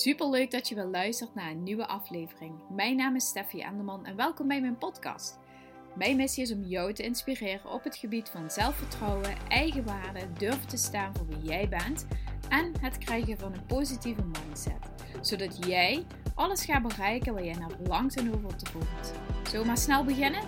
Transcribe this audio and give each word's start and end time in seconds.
Super 0.00 0.30
leuk 0.30 0.50
dat 0.50 0.68
je 0.68 0.74
weer 0.74 0.84
luistert 0.84 1.34
naar 1.34 1.50
een 1.50 1.62
nieuwe 1.62 1.86
aflevering. 1.86 2.54
Mijn 2.70 2.96
naam 2.96 3.16
is 3.16 3.26
Steffi 3.26 3.60
Enderman 3.60 4.06
en 4.06 4.16
welkom 4.16 4.48
bij 4.48 4.60
mijn 4.60 4.78
podcast. 4.78 5.38
Mijn 5.94 6.16
missie 6.16 6.42
is 6.42 6.52
om 6.52 6.62
jou 6.62 6.92
te 6.92 7.02
inspireren 7.02 7.70
op 7.70 7.84
het 7.84 7.96
gebied 7.96 8.28
van 8.28 8.50
zelfvertrouwen, 8.50 9.36
eigenwaarde, 9.48 10.32
durven 10.38 10.68
te 10.68 10.76
staan 10.76 11.16
voor 11.16 11.26
wie 11.26 11.42
jij 11.42 11.68
bent 11.68 12.06
en 12.48 12.72
het 12.80 12.98
krijgen 12.98 13.38
van 13.38 13.52
een 13.52 13.66
positieve 13.66 14.22
mindset. 14.22 14.90
Zodat 15.20 15.66
jij 15.66 16.06
alles 16.34 16.64
gaat 16.64 16.82
bereiken 16.82 17.34
waar 17.34 17.44
jij 17.44 17.56
naar 17.58 17.70
verlangt 17.70 18.16
en 18.16 18.34
over 18.34 18.56
te 18.56 18.70
voelt. 18.70 19.12
Zullen 19.44 19.60
we 19.60 19.66
maar 19.66 19.78
snel 19.78 20.04
beginnen? 20.04 20.42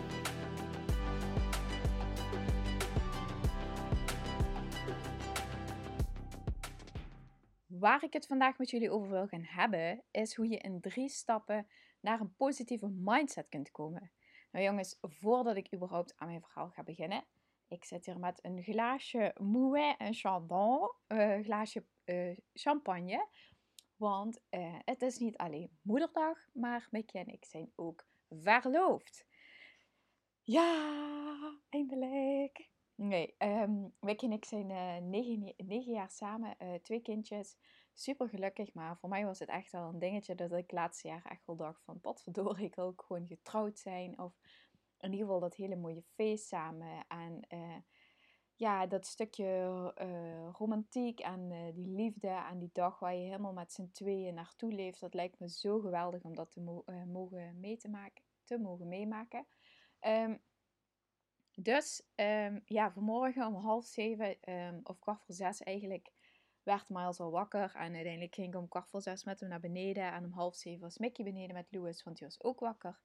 Waar 7.82 8.04
ik 8.04 8.12
het 8.12 8.26
vandaag 8.26 8.58
met 8.58 8.70
jullie 8.70 8.90
over 8.90 9.08
wil 9.08 9.26
gaan 9.26 9.44
hebben, 9.44 10.04
is 10.10 10.34
hoe 10.34 10.48
je 10.48 10.59
in 10.59 10.80
drie 10.80 11.09
stappen 11.09 11.66
naar 12.00 12.20
een 12.20 12.34
positieve 12.36 12.88
mindset 12.88 13.48
kunt 13.48 13.70
komen. 13.70 14.12
Nou 14.50 14.64
jongens, 14.64 14.98
voordat 15.00 15.56
ik 15.56 15.74
überhaupt 15.74 16.16
aan 16.16 16.28
mijn 16.28 16.40
verhaal 16.40 16.70
ga 16.70 16.82
beginnen, 16.82 17.24
ik 17.68 17.84
zit 17.84 18.06
hier 18.06 18.18
met 18.18 18.45
een 18.45 18.62
glaasje 18.62 19.34
Mouet 19.40 19.96
en 19.98 20.14
Chandon, 20.14 20.92
een 21.06 21.38
uh, 21.38 21.45
glaasje 21.45 21.87
uh, 22.04 22.38
champagne. 22.52 23.28
Want 23.96 24.40
uh, 24.51 24.78
het 24.84 25.02
is 25.02 25.18
niet 25.18 25.37
alleen 25.37 25.78
moederdag, 25.80 26.38
maar 26.52 26.88
Mickey 26.90 27.20
en 27.20 27.32
ik 27.32 27.45
zijn 27.45 27.73
ook 27.74 28.06
verloofd. 28.28 29.26
Ja, 30.42 31.60
eindelijk. 31.68 32.71
Nee, 32.95 33.34
um, 33.38 33.95
Mickey 34.01 34.28
en 34.28 34.34
ik 34.34 34.45
zijn 34.45 34.70
uh, 34.70 34.96
negen, 35.56 35.92
jaar 35.92 36.10
samen, 36.10 36.55
uh, 36.62 36.74
twee 36.74 37.01
kindjes. 37.01 37.56
Super 37.92 38.28
gelukkig, 38.28 38.74
maar 38.74 38.96
voor 38.96 39.09
mij 39.09 39.24
was 39.24 39.38
het 39.38 39.48
echt 39.48 39.73
wel 39.73 39.88
een 39.88 39.98
dingetje 39.98 40.34
dat 40.34 40.52
ik 40.52 40.73
laatste 40.73 41.09
jaar 41.09 41.24
echt 41.24 41.46
wel 41.46 41.56
dacht 41.56 41.84
van... 41.84 42.01
Potverdorie, 42.01 42.66
ik 42.66 42.79
ook 42.79 43.04
gewoon 43.07 43.26
getrouwd 43.26 43.79
zijn. 43.79 44.18
Of 44.18 44.40
in 44.98 45.10
ieder 45.10 45.26
geval 45.26 45.40
dat 45.40 45.54
hele 45.54 45.76
mooie 45.76 46.02
feest 46.02 46.46
samen. 46.46 47.04
En 47.09 47.46
uh, 47.48 47.76
ja, 48.54 48.87
dat 48.87 49.07
stukje 49.07 50.52
romantiek 50.52 51.20
en 51.20 51.73
die 51.74 51.88
liefde 51.88 52.29
en 52.29 52.59
die 52.59 52.70
dag 52.73 52.98
waar 52.98 53.15
je 53.15 53.24
helemaal 53.24 53.52
met 53.52 53.73
z'n 53.73 53.90
tweeën 53.93 54.35
naartoe 54.35 54.73
leeft. 54.73 55.01
Dat 55.01 55.15
lijkt 55.15 55.38
me 55.38 55.48
zo 55.48 55.80
geweldig 55.80 56.23
om 56.23 56.35
dat 56.35 56.51
te 56.51 56.60
mo 56.60 56.85
mogen 57.07 57.76
te 57.79 57.88
maken, 57.88 58.23
te 58.45 58.59
mogen 58.59 58.88
meemaken. 58.88 59.46
Um, 60.01 60.40
dus 61.54 62.02
um, 62.16 62.62
ja, 62.64 62.92
vanmorgen 62.92 63.46
om 63.46 63.54
half 63.54 63.84
zeven 63.84 64.53
um, 64.53 64.81
of 64.82 64.98
kwart 64.98 65.25
voor 65.25 65.34
zes 65.34 65.62
eigenlijk 65.62 66.12
werd 66.62 66.88
Miles 66.88 67.20
al 67.20 67.31
wakker. 67.31 67.75
En 67.75 67.94
uiteindelijk 67.94 68.34
ging 68.34 68.48
ik 68.48 68.60
om 68.60 68.69
kwart 68.69 68.88
voor 68.88 69.03
zes 69.03 69.25
met 69.25 69.41
hem 69.41 69.48
naar 69.48 69.60
beneden. 69.60 70.12
En 70.12 70.25
om 70.25 70.32
half 70.32 70.54
zeven 70.54 70.80
was 70.80 70.98
Mickey 70.98 71.25
beneden 71.25 71.54
met 71.54 71.66
Louis, 71.70 72.03
want 72.03 72.19
die 72.19 72.26
was 72.26 72.42
ook 72.42 72.60
wakker. 72.60 73.00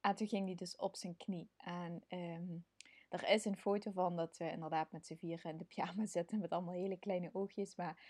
En 0.00 0.14
toen 0.14 0.28
ging 0.28 0.46
hij 0.46 0.54
dus 0.54 0.76
op 0.76 0.96
zijn 0.96 1.16
knie. 1.16 1.50
En 1.56 2.04
um, 2.08 2.66
er 3.08 3.28
is 3.28 3.44
een 3.44 3.56
foto 3.56 3.90
van 3.90 4.16
dat 4.16 4.36
we 4.36 4.50
inderdaad 4.50 4.92
met 4.92 5.06
z'n 5.06 5.16
vieren 5.16 5.50
in 5.50 5.56
de 5.56 5.64
pyjama 5.64 6.06
zitten 6.16 6.38
met 6.38 6.50
allemaal 6.50 6.74
hele 6.74 6.98
kleine 6.98 7.30
oogjes. 7.32 7.76
Maar 7.76 8.02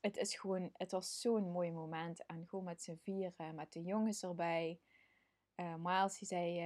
het 0.00 0.16
is 0.16 0.34
gewoon, 0.34 0.70
het 0.72 0.90
was 0.90 1.20
zo'n 1.20 1.50
mooi 1.50 1.72
moment. 1.72 2.26
En 2.26 2.46
gewoon 2.48 2.64
met 2.64 2.82
z'n 2.82 2.98
vieren, 3.02 3.54
met 3.54 3.72
de 3.72 3.82
jongens 3.82 4.22
erbij. 4.22 4.80
Uh, 5.56 5.74
Miles 5.74 6.18
die 6.18 6.28
zei... 6.28 6.60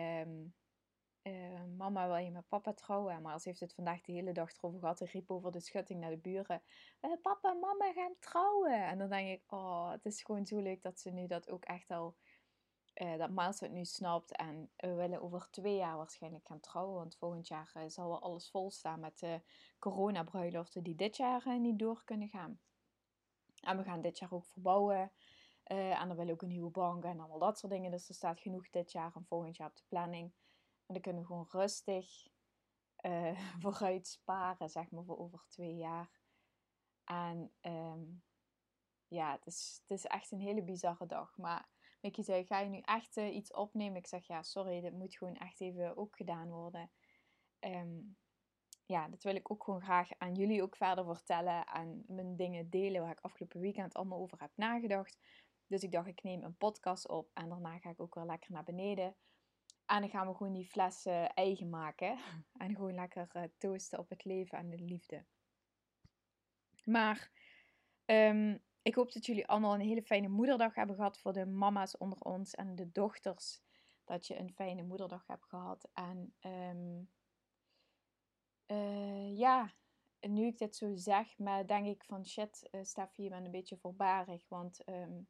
Uh, 1.28 1.64
mama, 1.76 2.06
wil 2.06 2.16
je 2.16 2.30
met 2.30 2.48
papa 2.48 2.72
trouwen? 2.72 3.22
Maar 3.22 3.40
ze 3.40 3.48
heeft 3.48 3.60
het 3.60 3.74
vandaag 3.74 4.00
de 4.00 4.12
hele 4.12 4.32
dag 4.32 4.56
erover 4.56 4.78
gehad. 4.78 4.98
Hij 4.98 5.08
riep 5.12 5.30
over 5.30 5.52
de 5.52 5.60
schutting 5.60 6.00
naar 6.00 6.10
de 6.10 6.16
buren. 6.16 6.62
Uh, 7.00 7.12
papa 7.22 7.50
en 7.50 7.58
mama 7.58 7.92
gaan 7.92 8.14
trouwen. 8.20 8.86
En 8.86 8.98
dan 8.98 9.08
denk 9.08 9.28
ik, 9.28 9.52
oh, 9.52 9.90
het 9.90 10.04
is 10.04 10.22
gewoon 10.22 10.46
zo 10.46 10.58
leuk 10.58 10.82
dat 10.82 11.00
ze 11.00 11.10
nu 11.10 11.26
dat 11.26 11.50
ook 11.50 11.64
echt 11.64 11.90
al... 11.90 12.16
Uh, 12.94 13.16
dat 13.16 13.30
Miles 13.30 13.60
het 13.60 13.72
nu 13.72 13.84
snapt. 13.84 14.36
En 14.36 14.70
we 14.76 14.94
willen 14.94 15.22
over 15.22 15.50
twee 15.50 15.76
jaar 15.76 15.96
waarschijnlijk 15.96 16.46
gaan 16.46 16.60
trouwen. 16.60 16.94
Want 16.94 17.16
volgend 17.16 17.48
jaar 17.48 17.84
zal 17.86 18.08
wel 18.08 18.22
alles 18.22 18.50
vol 18.50 18.70
staan 18.70 19.00
met 19.00 19.18
de 19.18 19.42
coronabruiloften 19.78 20.82
die 20.82 20.94
dit 20.94 21.16
jaar 21.16 21.58
niet 21.60 21.78
door 21.78 22.04
kunnen 22.04 22.28
gaan. 22.28 22.60
En 23.60 23.76
we 23.76 23.82
gaan 23.82 24.00
dit 24.00 24.18
jaar 24.18 24.32
ook 24.32 24.46
verbouwen. 24.46 25.12
en 25.64 26.08
dan 26.08 26.16
willen 26.16 26.34
ook 26.34 26.42
een 26.42 26.48
nieuwe 26.48 26.70
bank 26.70 27.04
en 27.04 27.18
allemaal 27.18 27.38
dat 27.38 27.58
soort 27.58 27.72
dingen. 27.72 27.90
Dus 27.90 28.08
er 28.08 28.14
staat 28.14 28.40
genoeg 28.40 28.70
dit 28.70 28.92
jaar 28.92 29.12
en 29.14 29.24
volgend 29.24 29.56
jaar 29.56 29.68
op 29.68 29.76
de 29.76 29.84
planning. 29.88 30.32
En 30.88 30.94
dan 30.94 31.02
kunnen 31.02 31.22
we 31.22 31.28
gewoon 31.28 31.46
rustig 31.50 32.28
uh, 33.06 33.38
vooruit 33.62 34.06
sparen, 34.06 34.68
zeg 34.68 34.90
maar, 34.90 35.04
voor 35.04 35.18
over 35.18 35.44
twee 35.48 35.76
jaar. 35.76 36.10
En 37.04 37.52
um, 37.60 38.22
ja, 39.08 39.32
het 39.32 39.46
is, 39.46 39.82
het 39.86 39.98
is 39.98 40.04
echt 40.04 40.30
een 40.30 40.40
hele 40.40 40.62
bizarre 40.62 41.06
dag. 41.06 41.36
Maar 41.36 41.68
Mickey 42.00 42.24
zei, 42.24 42.44
ga 42.44 42.58
je 42.58 42.68
nu 42.68 42.80
echt 42.80 43.16
uh, 43.16 43.34
iets 43.34 43.52
opnemen? 43.52 43.96
Ik 43.96 44.06
zeg, 44.06 44.26
ja, 44.26 44.42
sorry, 44.42 44.80
dit 44.80 44.92
moet 44.92 45.16
gewoon 45.16 45.36
echt 45.36 45.60
even 45.60 45.96
ook 45.96 46.16
gedaan 46.16 46.50
worden. 46.50 46.90
Um, 47.60 48.16
ja, 48.86 49.08
dat 49.08 49.22
wil 49.22 49.34
ik 49.34 49.50
ook 49.50 49.64
gewoon 49.64 49.82
graag 49.82 50.08
aan 50.18 50.34
jullie 50.34 50.62
ook 50.62 50.76
verder 50.76 51.04
vertellen. 51.04 51.66
En 51.66 52.04
mijn 52.06 52.36
dingen 52.36 52.70
delen 52.70 53.02
waar 53.02 53.10
ik 53.10 53.20
afgelopen 53.20 53.60
weekend 53.60 53.94
allemaal 53.94 54.18
over 54.18 54.40
heb 54.40 54.52
nagedacht. 54.54 55.18
Dus 55.66 55.82
ik 55.82 55.92
dacht, 55.92 56.06
ik 56.06 56.22
neem 56.22 56.42
een 56.42 56.56
podcast 56.56 57.08
op 57.08 57.30
en 57.34 57.48
daarna 57.48 57.78
ga 57.78 57.90
ik 57.90 58.00
ook 58.00 58.14
weer 58.14 58.24
lekker 58.24 58.52
naar 58.52 58.64
beneden 58.64 59.16
en 59.88 60.00
dan 60.00 60.10
gaan 60.10 60.28
we 60.28 60.34
gewoon 60.34 60.52
die 60.52 60.66
flessen 60.66 61.34
eigen 61.34 61.70
maken. 61.70 62.18
En 62.58 62.74
gewoon 62.74 62.94
lekker 62.94 63.28
uh, 63.36 63.42
toasten 63.58 63.98
op 63.98 64.08
het 64.08 64.24
leven 64.24 64.58
en 64.58 64.70
de 64.70 64.78
liefde. 64.78 65.24
Maar 66.84 67.30
um, 68.04 68.62
ik 68.82 68.94
hoop 68.94 69.12
dat 69.12 69.26
jullie 69.26 69.46
allemaal 69.46 69.74
een 69.74 69.80
hele 69.80 70.02
fijne 70.02 70.28
moederdag 70.28 70.74
hebben 70.74 70.96
gehad 70.96 71.18
voor 71.18 71.32
de 71.32 71.46
mama's 71.46 71.96
onder 71.96 72.20
ons 72.20 72.54
en 72.54 72.74
de 72.74 72.92
dochters. 72.92 73.60
Dat 74.04 74.26
je 74.26 74.38
een 74.38 74.52
fijne 74.52 74.82
moederdag 74.82 75.26
hebt 75.26 75.44
gehad. 75.44 75.88
En 75.92 76.34
um, 76.40 77.10
ja, 79.36 79.72
nu 80.20 80.46
ik 80.46 80.58
dit 80.58 80.76
zo 80.76 80.94
zeg, 80.94 81.38
maar 81.38 81.66
denk 81.66 81.86
ik 81.86 82.04
van 82.04 82.26
shit, 82.26 82.68
uh, 82.70 82.80
Steffi, 82.84 83.22
je 83.22 83.28
bent 83.28 83.44
een 83.44 83.50
beetje 83.50 83.76
voorbarig. 83.76 84.48
Want 84.48 84.88
um, 84.88 85.28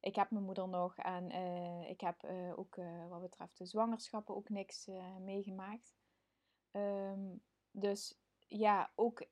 ik 0.00 0.14
heb 0.14 0.30
mijn 0.30 0.44
moeder 0.44 0.68
nog 0.68 0.96
en 0.96 1.30
uh, 1.30 1.90
ik 1.90 2.00
heb 2.00 2.24
uh, 2.24 2.58
ook 2.58 2.76
uh, 2.76 3.08
wat 3.08 3.20
betreft 3.20 3.58
de 3.58 3.66
zwangerschappen 3.66 4.36
ook 4.36 4.48
niks 4.48 4.88
meegemaakt. 5.20 5.94
Um, 6.70 7.42
dus 7.70 8.20
ja, 8.46 8.92
ook 8.94 9.26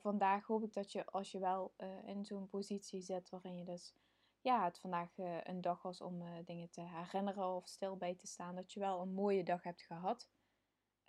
vandaag 0.00 0.46
hoop 0.46 0.62
ik 0.62 0.72
dat 0.72 0.92
je 0.92 1.06
als 1.06 1.30
je 1.30 1.38
wel 1.38 1.74
in 2.04 2.24
zo'n 2.24 2.48
positie 2.48 3.00
zit 3.00 3.30
waarin 3.30 3.56
je 3.56 3.64
dus 3.64 3.94
ja, 4.40 4.64
het 4.64 4.78
vandaag 4.78 5.18
een 5.42 5.60
dag 5.60 5.82
was 5.82 6.00
om 6.00 6.44
dingen 6.44 6.70
te 6.70 6.80
herinneren 6.80 7.54
of 7.54 7.68
stil 7.68 7.96
bij 7.96 8.14
te 8.14 8.26
staan, 8.26 8.54
dat 8.54 8.72
je 8.72 8.80
wel 8.80 9.00
een 9.00 9.14
mooie 9.14 9.44
dag 9.44 9.62
hebt 9.62 9.82
gehad. 9.82 10.28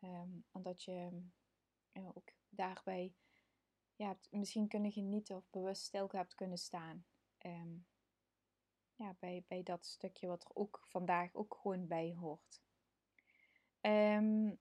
Um, 0.02 0.46
en 0.52 0.62
dat 0.62 0.84
je 0.84 1.23
ook 1.94 2.31
daarbij 2.50 3.13
ja, 3.96 4.07
hebt 4.07 4.31
misschien 4.31 4.68
kunnen 4.68 4.91
genieten 4.91 5.35
of 5.35 5.50
bewust 5.50 5.84
stil 5.84 6.07
hebt 6.12 6.35
kunnen 6.35 6.57
staan. 6.57 7.06
Um, 7.46 7.85
ja, 9.03 9.16
bij, 9.19 9.44
bij 9.47 9.64
dat 9.64 9.86
stukje 9.86 10.28
wat 10.28 10.44
er 10.44 10.52
ook 10.53 10.86
vandaag 10.90 11.36
ook 11.36 11.58
gewoon 11.62 11.88
bij 11.88 12.16
hoort. 12.19 12.62
Um, 13.81 14.59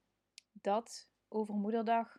dat 0.52 1.08
over 1.28 1.54
moederdag, 1.54 2.18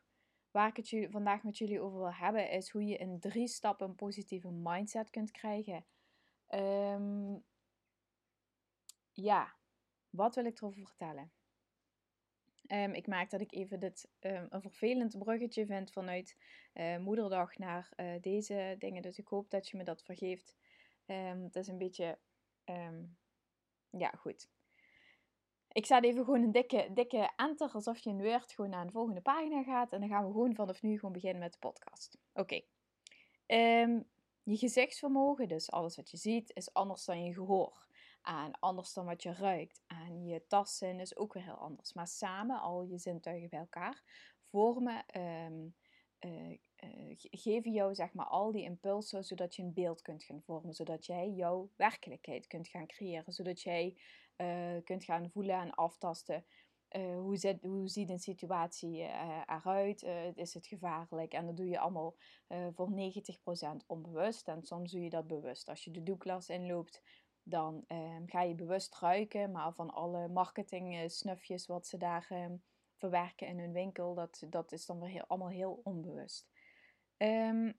waar 0.52 0.68
ik 0.68 0.76
het 0.76 0.90
jullie, 0.90 1.10
vandaag 1.10 1.44
met 1.44 1.58
jullie 1.58 1.82
over 1.82 1.98
wil 1.98 2.14
hebben, 2.14 2.50
is 2.50 2.70
hoe 2.70 2.86
je 2.86 2.98
in 2.98 3.20
drie 3.20 3.48
stappen 3.48 3.88
een 3.88 3.96
positieve 3.96 4.52
mindset 4.52 5.10
kunt 5.10 5.32
krijgen. 5.32 5.86
Um, 6.50 7.44
ja, 9.12 9.56
wat 10.10 10.36
wil 10.36 10.46
ik 10.46 10.58
erover 10.58 10.86
vertellen? 10.86 11.32
Um, 12.68 12.94
ik 12.94 13.08
maak 13.08 13.30
dat 13.30 13.42
ik 13.42 13.52
even 13.52 13.80
dit 13.80 14.10
een 14.20 14.62
vervelend 14.62 15.18
bruggetje 15.18 15.66
vind 15.66 15.92
vanuit 15.92 16.38
uh, 16.74 16.98
moederdag 16.98 17.58
naar 17.58 17.94
uh, 17.96 18.22
deze 18.22 18.76
dingen. 18.80 19.02
Dus 19.02 19.18
ik 19.18 19.28
hoop 19.28 19.50
dat 19.50 19.70
je 19.70 19.78
me 19.78 19.84
dat 19.84 20.04
vergeeft. 20.04 20.56
Um, 21.06 21.44
het 21.44 21.56
is 21.56 21.68
een 21.68 21.78
beetje, 21.78 22.20
um, 22.66 23.18
ja 23.90 24.10
goed. 24.10 24.50
Ik 25.68 25.86
zet 25.86 26.04
even 26.04 26.24
gewoon 26.24 26.44
een 26.44 26.52
dikke, 26.52 26.90
dikke 26.94 27.32
enter, 27.36 27.72
alsof 27.72 28.00
je 28.00 28.10
in 28.10 28.22
Word 28.22 28.52
gewoon 28.52 28.70
naar 28.70 28.86
de 28.86 28.92
volgende 28.92 29.22
pagina 29.22 29.64
gaat. 29.64 29.94
En 29.94 30.00
dan 30.00 30.10
gaan 30.10 30.26
we 30.26 30.32
gewoon 30.32 30.56
vanaf 30.56 30.82
nu 30.82 30.96
gewoon 30.96 31.14
beginnen 31.14 31.40
met 31.40 31.54
de 31.54 31.60
podcast. 31.60 32.18
Oké. 32.34 32.62
Um, 33.48 34.10
je 34.44 34.58
gezichtsvermogen, 34.58 35.48
dus 35.48 35.72
alles 35.72 35.96
wat 35.96 36.12
je 36.12 36.18
ziet, 36.18 36.52
is 36.54 36.74
anders 36.74 37.06
dan 37.06 37.24
je 37.24 37.34
gehoor. 37.34 37.88
En 38.22 38.60
anders 38.60 38.94
dan 38.94 39.06
wat 39.06 39.24
je 39.24 39.34
ruikt. 39.34 39.82
En 39.88 40.26
je 40.26 40.48
tastzin 40.48 41.00
is 41.00 41.16
ook 41.18 41.34
weer 41.34 41.44
heel 41.44 41.54
anders. 41.58 41.94
Maar 41.94 42.08
samen, 42.08 42.62
al 42.62 42.84
je 42.84 42.98
zintuigen 42.98 43.50
bij 43.50 43.60
elkaar, 43.60 44.04
vormen 44.50 45.06
uh, 45.16 46.58
uh, 46.84 47.16
geven 47.18 47.72
jou 47.72 47.96
zeg 47.96 48.14
maar 48.14 48.26
al 48.26 48.52
die 48.52 48.64
impulsen 48.64 49.24
zodat 49.24 49.56
je 49.56 49.64
een 49.64 49.74
beeld 49.74 50.02
kunt 50.02 50.24
gaan 50.24 50.42
vormen, 50.42 50.74
zodat 50.74 51.06
jij 51.06 51.30
jouw 51.30 51.70
werkelijkheid 51.76 52.48
kunt 52.48 52.68
gaan 52.68 52.88
creëren, 52.88 53.34
zodat 53.34 53.62
jij 53.62 53.98
uh, 54.38 54.84
kunt 54.84 55.04
gaan 55.04 55.30
voelen 55.30 55.60
en 55.60 55.72
aftasten 55.72 56.46
Uh, 56.98 57.20
hoe, 57.20 57.38
zit, 57.38 57.62
hoe 57.62 57.88
ziet 57.88 58.10
een 58.10 58.20
situatie 58.20 59.02
eruit? 59.46 60.04
Is 60.36 60.54
het 60.54 60.68
gevaarlijk? 60.68 61.34
En 61.34 61.46
dat 61.46 61.58
doe 61.58 61.68
je 61.68 61.80
allemaal 61.80 62.16
voor 62.48 62.90
90% 62.92 63.86
onbewust. 63.88 64.48
En 64.48 64.64
soms 64.64 64.92
doe 64.92 65.02
je 65.04 65.10
dat 65.10 65.28
bewust. 65.28 65.70
Als 65.70 65.84
je 65.84 65.92
de 65.92 66.04
doeklas 66.04 66.50
inloopt, 66.50 67.02
dan 67.44 67.86
ga 68.26 68.42
je 68.42 68.56
bewust 68.56 69.00
ruiken. 69.00 69.52
Maar 69.52 69.74
van 69.74 69.90
alle 69.90 70.28
marketing 70.28 71.12
snufjes 71.12 71.66
wat 71.66 71.88
ze 71.88 71.98
daar 71.98 72.52
verwerken 72.96 73.48
in 73.48 73.60
hun 73.60 73.72
winkel, 73.72 74.14
dat, 74.14 74.44
dat 74.50 74.72
is 74.72 74.86
dan 74.86 75.00
weer 75.00 75.26
allemaal 75.28 75.50
heel 75.50 75.80
onbewust. 75.84 76.53
Um, 77.18 77.74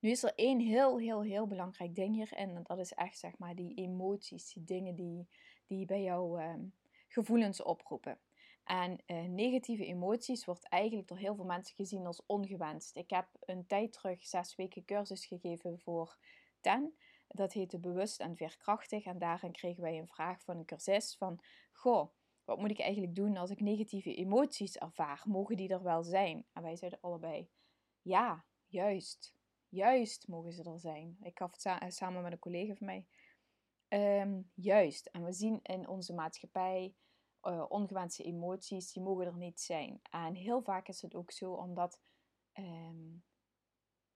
nu 0.00 0.10
is 0.10 0.22
er 0.22 0.34
één 0.34 0.60
heel, 0.60 0.98
heel, 0.98 1.22
heel 1.22 1.46
belangrijk 1.46 1.94
ding 1.94 2.14
hierin. 2.14 2.56
En 2.56 2.62
dat 2.62 2.78
is 2.78 2.92
echt, 2.92 3.18
zeg 3.18 3.38
maar, 3.38 3.54
die 3.54 3.74
emoties, 3.74 4.52
die 4.52 4.64
dingen 4.64 4.94
die, 4.94 5.28
die 5.66 5.86
bij 5.86 6.02
jou 6.02 6.42
um, 6.42 6.74
gevoelens 7.08 7.62
oproepen. 7.62 8.18
En 8.64 8.98
uh, 9.06 9.24
negatieve 9.24 9.86
emoties 9.86 10.44
wordt 10.44 10.68
eigenlijk 10.68 11.08
door 11.08 11.18
heel 11.18 11.34
veel 11.34 11.44
mensen 11.44 11.74
gezien 11.76 12.06
als 12.06 12.22
ongewenst. 12.26 12.96
Ik 12.96 13.10
heb 13.10 13.28
een 13.40 13.66
tijd 13.66 13.92
terug 13.92 14.24
zes 14.24 14.54
weken 14.56 14.84
cursus 14.84 15.26
gegeven 15.26 15.80
voor 15.80 16.16
TEN. 16.60 16.94
Dat 17.28 17.52
heette 17.52 17.78
Bewust 17.78 18.20
en 18.20 18.36
Veerkrachtig. 18.36 19.04
En 19.04 19.18
daarin 19.18 19.52
kregen 19.52 19.82
wij 19.82 19.98
een 19.98 20.08
vraag 20.08 20.42
van 20.42 20.56
een 20.56 20.64
cursist 20.64 21.16
van... 21.16 21.40
Goh, 21.72 22.10
wat 22.44 22.58
moet 22.58 22.70
ik 22.70 22.80
eigenlijk 22.80 23.14
doen 23.14 23.36
als 23.36 23.50
ik 23.50 23.60
negatieve 23.60 24.14
emoties 24.14 24.76
ervaar? 24.76 25.22
Mogen 25.24 25.56
die 25.56 25.68
er 25.68 25.82
wel 25.82 26.02
zijn? 26.02 26.46
En 26.52 26.62
wij 26.62 26.76
zeiden 26.76 27.00
allebei, 27.00 27.48
ja, 28.02 28.44
juist. 28.66 29.34
Juist 29.68 30.28
mogen 30.28 30.52
ze 30.52 30.62
er 30.62 30.78
zijn. 30.78 31.16
Ik 31.22 31.38
gaf 31.38 31.52
het 31.52 31.64
eh, 31.64 31.88
samen 31.88 32.22
met 32.22 32.32
een 32.32 32.38
collega 32.38 32.74
van 32.74 32.86
mij. 32.86 33.06
Ehm, 33.88 34.42
juist. 34.54 35.06
En 35.06 35.24
we 35.24 35.32
zien 35.32 35.60
in 35.62 35.88
onze 35.88 36.14
maatschappij 36.14 36.94
uh, 37.42 37.64
ongewenste 37.68 38.22
emoties, 38.22 38.92
die 38.92 39.02
mogen 39.02 39.26
er 39.26 39.36
niet 39.36 39.60
zijn. 39.60 40.00
En 40.10 40.34
heel 40.34 40.62
vaak 40.62 40.88
is 40.88 41.02
het 41.02 41.14
ook 41.14 41.30
zo 41.30 41.52
omdat 41.52 42.00
ehm, 42.52 43.16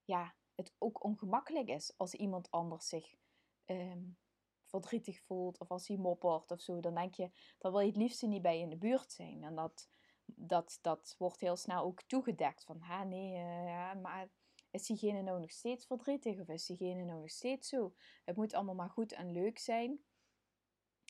ja, 0.04 0.34
het 0.54 0.74
ook 0.78 1.04
ongemakkelijk 1.04 1.68
is 1.68 1.92
als 1.96 2.14
iemand 2.14 2.50
anders 2.50 2.88
zich 2.88 3.14
ehm, 3.64 4.02
verdrietig 4.68 5.20
voelt 5.20 5.58
of 5.58 5.70
als 5.70 5.88
hij 5.88 5.96
moppert 5.96 6.50
of 6.50 6.60
zo. 6.60 6.80
Dan 6.80 6.94
denk 6.94 7.14
je, 7.14 7.30
dan 7.58 7.72
wil 7.72 7.80
je 7.80 7.86
het 7.86 7.96
liefst 7.96 8.22
niet 8.22 8.42
bij 8.42 8.60
in 8.60 8.68
de 8.68 8.76
buurt 8.76 9.12
zijn. 9.12 9.42
En 9.42 9.54
dat, 9.54 9.88
dat, 10.24 10.78
dat 10.82 11.14
wordt 11.18 11.40
heel 11.40 11.56
snel 11.56 11.82
ook 11.82 12.02
toegedekt 12.02 12.64
van, 12.64 12.80
ha 12.80 13.04
nee, 13.04 13.32
uh, 13.32 13.66
ja, 13.66 13.94
maar 13.94 14.28
is 14.70 14.86
diegene 14.86 15.22
nou 15.22 15.40
nog 15.40 15.50
steeds 15.50 15.86
verdrietig 15.86 16.40
of 16.40 16.48
is 16.48 16.66
diegene 16.66 17.04
nou 17.04 17.20
nog 17.20 17.30
steeds 17.30 17.68
zo? 17.68 17.94
Het 18.24 18.36
moet 18.36 18.54
allemaal 18.54 18.74
maar 18.74 18.90
goed 18.90 19.12
en 19.12 19.32
leuk 19.32 19.58
zijn. 19.58 20.00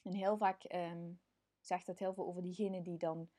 En 0.05 0.13
heel 0.13 0.37
vaak 0.37 0.65
ehm, 0.65 1.13
zegt 1.61 1.87
dat 1.87 1.99
heel 1.99 2.15
veel 2.15 2.27
over 2.27 2.43
diegene 2.43 2.83
die 2.83 2.99
dan 2.99 3.31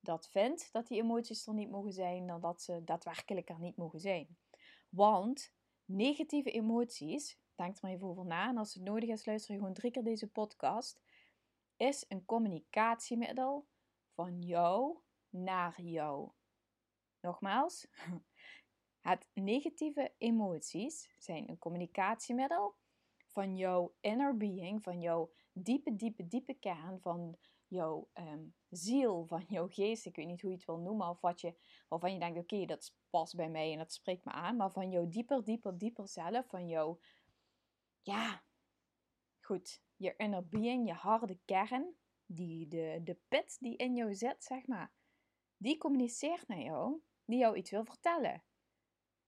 dat 0.00 0.28
vindt, 0.28 0.72
dat 0.72 0.86
die 0.86 1.02
emoties 1.02 1.46
er 1.46 1.54
niet 1.54 1.70
mogen 1.70 1.92
zijn, 1.92 2.26
dan 2.26 2.40
dat 2.40 2.62
ze 2.62 2.84
daadwerkelijk 2.84 3.48
er 3.48 3.60
niet 3.60 3.76
mogen 3.76 4.00
zijn. 4.00 4.36
Want 4.88 5.52
negatieve 5.84 6.50
emoties, 6.50 7.38
denk 7.56 7.74
er 7.74 7.78
maar 7.82 7.90
even 7.90 8.06
over 8.06 8.26
na 8.26 8.48
en 8.48 8.56
als 8.56 8.74
het 8.74 8.82
nodig 8.82 9.08
is, 9.08 9.26
luister 9.26 9.52
je 9.52 9.58
gewoon 9.58 9.74
drie 9.74 9.90
keer 9.90 10.04
deze 10.04 10.28
podcast, 10.30 11.00
is 11.76 12.04
een 12.08 12.24
communicatiemiddel 12.24 13.66
van 14.14 14.42
jou 14.42 14.98
naar 15.28 15.80
jou. 15.80 16.30
Nogmaals, 17.20 17.86
Het 19.04 19.28
negatieve 19.34 20.12
emoties 20.18 21.10
zijn 21.18 21.48
een 21.48 21.58
communicatiemiddel 21.58 22.74
van 23.26 23.56
jouw 23.56 23.94
inner 24.00 24.36
being, 24.36 24.82
van 24.82 25.00
jouw 25.00 25.32
diepe, 25.52 25.96
diepe, 25.96 26.26
diepe 26.26 26.54
kern, 26.54 27.00
van 27.00 27.36
jouw 27.66 28.08
um, 28.14 28.54
ziel, 28.70 29.26
van 29.26 29.44
jouw 29.56 29.68
geest. 29.68 30.06
Ik 30.06 30.16
weet 30.16 30.26
niet 30.26 30.40
hoe 30.40 30.50
je 30.50 30.56
het 30.56 30.66
wil 30.66 30.78
noemen, 30.78 31.08
of 31.08 31.20
wat 31.20 31.40
je, 31.40 31.54
waarvan 31.88 32.12
je 32.12 32.18
denkt: 32.18 32.38
oké, 32.38 32.64
dat 32.64 32.96
past 33.10 33.36
bij 33.36 33.48
mij 33.48 33.72
en 33.72 33.78
dat 33.78 33.92
spreekt 33.92 34.24
me 34.24 34.32
aan. 34.32 34.56
Maar 34.56 34.70
van 34.70 34.90
jouw 34.90 35.08
dieper, 35.08 35.44
dieper, 35.44 35.78
dieper 35.78 36.08
zelf, 36.08 36.48
van 36.48 36.68
jouw, 36.68 36.98
ja, 38.04 38.42
goed, 39.40 39.82
je 39.96 40.16
inner 40.16 40.48
being, 40.48 40.86
je 40.86 40.92
harde 40.92 41.38
kern, 41.44 41.94
die, 42.26 42.68
de, 42.68 43.00
de 43.04 43.18
pit 43.28 43.56
die 43.60 43.76
in 43.76 43.94
jou 43.94 44.14
zit, 44.14 44.44
zeg 44.44 44.66
maar, 44.66 44.92
die 45.56 45.78
communiceert 45.78 46.48
naar 46.48 46.60
jou, 46.60 47.02
die 47.24 47.38
jou 47.38 47.56
iets 47.56 47.70
wil 47.70 47.84
vertellen. 47.84 48.44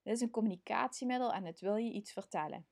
Het 0.03 0.15
is 0.15 0.21
een 0.21 0.31
communicatiemiddel 0.31 1.33
en 1.33 1.45
het 1.45 1.61
wil 1.61 1.77
je 1.77 1.93
iets 1.93 2.13
vertellen. 2.13 2.67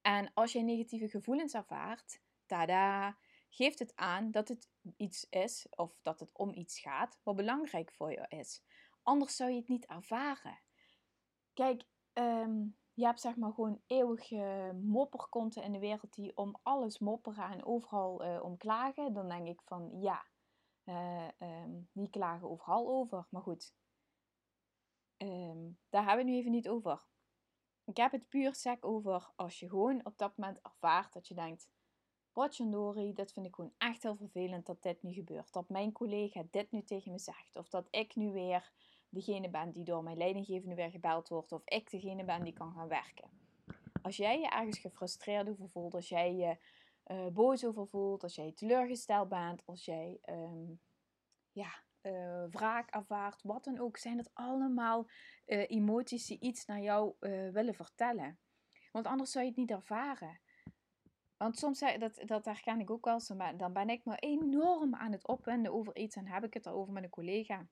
En 0.00 0.30
als 0.34 0.52
je 0.52 0.62
negatieve 0.62 1.08
gevoelens 1.08 1.54
ervaart, 1.54 2.20
tada, 2.46 3.18
geeft 3.48 3.78
het 3.78 3.96
aan 3.96 4.30
dat 4.30 4.48
het 4.48 4.70
iets 4.96 5.26
is 5.30 5.66
of 5.70 5.98
dat 6.02 6.20
het 6.20 6.32
om 6.32 6.54
iets 6.54 6.80
gaat 6.80 7.20
wat 7.22 7.36
belangrijk 7.36 7.92
voor 7.92 8.10
je 8.10 8.26
is. 8.28 8.62
Anders 9.02 9.36
zou 9.36 9.50
je 9.50 9.56
het 9.56 9.68
niet 9.68 9.86
ervaren. 9.86 10.60
Kijk, 11.52 11.84
ehm, 12.12 12.66
je 12.98 13.04
hebt 13.04 13.20
zeg 13.20 13.36
maar 13.36 13.52
gewoon 13.52 13.80
eeuwige 13.86 14.72
mopperkonten 14.82 15.62
in 15.62 15.72
de 15.72 15.78
wereld 15.78 16.14
die 16.14 16.36
om 16.36 16.58
alles 16.62 16.98
mopperen 16.98 17.50
en 17.50 17.64
overal 17.64 18.24
uh, 18.24 18.42
om 18.42 18.56
klagen. 18.56 19.12
Dan 19.12 19.28
denk 19.28 19.48
ik 19.48 19.60
van 19.62 20.00
ja, 20.00 20.26
uh, 20.84 21.28
um, 21.62 21.88
die 21.92 22.10
klagen 22.10 22.50
overal 22.50 22.88
over. 22.88 23.26
Maar 23.30 23.42
goed, 23.42 23.72
Um, 25.22 25.78
daar 25.88 26.06
hebben 26.06 26.24
we 26.24 26.30
nu 26.30 26.36
even 26.36 26.50
niet 26.50 26.68
over. 26.68 27.06
Ik 27.84 27.96
heb 27.96 28.12
het 28.12 28.28
puur 28.28 28.54
sec 28.54 28.84
over 28.84 29.30
als 29.36 29.58
je 29.58 29.68
gewoon 29.68 30.04
op 30.04 30.18
dat 30.18 30.36
moment 30.36 30.58
ervaart 30.62 31.12
dat 31.12 31.28
je 31.28 31.34
denkt: 31.34 31.68
Potjandori, 32.32 33.12
dit 33.12 33.32
vind 33.32 33.46
ik 33.46 33.54
gewoon 33.54 33.74
echt 33.78 34.02
heel 34.02 34.16
vervelend 34.16 34.66
dat 34.66 34.82
dit 34.82 35.02
nu 35.02 35.12
gebeurt. 35.12 35.52
Dat 35.52 35.68
mijn 35.68 35.92
collega 35.92 36.44
dit 36.50 36.70
nu 36.70 36.82
tegen 36.82 37.12
me 37.12 37.18
zegt. 37.18 37.56
Of 37.56 37.68
dat 37.68 37.86
ik 37.90 38.16
nu 38.16 38.32
weer 38.32 38.72
degene 39.08 39.50
ben 39.50 39.72
die 39.72 39.84
door 39.84 40.02
mijn 40.02 40.16
leidinggevende 40.16 40.74
weer 40.74 40.90
gebeld 40.90 41.28
wordt. 41.28 41.52
Of 41.52 41.62
ik 41.64 41.90
degene 41.90 42.24
ben 42.24 42.44
die 42.44 42.52
kan 42.52 42.72
gaan 42.72 42.88
werken. 42.88 43.30
Als 44.02 44.16
jij 44.16 44.40
je 44.40 44.48
ergens 44.48 44.78
gefrustreerd 44.78 45.48
over 45.48 45.68
voelt, 45.68 45.94
als 45.94 46.08
jij 46.08 46.34
je 46.34 46.56
uh, 47.06 47.26
boos 47.26 47.64
over 47.64 47.86
voelt, 47.86 48.22
als 48.22 48.34
jij 48.34 48.52
teleurgesteld 48.52 49.28
bent, 49.28 49.66
als 49.66 49.84
jij 49.84 50.20
um, 50.28 50.80
ja, 51.52 51.82
uh, 52.02 52.44
wraak 52.50 52.90
ervaart, 52.90 53.42
wat 53.42 53.64
dan 53.64 53.78
ook, 53.78 53.96
zijn 53.96 54.18
het 54.18 54.30
allemaal 54.34 55.06
uh, 55.46 55.70
emoties 55.70 56.26
die 56.26 56.40
iets 56.40 56.64
naar 56.64 56.80
jou 56.80 57.14
willen 57.52 57.74
vertellen. 57.74 58.38
Want 58.92 59.06
anders 59.06 59.30
zou 59.30 59.44
je 59.44 59.50
het 59.50 59.58
niet 59.58 59.70
ervaren. 59.70 60.40
Want 61.36 61.58
soms, 61.58 61.84
dat, 61.98 62.22
dat 62.24 62.44
herken 62.44 62.80
ik 62.80 62.90
ook 62.90 63.04
wel, 63.04 63.20
dan 63.56 63.72
ben 63.72 63.88
ik 63.88 64.04
me 64.04 64.16
enorm 64.16 64.94
aan 64.94 65.12
het 65.12 65.26
opwinden 65.26 65.72
over 65.72 65.96
iets 65.96 66.16
en 66.16 66.26
heb 66.26 66.44
ik 66.44 66.54
het 66.54 66.66
erover 66.66 66.92
met 66.92 67.02
een 67.02 67.10
collega. 67.10 67.66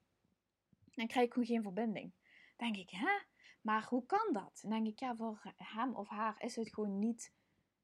Dan 0.96 1.06
krijg 1.06 1.26
ik 1.26 1.32
gewoon 1.32 1.48
geen 1.48 1.62
verbinding. 1.62 2.12
Denk 2.56 2.76
ik, 2.76 2.90
hè? 2.90 3.18
Maar 3.62 3.86
hoe 3.88 4.06
kan 4.06 4.32
dat? 4.32 4.58
Dan 4.62 4.70
denk 4.70 4.86
ik, 4.86 4.98
ja, 4.98 5.16
voor 5.16 5.54
hem 5.56 5.94
of 5.94 6.08
haar 6.08 6.34
is 6.38 6.56
het 6.56 6.74
gewoon 6.74 6.98
niet, 6.98 7.32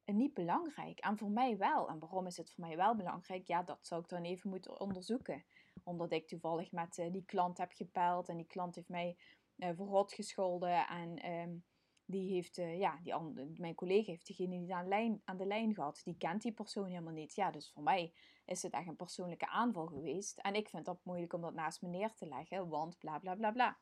niet 0.05 0.35
belangrijk. 0.35 0.99
En 0.99 1.19
voor 1.19 1.31
mij 1.31 1.57
wel. 1.57 1.89
En 1.89 1.99
waarom 1.99 2.27
is 2.27 2.37
het 2.37 2.53
voor 2.53 2.67
mij 2.67 2.77
wel 2.77 2.97
belangrijk? 2.97 3.47
Ja, 3.47 3.63
dat 3.63 3.87
zou 3.87 4.03
ik 4.03 4.09
dan 4.09 4.23
even 4.23 4.51
moeten 4.51 4.81
onderzoeken 4.81 5.45
omdat 5.85 6.13
ik 6.13 6.29
toevallig 6.29 6.73
met 6.73 6.99
uh, 6.99 7.13
die 7.13 7.25
klant 7.25 7.59
heb 7.59 7.73
gepeld 7.73 8.29
en 8.29 8.37
die 8.37 8.47
klant 8.47 8.75
heeft 8.75 8.89
mij 8.89 9.17
uh, 9.57 9.69
verrot 9.75 10.13
gescholden. 10.13 10.87
En 10.87 11.31
um, 11.33 11.65
die 12.13 12.33
heeft, 12.33 12.59
uh, 12.59 12.79
ja, 12.79 13.01
die 13.03 13.15
mijn 13.57 13.75
collega 13.75 14.11
heeft 14.11 14.27
degene 14.27 14.59
die 14.59 14.75
aan, 14.75 14.89
lijn, 14.89 15.23
aan 15.25 15.37
de 15.37 15.47
lijn 15.47 15.75
gehad, 15.75 16.01
die 16.05 16.17
kent 16.17 16.43
die 16.43 16.53
persoon 16.53 16.89
helemaal 16.89 17.13
niet. 17.13 17.35
Ja, 17.35 17.51
dus 17.51 17.71
voor 17.73 17.83
mij 17.83 18.13
is 18.45 18.63
het 18.63 18.73
echt 18.73 18.87
een 18.87 18.97
persoonlijke 18.97 19.49
aanval 19.49 19.87
geweest. 19.87 20.39
En 20.39 20.55
ik 20.55 20.69
vind 20.69 20.85
dat 20.85 21.05
moeilijk 21.05 21.33
om 21.33 21.41
dat 21.41 21.55
naast 21.55 21.83
me 21.83 21.89
neer 21.89 22.15
te 22.15 22.27
leggen, 22.27 22.69
want 22.69 22.99
bla 22.99 23.19
bla 23.19 23.35
bla 23.35 23.51
bla. 23.51 23.79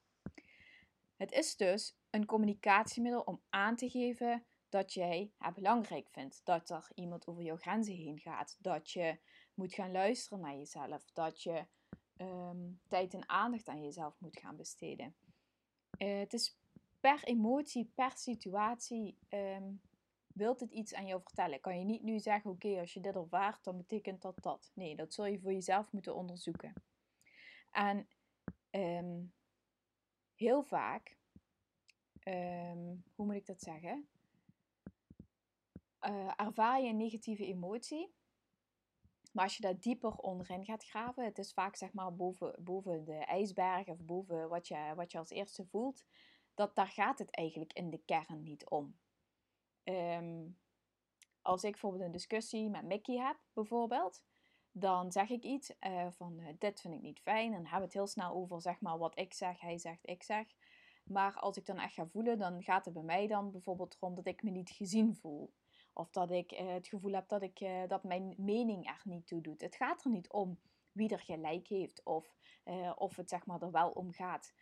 Het 1.17 1.33
is 1.33 1.57
dus 1.57 1.99
een 2.11 2.27
communicatiemiddel 2.27 3.21
om 3.21 3.43
aan 3.49 3.77
te 3.77 3.91
geven 3.91 4.47
dat 4.69 4.93
jij 4.93 5.33
het 5.39 5.55
belangrijk 5.55 6.09
vindt. 6.11 6.41
Dat 6.45 6.71
er 6.71 6.91
iemand 6.95 7.27
over 7.27 7.43
jouw 7.43 7.57
grenzen 7.57 7.95
heen 7.95 8.19
gaat. 8.19 8.57
Dat 8.59 8.91
je 8.91 9.19
moet 9.55 9.75
gaan 9.75 9.93
luisteren 9.93 10.41
naar 10.41 10.57
jezelf. 10.57 11.11
Dat 11.13 11.43
je 11.43 11.67
um, 12.17 12.81
tijd 12.89 13.15
en 13.15 13.29
aandacht 13.29 13.69
aan 13.69 13.83
jezelf 13.83 14.21
moet 14.21 14.39
gaan 14.39 14.57
besteden. 14.57 15.15
Uh, 15.99 16.19
het 16.19 16.33
is 16.33 16.60
per 17.01 17.25
emotie, 17.25 17.91
per 17.95 18.13
situatie, 18.17 19.19
um, 19.29 19.81
wilt 20.27 20.61
het 20.61 20.73
iets 20.73 20.95
aan 20.95 21.07
jou 21.07 21.23
vertellen. 21.23 21.61
Kan 21.61 21.79
je 21.79 21.85
niet 21.85 22.03
nu 22.03 22.19
zeggen, 22.19 22.51
oké, 22.51 22.79
als 22.79 22.95
je 22.95 23.01
dit 23.01 23.15
ervaart, 23.15 23.65
dan 23.65 23.77
betekent 23.77 24.23
dat 24.23 24.43
dat. 24.43 24.71
Nee, 24.75 24.97
dat 24.97 25.15
zul 25.15 25.27
je 25.27 25.41
voor 25.41 25.53
jezelf 25.53 25.93
moeten 25.93 26.15
onderzoeken. 26.15 26.73
En 27.71 28.09
um, 28.71 29.33
heel 30.35 30.63
vaak, 30.63 31.19
hoe 33.15 33.27
moet 33.27 33.35
ik 33.35 33.47
dat 33.47 33.61
zeggen? 33.61 34.09
Uh, 36.01 36.33
ervaar 36.37 36.81
je 36.81 36.89
een 36.89 36.97
negatieve 36.97 37.47
emotie 37.47 38.15
maar 39.33 39.45
als 39.45 39.57
je 39.57 39.63
daar 39.63 39.81
dieper 39.81 40.17
onderin 40.17 40.65
gaat 40.65 40.85
graven, 40.85 41.25
het 41.25 41.39
is 41.39 41.53
vaak 41.53 41.77
zeg 41.77 41.93
maar 41.93 42.15
boven, 42.15 42.55
boven 42.59 43.05
de 43.05 43.15
ijsberg 43.15 43.87
of 43.87 44.05
boven 44.05 44.49
wat 44.49 44.69
je, 44.69 44.93
wat 44.97 45.13
je 45.13 45.19
als 45.19 45.31
eerste 45.31 45.67
voelt, 45.67 46.05
dat 46.61 46.75
daar 46.75 46.89
gaat 46.89 47.19
het 47.19 47.31
eigenlijk 47.31 47.73
in 47.73 47.91
de 47.91 47.99
kern 48.05 48.43
niet 48.43 48.69
om. 48.69 48.99
Um, 49.85 50.59
als 51.43 51.65
ik 51.65 51.71
bijvoorbeeld 51.71 52.03
een 52.03 52.13
discussie 52.13 52.69
met 52.69 52.85
Mickey 52.85 53.17
heb, 53.17 53.37
bijvoorbeeld, 53.53 54.23
dan 54.73 55.13
zeg 55.13 55.29
ik 55.31 55.45
iets 55.45 55.73
uh, 55.81 56.07
van 56.11 56.39
uh, 56.41 56.47
dit 56.59 56.81
vind 56.81 56.95
ik 56.95 57.01
niet 57.01 57.21
fijn. 57.21 57.53
En 57.53 57.61
hebben 57.61 57.79
we 57.79 57.85
het 57.85 57.93
heel 57.93 58.07
snel 58.07 58.33
over 58.33 58.61
zeg 58.61 58.81
maar 58.81 58.99
wat 58.99 59.19
ik 59.19 59.35
zeg, 59.35 59.61
hij 59.61 59.79
zegt, 59.79 60.09
ik 60.09 60.23
zeg. 60.23 60.47
Maar 61.05 61.35
als 61.35 61.57
ik 61.57 61.67
dan 61.67 61.79
echt 61.79 61.95
ga 61.95 62.07
voelen, 62.07 62.39
dan 62.39 62.63
gaat 62.63 62.85
het 62.85 62.95
bij 62.95 63.03
mij 63.03 63.27
dan 63.27 63.51
bijvoorbeeld 63.51 63.97
rond 64.01 64.17
dat 64.17 64.27
ik 64.27 64.43
me 64.43 64.51
niet 64.51 64.71
gezien 64.71 65.15
voel. 65.15 65.53
Of 65.93 66.11
dat 66.11 66.31
ik 66.31 66.53
uh, 66.53 66.73
het 66.73 66.89
gevoel 66.89 67.13
heb 67.13 67.29
dat, 67.29 67.43
ik, 67.43 67.59
dat 67.87 68.05
mijn 68.05 68.35
mening 68.37 68.87
er 68.87 69.01
niet 69.05 69.27
toe 69.27 69.41
doet. 69.41 69.61
Het 69.61 69.77
gaat 69.77 70.05
er 70.05 70.11
niet 70.11 70.31
om 70.31 70.61
wie 70.93 71.09
er 71.09 71.21
gelijk 71.21 71.69
heeft 71.69 72.05
of 72.05 72.39
of 72.95 73.17
het 73.17 73.29
zeg 73.29 73.47
maar 73.47 73.63
er 73.63 73.71
wel 73.71 73.91
om 73.91 74.13
gaat. 74.13 74.53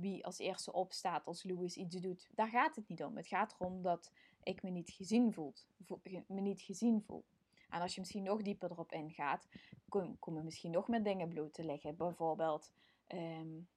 Wie 0.00 0.24
als 0.24 0.38
eerste 0.38 0.72
opstaat 0.72 1.26
als 1.26 1.44
Louis 1.44 1.76
iets 1.76 1.96
doet. 1.96 2.28
Daar 2.34 2.48
gaat 2.48 2.76
het 2.76 2.88
niet 2.88 3.04
om. 3.04 3.16
Het 3.16 3.26
gaat 3.26 3.54
erom 3.58 3.82
dat 3.82 4.12
ik 4.42 4.62
me 4.62 4.70
niet 4.70 4.90
gezien 4.90 5.32
voel. 5.32 5.54
Me 6.26 6.40
niet 6.40 6.60
gezien 6.60 7.02
voel. 7.02 7.24
En 7.70 7.80
als 7.80 7.94
je 7.94 8.00
misschien 8.00 8.22
nog 8.22 8.42
dieper 8.42 8.70
erop 8.70 8.92
ingaat, 8.92 9.48
komen 10.18 10.44
misschien 10.44 10.70
nog 10.70 10.88
meer 10.88 11.02
dingen 11.02 11.28
bloot 11.28 11.54
te 11.54 11.64
liggen. 11.64 11.96
Bijvoorbeeld, 11.96 12.72
um, 13.08 13.68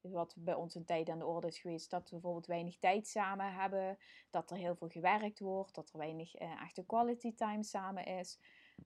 wat 0.00 0.34
bij 0.38 0.54
ons 0.54 0.74
een 0.74 0.84
tijd 0.84 1.08
aan 1.08 1.18
de 1.18 1.26
orde 1.26 1.46
is 1.46 1.58
geweest, 1.58 1.90
dat 1.90 2.02
we 2.02 2.10
bijvoorbeeld 2.10 2.46
weinig 2.46 2.78
tijd 2.78 3.06
samen 3.06 3.52
hebben, 3.54 3.98
dat 4.30 4.50
er 4.50 4.56
heel 4.56 4.76
veel 4.76 4.88
gewerkt 4.88 5.40
wordt, 5.40 5.74
dat 5.74 5.90
er 5.92 5.98
weinig 5.98 6.40
uh, 6.40 6.62
echte 6.62 6.84
quality 6.84 7.34
time 7.34 7.62
samen 7.62 8.04
is. 8.04 8.38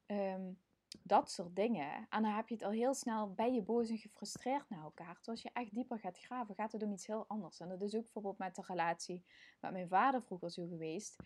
Um, 0.07 0.59
dat 1.03 1.31
soort 1.31 1.57
dingen. 1.57 2.07
En 2.09 2.23
dan 2.23 2.33
heb 2.33 2.49
je 2.49 2.55
het 2.55 2.65
al 2.65 2.71
heel 2.71 2.95
snel 2.95 3.33
bij 3.33 3.53
je 3.53 3.63
boos 3.63 3.89
en 3.89 3.99
gefrustreerd 3.99 4.69
naar 4.69 4.83
elkaar. 4.83 5.15
Terwijl 5.15 5.31
als 5.31 5.43
je 5.43 5.51
echt 5.53 5.75
dieper 5.75 5.99
gaat 5.99 6.19
graven, 6.19 6.55
gaat 6.55 6.73
het 6.73 6.83
om 6.83 6.93
iets 6.93 7.07
heel 7.07 7.25
anders. 7.29 7.61
En 7.61 7.69
dat 7.69 7.83
is 7.83 7.95
ook 7.95 8.03
bijvoorbeeld 8.03 8.39
met 8.39 8.55
de 8.55 8.63
relatie 8.67 9.25
met 9.61 9.73
mijn 9.73 9.89
vader 9.89 10.23
vroeger 10.23 10.51
zo 10.51 10.67
geweest 10.67 11.17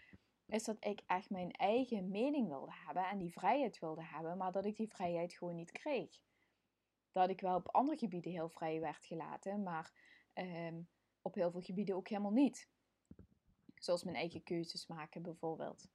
is 0.47 0.65
dat 0.65 0.85
ik 0.85 1.03
echt 1.07 1.31
mijn 1.31 1.51
eigen 1.51 2.11
mening 2.11 2.49
wilde 2.49 2.73
hebben 2.87 3.09
en 3.09 3.19
die 3.19 3.33
vrijheid 3.33 3.79
wilde 3.79 4.05
hebben, 4.05 4.37
maar 4.37 4.53
dat 4.53 4.65
ik 4.65 4.77
die 4.77 4.89
vrijheid 4.89 5.33
gewoon 5.33 5.55
niet 5.55 5.73
kreeg. 5.73 6.21
Dat 7.13 7.29
ik 7.29 7.41
wel 7.41 7.57
op 7.57 7.69
andere 7.69 7.99
gebieden 7.99 8.33
heel 8.33 8.49
vrij 8.49 8.81
werd 8.81 9.05
gelaten, 9.05 9.63
maar 9.63 9.93
ehm, 10.33 10.83
op 11.23 11.35
heel 11.35 11.51
veel 11.51 11.61
gebieden 11.61 11.97
ook 11.97 12.09
helemaal 12.09 12.33
niet. 12.33 12.69
Zoals 13.75 14.05
mijn 14.05 14.17
eigen 14.17 14.43
keuzes 14.43 14.87
maken 14.87 15.23
bijvoorbeeld. 15.23 15.89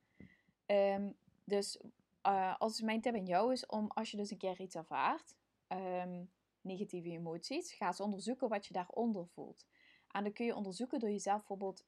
Um, 0.66 1.18
dus 1.44 1.82
uh, 2.28 2.56
als 2.58 2.82
mijn 2.82 3.02
tip 3.02 3.16
aan 3.16 3.26
jou 3.26 3.52
is 3.52 3.66
om 3.66 3.88
als 3.88 4.12
je 4.12 4.18
dus 4.18 4.32
een 4.32 4.38
keer 4.38 4.62
iets 4.62 4.76
ervaart, 4.76 5.36
um, 5.68 6.32
negatieve 6.62 7.10
emoties, 7.10 7.74
ga 7.74 7.88
eens 7.88 8.00
onderzoeken 8.00 8.50
wat 8.50 8.66
je 8.66 8.74
daaronder 8.74 9.28
voelt. 9.28 9.66
En 10.08 10.24
dan 10.24 10.34
kun 10.34 10.46
je 10.46 10.56
onderzoeken 10.56 11.00
door 11.00 11.10
jezelf 11.10 11.38
bijvoorbeeld 11.38 11.86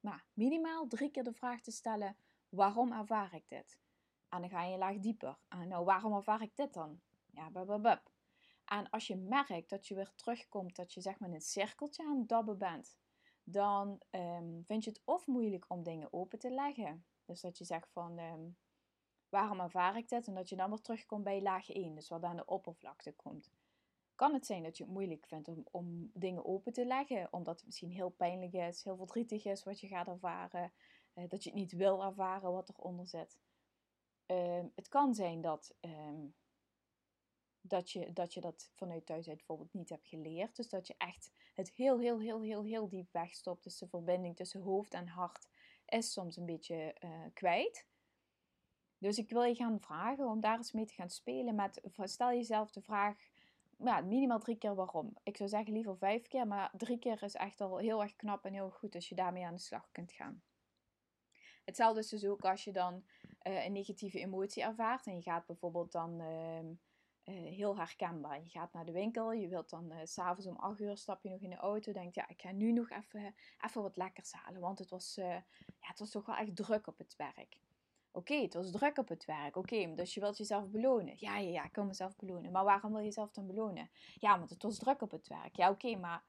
maar 0.00 0.26
minimaal 0.32 0.86
drie 0.86 1.10
keer 1.10 1.24
de 1.24 1.32
vraag 1.32 1.60
te 1.60 1.70
stellen: 1.70 2.16
waarom 2.48 2.92
ervaar 2.92 3.34
ik 3.34 3.48
dit? 3.48 3.78
En 4.28 4.40
dan 4.40 4.50
ga 4.50 4.64
je 4.64 4.72
een 4.72 4.78
laag 4.78 4.98
dieper. 4.98 5.38
Nou, 5.66 5.84
waarom 5.84 6.14
ervaar 6.14 6.42
ik 6.42 6.56
dit 6.56 6.72
dan? 6.72 7.00
Ja, 7.30 7.50
bub, 7.50 8.10
En 8.64 8.90
als 8.90 9.06
je 9.06 9.16
merkt 9.16 9.70
dat 9.70 9.86
je 9.86 9.94
weer 9.94 10.12
terugkomt, 10.14 10.76
dat 10.76 10.92
je 10.92 11.00
zeg 11.00 11.18
maar 11.18 11.28
in 11.28 11.34
een 11.34 11.40
cirkeltje 11.40 12.04
aan 12.04 12.18
het 12.18 12.28
dabben 12.28 12.58
bent, 12.58 12.96
dan 13.44 14.00
um, 14.10 14.64
vind 14.64 14.84
je 14.84 14.90
het 14.90 15.02
of 15.04 15.26
moeilijk 15.26 15.64
om 15.68 15.82
dingen 15.82 16.12
open 16.12 16.38
te 16.38 16.50
leggen. 16.50 17.04
Dus 17.24 17.40
dat 17.40 17.58
je 17.58 17.64
zegt 17.64 17.90
van, 17.92 18.18
waarom 19.28 19.60
ervaar 19.60 19.96
ik 19.96 20.08
dit? 20.08 20.26
En 20.26 20.34
dat 20.34 20.48
je 20.48 20.56
dan 20.56 20.70
weer 20.70 20.80
terugkomt 20.80 21.24
bij 21.24 21.42
laag 21.42 21.70
1, 21.70 21.94
dus 21.94 22.08
wat 22.08 22.22
aan 22.22 22.36
de 22.36 22.46
oppervlakte 22.46 23.12
komt 23.12 23.50
kan 24.18 24.34
het 24.34 24.46
zijn 24.46 24.62
dat 24.62 24.76
je 24.76 24.84
het 24.84 24.92
moeilijk 24.92 25.26
vindt 25.26 25.48
om, 25.48 25.66
om 25.70 26.10
dingen 26.14 26.44
open 26.44 26.72
te 26.72 26.86
leggen. 26.86 27.28
Omdat 27.30 27.56
het 27.56 27.64
misschien 27.64 27.90
heel 27.90 28.08
pijnlijk 28.08 28.52
is, 28.52 28.84
heel 28.84 28.96
verdrietig 28.96 29.44
is 29.44 29.64
wat 29.64 29.80
je 29.80 29.86
gaat 29.86 30.08
ervaren. 30.08 30.72
Uh, 31.14 31.28
dat 31.28 31.44
je 31.44 31.50
het 31.50 31.58
niet 31.58 31.72
wil 31.72 32.04
ervaren 32.04 32.52
wat 32.52 32.68
eronder 32.68 33.06
zit. 33.06 33.38
Uh, 34.26 34.64
het 34.74 34.88
kan 34.88 35.14
zijn 35.14 35.40
dat, 35.40 35.74
um, 35.80 36.34
dat, 37.60 37.90
je, 37.90 38.12
dat 38.12 38.34
je 38.34 38.40
dat 38.40 38.70
vanuit 38.74 39.06
thuis 39.06 39.26
bijvoorbeeld 39.26 39.72
niet 39.72 39.88
hebt 39.88 40.06
geleerd. 40.06 40.56
Dus 40.56 40.68
dat 40.68 40.86
je 40.86 40.94
echt 40.96 41.30
het 41.54 41.70
heel, 41.70 41.98
heel, 41.98 42.20
heel, 42.20 42.42
heel, 42.42 42.64
heel 42.64 42.88
diep 42.88 43.12
wegstopt. 43.12 43.64
Dus 43.64 43.78
de 43.78 43.88
verbinding 43.88 44.36
tussen 44.36 44.60
hoofd 44.60 44.94
en 44.94 45.08
hart 45.08 45.48
is 45.86 46.12
soms 46.12 46.36
een 46.36 46.46
beetje 46.46 46.96
uh, 47.04 47.10
kwijt. 47.32 47.86
Dus 48.98 49.18
ik 49.18 49.30
wil 49.30 49.42
je 49.42 49.54
gaan 49.54 49.80
vragen 49.80 50.26
om 50.26 50.40
daar 50.40 50.56
eens 50.56 50.72
mee 50.72 50.86
te 50.86 50.94
gaan 50.94 51.10
spelen 51.10 51.54
met, 51.54 51.80
stel 51.94 52.28
jezelf 52.28 52.70
de 52.70 52.82
vraag, 52.82 53.16
ja, 53.78 54.00
minimaal 54.00 54.38
drie 54.38 54.56
keer 54.56 54.74
waarom. 54.74 55.16
Ik 55.22 55.36
zou 55.36 55.48
zeggen 55.48 55.72
liever 55.72 55.96
vijf 55.96 56.28
keer, 56.28 56.46
maar 56.46 56.70
drie 56.76 56.98
keer 56.98 57.22
is 57.22 57.34
echt 57.34 57.60
al 57.60 57.78
heel 57.78 58.02
erg 58.02 58.16
knap 58.16 58.44
en 58.44 58.52
heel 58.52 58.70
goed 58.70 58.94
als 58.94 59.08
je 59.08 59.14
daarmee 59.14 59.46
aan 59.46 59.54
de 59.54 59.60
slag 59.60 59.88
kunt 59.92 60.12
gaan. 60.12 60.42
Hetzelfde 61.64 62.00
is 62.00 62.08
dus 62.08 62.26
ook 62.26 62.44
als 62.44 62.64
je 62.64 62.72
dan 62.72 63.04
uh, 63.42 63.64
een 63.64 63.72
negatieve 63.72 64.18
emotie 64.18 64.62
ervaart 64.62 65.06
en 65.06 65.14
je 65.14 65.22
gaat 65.22 65.46
bijvoorbeeld 65.46 65.92
dan 65.92 66.20
uh, 66.20 66.60
uh, 66.60 66.74
heel 67.24 67.76
herkenbaar. 67.76 68.42
Je 68.42 68.48
gaat 68.48 68.72
naar 68.72 68.84
de 68.84 68.92
winkel, 68.92 69.32
je 69.32 69.48
wilt 69.48 69.70
dan 69.70 69.92
s 70.04 70.12
s'avonds 70.12 70.46
om 70.46 70.56
8 70.56 70.80
uur 70.80 70.96
stap 70.96 71.22
je 71.22 71.30
nog 71.30 71.40
in 71.40 71.50
de 71.50 71.56
auto, 71.56 71.92
denkt 71.92 72.14
ja, 72.14 72.28
ik 72.28 72.40
ga 72.40 72.52
nu 72.52 72.72
nog 72.72 72.90
even, 72.90 73.34
even 73.64 73.82
wat 73.82 73.96
lekkers 73.96 74.32
halen, 74.32 74.60
want 74.60 74.78
het 74.78 74.90
was, 74.90 75.14
ja, 75.14 75.44
het 75.80 75.98
was 75.98 76.10
toch 76.10 76.26
wel 76.26 76.36
echt 76.36 76.56
druk 76.56 76.86
op 76.86 76.98
het 76.98 77.16
werk. 77.16 77.56
Oké, 78.12 78.34
het 78.34 78.54
was 78.54 78.70
druk 78.70 78.98
op 78.98 79.08
het 79.08 79.24
werk. 79.24 79.56
Oké, 79.56 79.94
dus 79.94 80.14
je 80.14 80.20
wilt 80.20 80.38
jezelf 80.38 80.70
belonen. 80.70 81.14
Ja, 81.16 81.38
ja, 81.38 81.50
ja, 81.50 81.64
ik 81.64 81.74
wil 81.74 81.84
mezelf 81.84 82.16
belonen. 82.16 82.52
Maar 82.52 82.64
waarom 82.64 82.90
wil 82.90 83.00
je 83.00 83.06
jezelf 83.06 83.30
dan 83.30 83.46
belonen? 83.46 83.90
Ja, 84.14 84.38
want 84.38 84.50
het 84.50 84.62
was 84.62 84.78
druk 84.78 85.02
op 85.02 85.10
het 85.10 85.28
werk. 85.28 85.56
Ja, 85.56 85.70
oké, 85.70 85.96
maar 85.96 86.24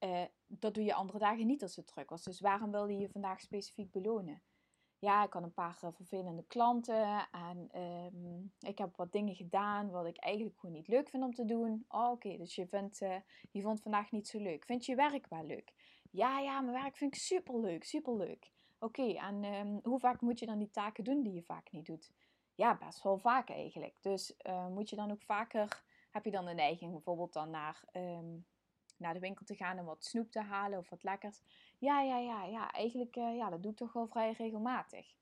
uh, 0.00 0.22
dat 0.46 0.74
doe 0.74 0.84
je 0.84 0.94
andere 0.94 1.18
dagen 1.18 1.46
niet 1.46 1.62
als 1.62 1.76
het 1.76 1.86
druk 1.86 2.10
was. 2.10 2.22
Dus 2.22 2.40
waarom 2.40 2.70
wil 2.70 2.86
je 2.86 2.98
je 2.98 3.08
vandaag 3.08 3.40
specifiek 3.40 3.90
belonen? 3.90 4.42
Ja, 4.98 5.24
ik 5.24 5.32
had 5.32 5.42
een 5.42 5.52
paar 5.52 5.78
uh, 5.84 5.90
vervelende 5.92 6.44
klanten 6.46 7.28
en 7.30 7.80
um, 7.80 8.52
ik 8.60 8.78
heb 8.78 8.96
wat 8.96 9.12
dingen 9.12 9.34
gedaan 9.34 9.90
wat 9.90 10.06
ik 10.06 10.16
eigenlijk 10.16 10.58
gewoon 10.58 10.74
niet 10.74 10.88
leuk 10.88 11.08
vind 11.08 11.22
om 11.22 11.34
te 11.34 11.44
doen. 11.44 11.84
Oh, 11.88 12.10
oké, 12.10 12.36
dus 12.36 12.54
je, 12.54 12.66
vindt, 12.66 13.00
uh, 13.00 13.16
je 13.50 13.62
vond 13.62 13.80
vandaag 13.80 14.10
niet 14.10 14.28
zo 14.28 14.38
leuk. 14.38 14.64
Vind 14.64 14.84
je 14.84 14.92
je 14.92 14.98
werk 14.98 15.26
wel 15.28 15.44
leuk? 15.44 15.72
Ja, 16.10 16.38
ja, 16.38 16.60
mijn 16.60 16.82
werk 16.82 16.96
vind 16.96 17.14
ik 17.14 17.20
super 17.20 18.16
leuk, 18.16 18.44
Oké, 18.84 19.12
en 19.12 19.44
um, 19.44 19.80
hoe 19.82 19.98
vaak 19.98 20.20
moet 20.20 20.38
je 20.38 20.46
dan 20.46 20.58
die 20.58 20.70
taken 20.70 21.04
doen 21.04 21.22
die 21.22 21.32
je 21.32 21.42
vaak 21.42 21.70
niet 21.70 21.86
doet? 21.86 22.10
Ja, 22.54 22.76
best 22.76 23.02
wel 23.02 23.18
vaak 23.18 23.50
eigenlijk. 23.50 23.94
Dus 24.00 24.34
uh, 24.46 24.66
moet 24.66 24.90
je 24.90 24.96
dan 24.96 25.10
ook 25.10 25.22
vaker, 25.22 25.82
heb 26.10 26.24
je 26.24 26.30
dan 26.30 26.44
de 26.44 26.54
neiging 26.54 26.92
bijvoorbeeld 26.92 27.32
dan 27.32 27.50
naar, 27.50 27.84
um, 27.92 28.46
naar 28.96 29.14
de 29.14 29.20
winkel 29.20 29.44
te 29.44 29.54
gaan 29.54 29.78
en 29.78 29.84
wat 29.84 30.04
snoep 30.04 30.30
te 30.30 30.40
halen 30.40 30.78
of 30.78 30.90
wat 30.90 31.02
lekkers? 31.02 31.40
Ja, 31.78 32.00
ja, 32.00 32.18
ja, 32.18 32.44
ja, 32.44 32.72
eigenlijk, 32.72 33.16
uh, 33.16 33.36
ja, 33.36 33.50
dat 33.50 33.62
doe 33.62 33.72
ik 33.72 33.76
toch 33.76 33.92
wel 33.92 34.06
vrij 34.06 34.32
regelmatig. 34.32 35.14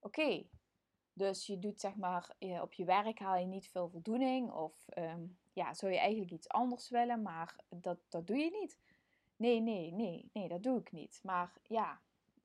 Oké, 0.00 0.46
dus 1.12 1.46
je 1.46 1.58
doet 1.58 1.80
zeg 1.80 1.96
maar, 1.96 2.36
op 2.60 2.72
je 2.72 2.84
werk 2.84 3.18
haal 3.18 3.36
je 3.36 3.46
niet 3.46 3.68
veel 3.68 3.88
voldoening 3.88 4.50
of 4.52 4.86
um, 4.98 5.38
ja, 5.52 5.74
zou 5.74 5.92
je 5.92 5.98
eigenlijk 5.98 6.32
iets 6.32 6.48
anders 6.48 6.88
willen, 6.88 7.22
maar 7.22 7.56
dat, 7.68 7.98
dat 8.08 8.26
doe 8.26 8.38
je 8.38 8.50
niet. 8.60 8.78
Nee, 9.36 9.60
nee, 9.60 9.92
nee, 9.92 10.30
nee, 10.32 10.48
dat 10.48 10.62
doe 10.62 10.78
ik 10.78 10.92
niet. 10.92 11.20
Maar 11.22 11.52
ja, 11.62 12.00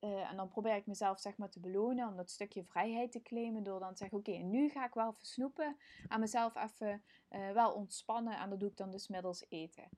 uh, 0.06 0.30
en 0.30 0.38
dan 0.38 0.48
probeer 0.48 0.76
ik 0.76 0.86
mezelf 0.86 1.20
zeg 1.20 1.38
maar 1.38 1.50
te 1.50 1.60
belonen 1.60 2.08
om 2.08 2.16
dat 2.16 2.30
stukje 2.30 2.64
vrijheid 2.64 3.12
te 3.12 3.22
claimen 3.22 3.64
door 3.64 3.80
dan 3.80 3.92
te 3.92 3.98
zeggen, 3.98 4.18
oké, 4.18 4.32
nu 4.32 4.70
ga 4.70 4.86
ik 4.86 4.94
wel 4.94 5.14
versnoepen 5.14 5.78
en 6.08 6.20
mezelf 6.20 6.56
even 6.56 7.04
uh, 7.30 7.52
wel 7.52 7.74
ontspannen 7.74 8.38
en 8.38 8.50
dat 8.50 8.60
doe 8.60 8.70
ik 8.70 8.78
dan 8.78 8.92
dus 8.92 9.08
middels 9.08 9.46
eten. 9.50 9.90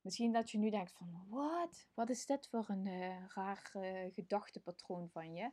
Misschien 0.00 0.32
dat 0.32 0.50
je 0.50 0.58
nu 0.58 0.70
denkt 0.70 0.92
van, 0.92 1.26
wat? 1.28 1.88
Wat 1.94 2.10
is 2.10 2.26
dit 2.26 2.48
voor 2.48 2.64
een 2.68 2.86
uh, 2.86 3.26
raar 3.28 3.70
gedachtepatroon 4.12 5.08
van 5.08 5.34
je? 5.34 5.50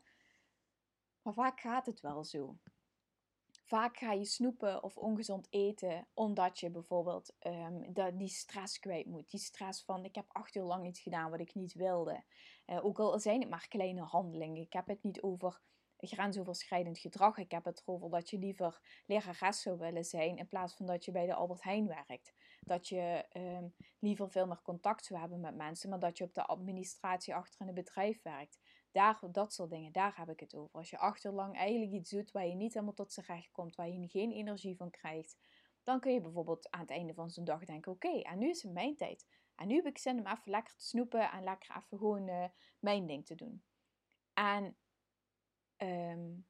Maar 1.22 1.34
vaak 1.34 1.60
gaat 1.60 1.86
het 1.86 2.02
wel 2.02 2.24
zo. 2.24 2.58
Vaak 3.65 3.98
ga 3.98 4.12
je 4.12 4.25
snoepen 4.25 4.84
of 4.84 4.98
ongezond 4.98 5.48
eten 5.50 6.07
omdat 6.13 6.60
je 6.60 6.69
bijvoorbeeld 6.69 7.36
um, 7.39 8.17
die 8.17 8.27
stress 8.27 8.79
kwijt 8.79 9.05
moet. 9.05 9.29
Die 9.29 9.39
stress 9.39 9.84
van 9.84 10.05
ik 10.05 10.15
heb 10.15 10.25
acht 10.27 10.55
uur 10.55 10.63
lang 10.63 10.88
iets 10.88 11.00
gedaan 11.00 11.29
wat 11.29 11.39
ik 11.39 11.55
niet 11.55 11.74
wilde. 11.74 12.24
Uh, 12.65 12.86
ook 12.86 13.00
al 13.00 13.19
zijn 13.19 13.39
het 13.39 13.50
maar 13.50 13.67
kleine 13.67 14.01
handelingen. 14.01 14.62
Ik 14.62 14.74
heb 14.74 14.88
het 14.88 15.03
niet 15.03 15.22
over 15.22 15.62
grensoverschrijdend 15.98 17.00
gedrag. 17.00 17.38
Ik 17.38 17.51
heb 17.51 17.65
het 17.65 17.81
erover 17.86 18.10
dat 18.10 18.29
je 18.29 18.38
liever 18.38 19.01
lerares 19.05 19.62
zou 19.62 19.77
willen 19.77 20.05
zijn 20.05 20.38
in 20.38 20.48
plaats 20.48 20.75
van 20.75 20.86
dat 20.86 21.05
je 21.05 21.12
bij 21.12 21.25
de 21.25 21.34
Albert 21.34 21.63
Heijn 21.63 21.88
werkt. 21.88 22.34
Dat 22.60 22.88
je 22.88 23.25
um, 23.34 23.75
liever 24.00 24.31
veel 24.31 24.48
meer 24.48 24.62
contact 24.62 25.05
zou 25.05 25.19
hebben 25.19 25.39
met 25.39 25.55
mensen, 25.55 25.89
maar 25.89 26.00
dat 26.00 26.17
je 26.17 26.24
op 26.24 26.34
de 26.34 26.45
administratie 26.45 27.36
achter 27.36 27.62
in 27.62 27.67
een 27.67 27.74
bedrijf 27.74 28.22
werkt. 28.22 28.60
Daar, 28.96 29.20
dat 29.32 29.54
soort 29.54 29.70
dingen, 29.70 29.92
daar 29.92 30.18
heb 30.18 30.30
ik 30.30 30.40
het 30.40 30.56
over. 30.56 30.78
Als 30.78 30.90
je 30.90 30.98
achterlang 30.98 31.56
eigenlijk 31.56 31.92
iets 31.92 32.10
doet 32.10 32.32
waar 32.32 32.48
je 32.48 32.56
niet 32.56 32.74
helemaal 32.74 32.94
tot 32.94 33.12
z'n 33.12 33.22
recht 33.22 33.52
komt, 33.52 33.75
waar 33.75 33.90
je 33.90 34.08
geen 34.08 34.32
energie 34.32 34.75
van 34.75 34.90
krijgt, 34.90 35.38
dan 35.84 36.00
kun 36.00 36.14
je 36.14 36.22
bijvoorbeeld 36.22 36.72
aan 36.72 36.80
het 36.80 36.90
einde 36.90 37.14
van 37.14 37.30
zo'n 37.30 37.44
dag 37.44 37.66
denken: 37.66 37.92
oké, 37.92 38.22
en 38.22 38.38
nu 38.38 38.50
is 38.50 38.64
het 38.64 38.72
mijn 38.72 38.96
tijd. 38.96 39.28
En 39.56 39.68
nu 39.68 39.75
heb 39.75 39.86
ik 39.86 39.98
zin 39.98 40.20
om 40.20 40.28
even 40.28 40.52
lekker 40.52 40.75
te 40.75 40.86
snoepen 40.86 41.32
en 41.32 41.44
lekker 41.44 41.70
even 41.70 41.98
gewoon 41.98 42.28
uh, 42.28 42.46
mijn 42.80 43.06
ding 43.06 43.25
te 43.25 43.36
doen. 43.36 43.64
En 44.34 44.78
um, 45.78 46.48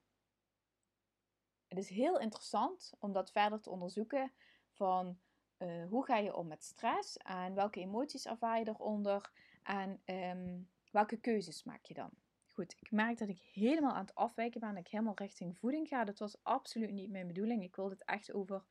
het 1.68 1.78
is 1.78 1.90
heel 1.90 2.20
interessant 2.20 2.94
om 3.00 3.12
dat 3.12 3.32
verder 3.32 3.62
te 3.62 3.70
onderzoeken 3.70 4.32
van 4.72 5.20
uh, 5.58 5.88
hoe 5.90 6.06
ga 6.06 6.18
je 6.18 6.36
om 6.36 6.48
met 6.48 6.64
stress 6.64 7.18
en 7.18 7.54
welke 7.54 7.80
emoties 7.80 8.26
ervaar 8.26 8.60
je 8.60 8.68
eronder 8.68 9.32
en 9.64 10.02
um, 10.06 10.70
welke 10.92 11.18
keuzes 11.18 11.64
maak 11.64 11.86
je 11.86 11.94
dan. 11.94 12.25
Goed, 12.56 12.76
ik 12.80 12.92
merk 12.92 13.18
dat 13.18 13.30
ik 13.30 13.42
helemaal 13.54 13.94
aan 13.94 14.06
het 14.06 14.16
afwijken 14.16 14.60
ben. 14.60 14.70
Dat 14.70 14.86
ik 14.86 14.92
helemaal 14.92 15.16
richting 15.16 15.58
voeding 15.58 15.88
ga. 15.88 16.04
Dat 16.04 16.20
was 16.20 16.44
absoluut 16.44 16.92
niet 16.92 17.10
mijn 17.10 17.28
bedoeling. 17.28 17.64
Ik 17.64 17.76
wilde 17.76 17.94
het 17.94 18.04
echt 18.06 18.34
over 18.34 18.66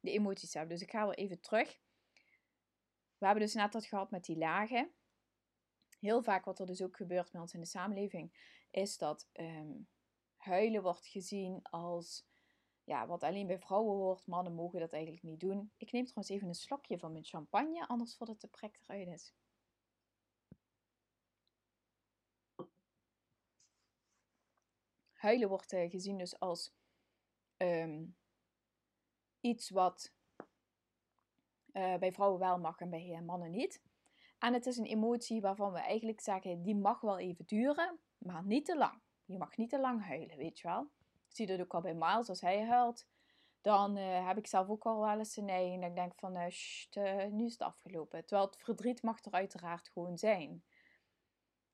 de 0.00 0.10
emoties 0.10 0.54
hebben. 0.54 0.72
Dus 0.72 0.82
ik 0.82 0.90
ga 0.90 1.06
weer 1.06 1.14
even 1.14 1.40
terug. 1.40 1.78
We 3.18 3.26
hebben 3.26 3.44
dus 3.44 3.54
net 3.54 3.72
dat 3.72 3.86
gehad 3.86 4.10
met 4.10 4.24
die 4.24 4.36
lagen. 4.36 4.90
Heel 6.00 6.22
vaak 6.22 6.44
wat 6.44 6.58
er 6.58 6.66
dus 6.66 6.82
ook 6.82 6.96
gebeurt 6.96 7.30
bij 7.30 7.40
ons 7.40 7.54
in 7.54 7.60
de 7.60 7.66
samenleving, 7.66 8.32
is 8.70 8.98
dat 8.98 9.28
ehm, 9.32 9.72
huilen 10.36 10.82
wordt 10.82 11.06
gezien 11.06 11.62
als 11.62 12.26
ja, 12.84 13.06
wat 13.06 13.22
alleen 13.22 13.46
bij 13.46 13.58
vrouwen 13.58 13.96
hoort. 13.96 14.26
Mannen 14.26 14.54
mogen 14.54 14.80
dat 14.80 14.92
eigenlijk 14.92 15.22
niet 15.22 15.40
doen. 15.40 15.72
Ik 15.76 15.92
neem 15.92 16.04
trouwens 16.04 16.34
even 16.34 16.48
een 16.48 16.54
slokje 16.54 16.98
van 16.98 17.12
mijn 17.12 17.24
champagne, 17.24 17.88
anders 17.88 18.16
voordat 18.16 18.40
de 18.40 18.48
prik 18.48 18.78
eruit 18.86 19.08
is. 19.08 19.34
Huilen 25.26 25.48
wordt 25.48 25.72
uh, 25.72 25.90
gezien 25.90 26.18
dus 26.18 26.38
als 26.38 26.74
um, 27.56 28.16
iets 29.40 29.70
wat 29.70 30.12
uh, 31.72 31.96
bij 31.96 32.12
vrouwen 32.12 32.40
wel 32.40 32.58
mag 32.58 32.80
en 32.80 32.90
bij 32.90 33.22
mannen 33.22 33.50
niet. 33.50 33.82
En 34.38 34.52
het 34.52 34.66
is 34.66 34.76
een 34.76 34.84
emotie 34.84 35.40
waarvan 35.40 35.72
we 35.72 35.78
eigenlijk 35.78 36.20
zeggen, 36.20 36.62
die 36.62 36.76
mag 36.76 37.00
wel 37.00 37.18
even 37.18 37.44
duren, 37.46 37.98
maar 38.18 38.44
niet 38.44 38.64
te 38.64 38.76
lang. 38.76 39.00
Je 39.24 39.38
mag 39.38 39.56
niet 39.56 39.70
te 39.70 39.80
lang 39.80 40.04
huilen, 40.04 40.36
weet 40.36 40.58
je 40.58 40.68
wel. 40.68 40.90
Ik 41.28 41.36
zie 41.36 41.46
dat 41.46 41.60
ook 41.60 41.74
al 41.74 41.80
bij 41.80 41.94
Miles, 41.94 42.28
als 42.28 42.40
hij 42.40 42.64
huilt, 42.64 43.06
dan 43.60 43.96
heb 43.96 44.36
ik 44.36 44.46
zelf 44.46 44.68
ook 44.68 44.86
al 44.86 45.00
wel 45.00 45.18
eens 45.18 45.36
een 45.36 45.44
neiging 45.44 45.80
dat 45.80 45.90
ik 45.90 45.96
denk 45.96 46.14
van, 46.14 46.32
nu 47.32 47.44
is 47.44 47.52
het 47.52 47.62
afgelopen. 47.62 48.26
Terwijl 48.26 48.48
het 48.48 48.58
verdriet 48.58 49.02
mag 49.02 49.24
er 49.24 49.32
uiteraard 49.32 49.88
gewoon 49.88 50.18
zijn. 50.18 50.64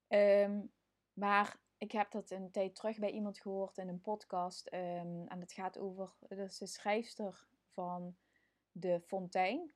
Um, 0.09 0.73
maar 1.13 1.61
ik 1.83 1.93
heb 1.93 2.11
dat 2.11 2.31
een 2.31 2.51
tijd 2.51 2.75
terug 2.75 2.99
bij 2.99 3.11
iemand 3.11 3.41
gehoord 3.41 3.79
in 3.79 3.89
een 3.89 4.01
podcast. 4.01 4.67
Um, 4.73 5.29
en 5.29 5.41
het 5.41 5.53
gaat 5.53 5.79
over, 5.79 6.13
dat 6.29 6.39
is 6.39 6.59
de 6.59 6.67
schrijfster 6.67 7.47
van 7.73 8.17
De 8.73 9.01
Fontein. 9.01 9.73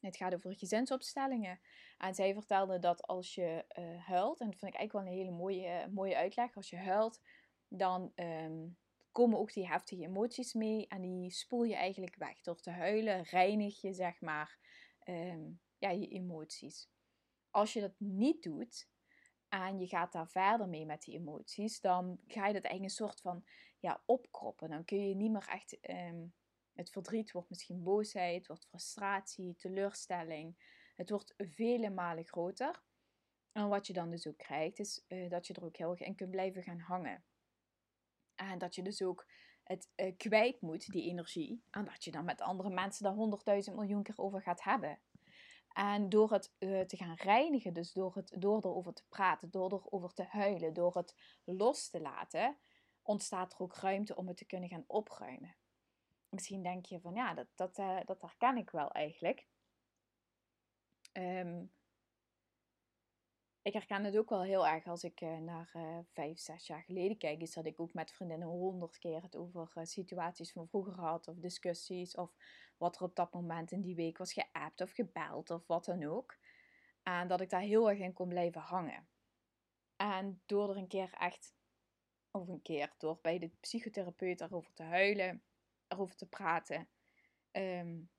Het 0.00 0.16
gaat 0.16 0.34
over 0.34 0.56
gezinsopstellingen. 0.56 1.60
En 1.98 2.14
zij 2.14 2.34
vertelde 2.34 2.78
dat 2.78 3.06
als 3.06 3.34
je 3.34 3.64
uh, 3.78 4.06
huilt, 4.06 4.40
en 4.40 4.50
dat 4.50 4.58
vind 4.58 4.72
ik 4.72 4.78
eigenlijk 4.78 4.92
wel 4.92 5.02
een 5.02 5.18
hele 5.18 5.36
mooie, 5.36 5.88
mooie 5.90 6.16
uitleg. 6.16 6.56
Als 6.56 6.70
je 6.70 6.76
huilt, 6.76 7.20
dan 7.68 8.12
um, 8.14 8.76
komen 9.10 9.38
ook 9.38 9.52
die 9.52 9.66
heftige 9.66 10.02
emoties 10.02 10.52
mee. 10.52 10.86
En 10.86 11.00
die 11.00 11.30
spoel 11.30 11.62
je 11.62 11.74
eigenlijk 11.74 12.16
weg. 12.16 12.40
Door 12.40 12.60
te 12.60 12.70
huilen 12.70 13.22
reinig 13.22 13.80
je, 13.80 13.92
zeg 13.92 14.20
maar, 14.20 14.58
um, 15.04 15.60
ja, 15.78 15.90
je 15.90 16.08
emoties. 16.08 16.90
Als 17.50 17.72
je 17.72 17.80
dat 17.80 17.94
niet 17.98 18.42
doet, 18.42 18.90
en 19.52 19.78
je 19.78 19.86
gaat 19.86 20.12
daar 20.12 20.28
verder 20.28 20.68
mee 20.68 20.86
met 20.86 21.02
die 21.02 21.14
emoties, 21.14 21.80
dan 21.80 22.18
ga 22.26 22.46
je 22.46 22.52
dat 22.52 22.62
eigenlijk 22.62 22.82
een 22.82 23.06
soort 23.06 23.20
van 23.20 23.44
ja, 23.78 24.02
opkroppen. 24.06 24.70
Dan 24.70 24.84
kun 24.84 25.08
je 25.08 25.14
niet 25.14 25.30
meer 25.30 25.48
echt 25.48 25.78
um, 25.90 26.34
het 26.72 26.90
verdriet 26.90 27.32
wordt 27.32 27.48
misschien 27.48 27.82
boosheid, 27.82 28.46
wordt 28.46 28.66
frustratie, 28.66 29.56
teleurstelling. 29.56 30.56
Het 30.96 31.10
wordt 31.10 31.34
vele 31.36 31.90
malen 31.90 32.24
groter. 32.24 32.82
En 33.52 33.68
wat 33.68 33.86
je 33.86 33.92
dan 33.92 34.10
dus 34.10 34.26
ook 34.26 34.38
krijgt, 34.38 34.78
is 34.78 35.04
uh, 35.08 35.30
dat 35.30 35.46
je 35.46 35.54
er 35.54 35.64
ook 35.64 35.76
heel 35.76 35.90
erg 35.90 36.00
in 36.00 36.14
kunt 36.14 36.30
blijven 36.30 36.62
gaan 36.62 36.78
hangen. 36.78 37.24
En 38.34 38.58
dat 38.58 38.74
je 38.74 38.82
dus 38.82 39.02
ook 39.02 39.26
het 39.62 39.90
uh, 39.96 40.16
kwijt 40.16 40.60
moet, 40.60 40.86
die 40.86 41.08
energie. 41.08 41.64
En 41.70 41.84
dat 41.84 42.04
je 42.04 42.10
dan 42.10 42.24
met 42.24 42.40
andere 42.40 42.70
mensen 42.70 43.04
daar 43.04 43.14
honderdduizend 43.14 43.76
miljoen 43.76 44.02
keer 44.02 44.18
over 44.18 44.42
gaat 44.42 44.62
hebben. 44.62 45.00
En 45.74 46.08
door 46.08 46.32
het 46.32 46.54
uh, 46.58 46.80
te 46.80 46.96
gaan 46.96 47.14
reinigen, 47.14 47.72
dus 47.72 47.92
door, 47.92 48.14
het, 48.14 48.34
door 48.38 48.58
erover 48.58 48.92
te 48.92 49.04
praten, 49.08 49.50
door 49.50 49.72
erover 49.72 50.14
te 50.14 50.24
huilen, 50.28 50.74
door 50.74 50.96
het 50.96 51.14
los 51.44 51.88
te 51.88 52.00
laten, 52.00 52.56
ontstaat 53.02 53.52
er 53.52 53.60
ook 53.60 53.76
ruimte 53.76 54.16
om 54.16 54.28
het 54.28 54.36
te 54.36 54.46
kunnen 54.46 54.68
gaan 54.68 54.84
opruimen 54.86 55.54
misschien 56.32 56.62
denk 56.62 56.86
je 56.86 57.00
van 57.00 57.14
ja, 57.14 57.34
dat, 57.34 57.46
dat, 57.54 57.78
uh, 57.78 57.98
dat 58.04 58.20
herken 58.20 58.56
ik 58.56 58.70
wel 58.70 58.90
eigenlijk. 58.90 59.46
Um, 61.12 61.72
ik 63.62 63.72
herken 63.72 64.04
het 64.04 64.16
ook 64.16 64.28
wel 64.28 64.42
heel 64.42 64.66
erg 64.66 64.86
als 64.86 65.04
ik 65.04 65.20
uh, 65.20 65.38
naar 65.38 65.70
vijf, 66.12 66.38
zes 66.38 66.66
jaar 66.66 66.82
geleden 66.82 67.16
kijk. 67.16 67.40
Is 67.40 67.52
dat 67.52 67.66
ik 67.66 67.80
ook 67.80 67.94
met 67.94 68.12
vriendinnen 68.12 68.48
honderd 68.48 68.98
keer 68.98 69.22
het 69.22 69.36
over 69.36 69.70
situaties 69.86 70.52
van 70.52 70.68
vroeger 70.68 71.00
had. 71.00 71.28
Of 71.28 71.36
discussies. 71.36 72.14
Of 72.14 72.34
wat 72.82 72.96
er 72.96 73.02
op 73.02 73.16
dat 73.16 73.32
moment 73.32 73.72
in 73.72 73.80
die 73.80 73.94
week 73.94 74.18
was 74.18 74.32
geappt 74.32 74.80
of 74.80 74.92
gebeld. 74.92 75.50
Of 75.50 75.66
wat 75.66 75.84
dan 75.84 76.04
ook. 76.04 76.36
En 77.02 77.28
dat 77.28 77.40
ik 77.40 77.50
daar 77.50 77.60
heel 77.60 77.90
erg 77.90 77.98
in 77.98 78.12
kon 78.12 78.28
blijven 78.28 78.60
hangen. 78.60 79.08
En 79.96 80.42
door 80.46 80.70
er 80.70 80.76
een 80.76 80.88
keer 80.88 81.12
echt, 81.12 81.54
of 82.30 82.48
een 82.48 82.62
keer 82.62 82.92
door 82.98 83.18
bij 83.22 83.38
de 83.38 83.48
psychotherapeut 83.48 84.38
daarover 84.38 84.72
te 84.72 84.82
huilen 84.82 85.42
erover 85.88 86.16
te 86.16 86.26
praten, 86.26 86.88
um, 87.52 88.10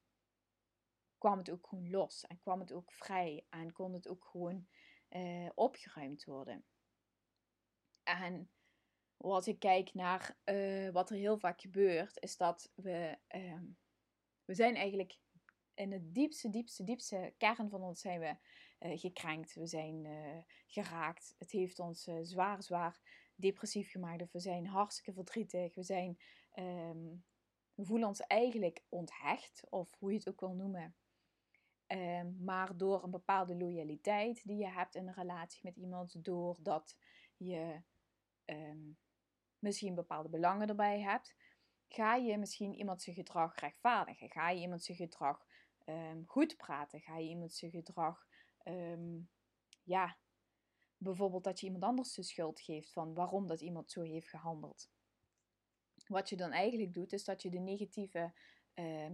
kwam 1.17 1.37
het 1.37 1.51
ook 1.51 1.67
gewoon 1.67 1.89
los 1.89 2.27
en 2.27 2.39
kwam 2.39 2.59
het 2.59 2.73
ook 2.73 2.91
vrij 2.91 3.45
en 3.49 3.71
kon 3.71 3.93
het 3.93 4.07
ook 4.07 4.25
gewoon 4.25 4.67
uh, 5.09 5.49
opgeruimd 5.55 6.25
worden. 6.25 6.65
En 8.03 8.51
als 9.17 9.47
ik 9.47 9.59
kijk 9.59 9.93
naar 9.93 10.37
uh, 10.45 10.89
wat 10.89 11.09
er 11.09 11.15
heel 11.15 11.37
vaak 11.37 11.61
gebeurt, 11.61 12.21
is 12.21 12.37
dat 12.37 12.71
we, 12.75 13.17
um, 13.27 13.77
we 14.45 14.53
zijn 14.53 14.75
eigenlijk 14.75 15.17
in 15.73 15.91
het 15.91 16.13
diepste, 16.13 16.49
diepste, 16.49 16.83
diepste 16.83 17.33
kern 17.37 17.69
van 17.69 17.81
ons 17.81 18.01
zijn 18.01 18.19
we 18.19 18.35
uh, 18.79 18.99
gekrenkt. 18.99 19.53
We 19.53 19.67
zijn 19.67 20.07
geraakt. 20.67 21.35
Het 21.37 21.51
heeft 21.51 21.79
ons 21.79 22.09
zwaar, 22.21 22.63
zwaar 22.63 22.99
depressief 23.35 23.91
gemaakt. 23.91 24.21
Of 24.21 24.31
we 24.31 24.39
zijn 24.39 24.67
hartstikke 24.67 25.13
verdrietig. 25.13 25.75
We 25.75 25.83
zijn 25.83 26.17
we 27.75 27.85
voelen 27.85 28.07
ons 28.07 28.19
eigenlijk 28.19 28.83
onthecht, 28.89 29.63
of 29.69 29.95
hoe 29.99 30.11
je 30.11 30.17
het 30.17 30.29
ook 30.29 30.39
wil 30.39 30.53
noemen. 30.53 30.95
Um, 31.87 32.43
maar 32.43 32.77
door 32.77 33.03
een 33.03 33.11
bepaalde 33.11 33.55
loyaliteit 33.55 34.47
die 34.47 34.57
je 34.57 34.69
hebt 34.69 34.95
in 34.95 35.07
een 35.07 35.13
relatie 35.13 35.59
met 35.63 35.77
iemand, 35.77 36.25
doordat 36.25 36.97
je 37.37 37.81
um, 38.45 38.97
misschien 39.59 39.95
bepaalde 39.95 40.29
belangen 40.29 40.67
erbij 40.67 41.01
hebt, 41.01 41.35
ga 41.95 42.15
je 42.15 42.37
misschien 42.37 42.73
iemand 42.73 43.01
zijn 43.01 43.15
gedrag 43.15 43.55
rechtvaardigen. 43.55 44.29
Ga 44.29 44.49
je 44.49 44.61
iemand 44.61 44.83
zijn 44.83 44.97
gedrag 44.97 45.45
um, 45.85 46.23
goed 46.27 46.57
praten. 46.57 46.99
Ga 46.99 47.17
je 47.17 47.29
iemand 47.29 47.53
zijn 47.53 47.71
gedrag, 47.71 48.27
ja, 49.83 50.17
bijvoorbeeld 50.97 51.43
dat 51.43 51.59
je 51.59 51.65
iemand 51.65 51.83
anders 51.83 52.13
de 52.13 52.23
schuld 52.23 52.59
geeft 52.59 52.91
van 52.91 53.13
waarom 53.13 53.47
dat 53.47 53.61
iemand 53.61 53.91
zo 53.91 54.01
heeft 54.01 54.29
gehandeld. 54.29 54.89
Wat 56.07 56.29
je 56.29 56.35
dan 56.35 56.51
eigenlijk 56.51 56.93
doet, 56.93 57.13
is 57.13 57.23
dat 57.23 57.41
je 57.41 57.49
de 57.49 57.59
negatieve, 57.59 58.33
uh, 58.73 59.09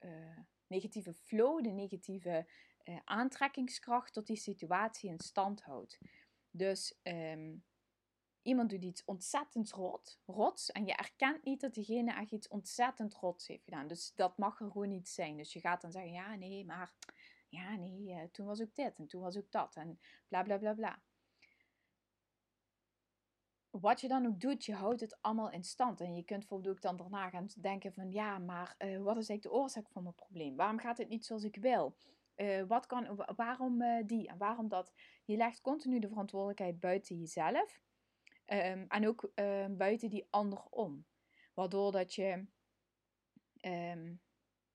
uh, 0.00 0.38
negatieve 0.66 1.14
flow, 1.14 1.62
de 1.62 1.70
negatieve 1.70 2.48
uh, 2.84 2.98
aantrekkingskracht 3.04 4.12
tot 4.12 4.26
die 4.26 4.36
situatie 4.36 5.10
in 5.10 5.20
stand 5.20 5.62
houdt. 5.62 5.98
Dus 6.50 6.98
um, 7.02 7.64
iemand 8.42 8.70
doet 8.70 8.82
iets 8.82 9.04
ontzettend 9.04 9.70
rot, 9.70 10.20
rots 10.26 10.72
en 10.72 10.86
je 10.86 10.94
erkent 10.94 11.44
niet 11.44 11.60
dat 11.60 11.74
diegene 11.74 12.12
echt 12.12 12.32
iets 12.32 12.48
ontzettend 12.48 13.14
rots 13.14 13.46
heeft 13.46 13.64
gedaan. 13.64 13.86
Dus 13.88 14.12
dat 14.14 14.38
mag 14.38 14.60
er 14.60 14.70
gewoon 14.70 14.88
niet 14.88 15.08
zijn. 15.08 15.36
Dus 15.36 15.52
je 15.52 15.60
gaat 15.60 15.80
dan 15.80 15.92
zeggen, 15.92 16.12
ja 16.12 16.34
nee, 16.34 16.64
maar 16.64 16.92
ja 17.48 17.76
nee, 17.76 18.12
eh, 18.12 18.22
toen 18.32 18.46
was 18.46 18.60
ook 18.60 18.74
dit 18.74 18.98
en 18.98 19.06
toen 19.06 19.22
was 19.22 19.36
ook 19.36 19.50
dat 19.50 19.76
en 19.76 20.00
bla 20.28 20.42
bla 20.42 20.58
bla 20.58 20.74
bla 20.74 21.02
wat 23.70 24.00
je 24.00 24.08
dan 24.08 24.26
ook 24.26 24.40
doet, 24.40 24.64
je 24.64 24.74
houdt 24.74 25.00
het 25.00 25.18
allemaal 25.20 25.50
in 25.50 25.64
stand. 25.64 26.00
En 26.00 26.14
je 26.14 26.22
kunt 26.22 26.38
bijvoorbeeld 26.38 26.74
ook 26.74 26.82
dan 26.82 26.96
daarna 26.96 27.30
gaan 27.30 27.46
denken 27.60 27.92
van 27.92 28.10
ja, 28.12 28.38
maar 28.38 28.74
uh, 28.78 29.02
wat 29.02 29.16
is 29.16 29.28
eigenlijk 29.28 29.42
de 29.42 29.52
oorzaak 29.52 29.88
van 29.88 30.02
mijn 30.02 30.14
probleem? 30.14 30.56
Waarom 30.56 30.78
gaat 30.78 30.98
het 30.98 31.08
niet 31.08 31.26
zoals 31.26 31.44
ik 31.44 31.56
wil? 31.56 31.96
Uh, 32.36 32.62
wat 32.62 32.86
kan, 32.86 33.24
waarom 33.36 33.82
die 34.06 34.28
en 34.28 34.38
waarom 34.38 34.68
dat? 34.68 34.92
Je 35.24 35.36
legt 35.36 35.60
continu 35.60 35.98
de 35.98 36.08
verantwoordelijkheid 36.08 36.80
buiten 36.80 37.18
jezelf. 37.18 37.80
Um, 38.52 38.84
en 38.88 39.08
ook 39.08 39.30
um, 39.34 39.76
buiten 39.76 40.10
die 40.10 40.26
ander 40.30 40.62
om. 40.70 41.06
Waardoor 41.54 41.92
dat 41.92 42.14
je 42.14 42.46
um, 43.60 44.20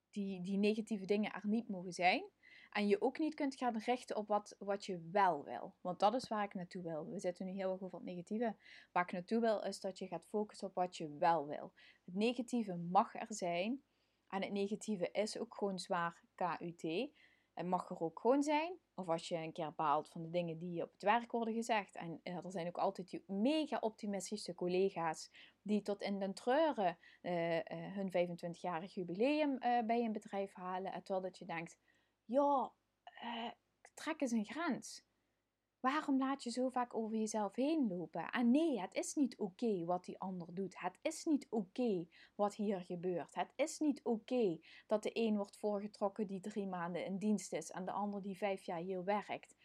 die, 0.10 0.42
die 0.42 0.58
negatieve 0.58 1.06
dingen 1.06 1.34
er 1.34 1.48
niet 1.48 1.70
mogen 1.70 1.94
zijn. 1.94 2.32
En 2.72 2.88
je 2.88 3.02
ook 3.02 3.18
niet 3.20 3.34
kunt 3.34 3.56
gaan 3.56 3.78
richten 3.78 4.16
op 4.16 4.28
wat, 4.28 4.56
wat 4.60 4.86
je 4.86 5.10
wel 5.12 5.44
wil. 5.44 5.76
Want 5.82 6.00
dat 6.00 6.14
is 6.14 6.28
waar 6.28 6.44
ik 6.44 6.54
naartoe 6.54 6.84
wil. 6.84 7.10
We 7.10 7.20
zitten 7.20 7.46
nu 7.46 7.52
heel 7.52 7.72
erg 7.72 7.82
over 7.82 7.98
het 7.98 8.08
negatieve. 8.08 8.56
Waar 8.92 9.04
ik 9.04 9.12
naartoe 9.12 9.40
wil 9.40 9.62
is 9.62 9.80
dat 9.80 9.98
je 9.98 10.08
gaat 10.08 10.28
focussen 10.28 10.68
op 10.68 10.76
wat 10.76 10.98
je 10.98 11.18
wel 11.18 11.48
wil. 11.48 11.74
Het 12.06 12.16
negatieve 12.16 12.76
mag 12.76 13.16
er 13.16 13.34
zijn. 13.34 13.84
En 14.28 14.42
het 14.42 14.52
negatieve 14.52 15.12
is 15.12 15.38
ook 15.38 15.56
gewoon 15.56 15.80
zwaar 15.80 16.24
KUT. 16.36 17.12
Het 17.54 17.66
mag 17.66 17.90
er 17.90 18.00
ook 18.00 18.20
gewoon 18.20 18.44
zijn. 18.44 18.80
Of 18.96 19.10
als 19.10 19.28
je 19.28 19.36
een 19.36 19.52
keer 19.52 19.74
baalt 19.74 20.10
van 20.10 20.22
de 20.22 20.30
dingen 20.30 20.58
die 20.58 20.84
op 20.84 20.92
het 20.92 21.02
werk 21.02 21.32
worden 21.32 21.54
gezegd. 21.54 21.96
En 21.96 22.20
er 22.24 22.52
zijn 22.52 22.68
ook 22.68 22.78
altijd 22.78 23.10
die 23.10 23.24
mega 23.28 23.78
optimistische 23.80 24.56
collega's 24.56 25.32
die 25.62 25.82
tot 25.82 26.02
in 26.02 26.20
den 26.20 26.34
treuren 26.34 26.98
uh, 27.22 27.56
uh, 27.56 27.62
hun 27.70 28.12
25-jarig 28.12 28.94
jubileum 28.94 29.58
bij 29.60 30.04
een 30.04 30.12
bedrijf 30.12 30.54
halen. 30.54 30.92
Terwijl 30.92 31.22
dat 31.22 31.38
je 31.38 31.46
denkt, 31.46 31.78
ja, 32.26 32.74
trek 33.94 34.22
eens 34.22 34.32
een 34.32 34.46
grens. 34.46 35.04
Waarom 35.84 36.18
laat 36.18 36.44
je 36.44 36.50
zo 36.50 36.70
vaak 36.70 36.96
over 36.96 37.18
jezelf 37.18 37.56
heen 37.56 37.88
lopen? 37.88 38.30
En 38.30 38.52
nee, 38.52 38.82
het 38.82 38.94
is 38.94 39.14
niet 39.14 39.38
oké 39.38 39.86
wat 39.86 40.06
die 40.06 40.20
ander 40.20 40.54
doet. 40.54 40.80
Het 40.80 41.00
is 41.02 41.26
niet 41.26 41.48
oké 41.50 42.08
wat 42.36 42.56
hier 42.56 42.80
gebeurt. 42.80 43.36
Het 43.36 43.54
is 43.56 43.80
niet 43.80 44.04
oké 44.04 44.60
dat 44.88 45.04
de 45.04 45.10
een 45.14 45.36
wordt 45.36 45.58
voorgetrokken 45.58 46.28
die 46.28 46.40
drie 46.40 46.68
maanden 46.68 47.06
in 47.06 47.18
dienst 47.18 47.54
is 47.54 47.72
en 47.72 47.86
de 47.86 47.92
ander 47.92 48.22
die 48.22 48.38
vijf 48.38 48.64
jaar 48.64 48.80
hier 48.80 49.04
werkt. 49.04 49.56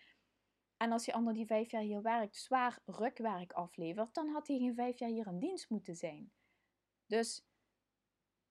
En 0.76 0.92
als 0.92 1.04
die 1.04 1.14
ander 1.14 1.34
die 1.34 1.46
vijf 1.46 1.70
jaar 1.70 1.82
hier 1.82 2.02
werkt 2.02 2.36
zwaar 2.36 2.82
rukwerk 2.86 3.52
aflevert, 3.52 4.14
dan 4.14 4.28
had 4.28 4.46
hij 4.46 4.58
geen 4.58 4.74
vijf 4.74 4.98
jaar 4.98 5.10
hier 5.10 5.26
in 5.26 5.38
dienst 5.38 5.70
moeten 5.70 5.96
zijn. 5.96 6.32
Dus 7.06 7.46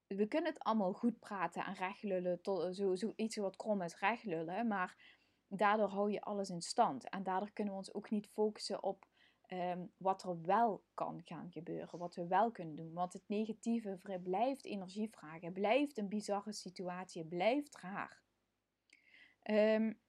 we 0.08 0.28
kunnen 0.28 0.52
het 0.52 0.64
allemaal 0.64 0.94
goed 0.94 1.20
praten 1.20 1.66
en 1.66 1.74
rechtlullen, 1.74 2.42
tot, 2.42 2.76
zo, 2.76 2.96
zo 2.96 3.14
iets 3.16 3.36
wat 3.36 3.56
krom 3.56 3.82
is 3.82 4.00
rechtlullen, 4.00 4.68
maar 4.68 5.17
daardoor 5.48 5.90
hou 5.90 6.12
je 6.12 6.22
alles 6.22 6.50
in 6.50 6.62
stand. 6.62 7.10
En 7.10 7.24
daardoor 7.24 7.52
kunnen 7.52 7.74
we 7.74 7.80
ons 7.80 7.94
ook 7.94 8.10
niet 8.10 8.28
focussen 8.28 8.84
op 8.84 9.08
ehm, 9.42 9.86
wat 9.98 10.24
er 10.24 10.42
wel 10.42 10.84
kan 10.94 11.22
gaan 11.26 11.52
gebeuren, 11.52 12.00
wat 12.00 12.16
we 12.16 12.28
wel 12.28 12.52
kunnen 12.52 12.76
doen. 12.76 12.94
Want 12.94 13.14
het 13.14 13.24
negatieve 13.28 14.20
blijft 14.24 14.66
energie 14.66 15.10
vragen, 15.10 15.54
blijft 15.54 15.98
een 15.98 16.10
bizarre 16.10 16.54
situatie, 16.54 17.26
blijft 17.26 17.78
raar. 17.78 18.22
Um, 19.44 20.00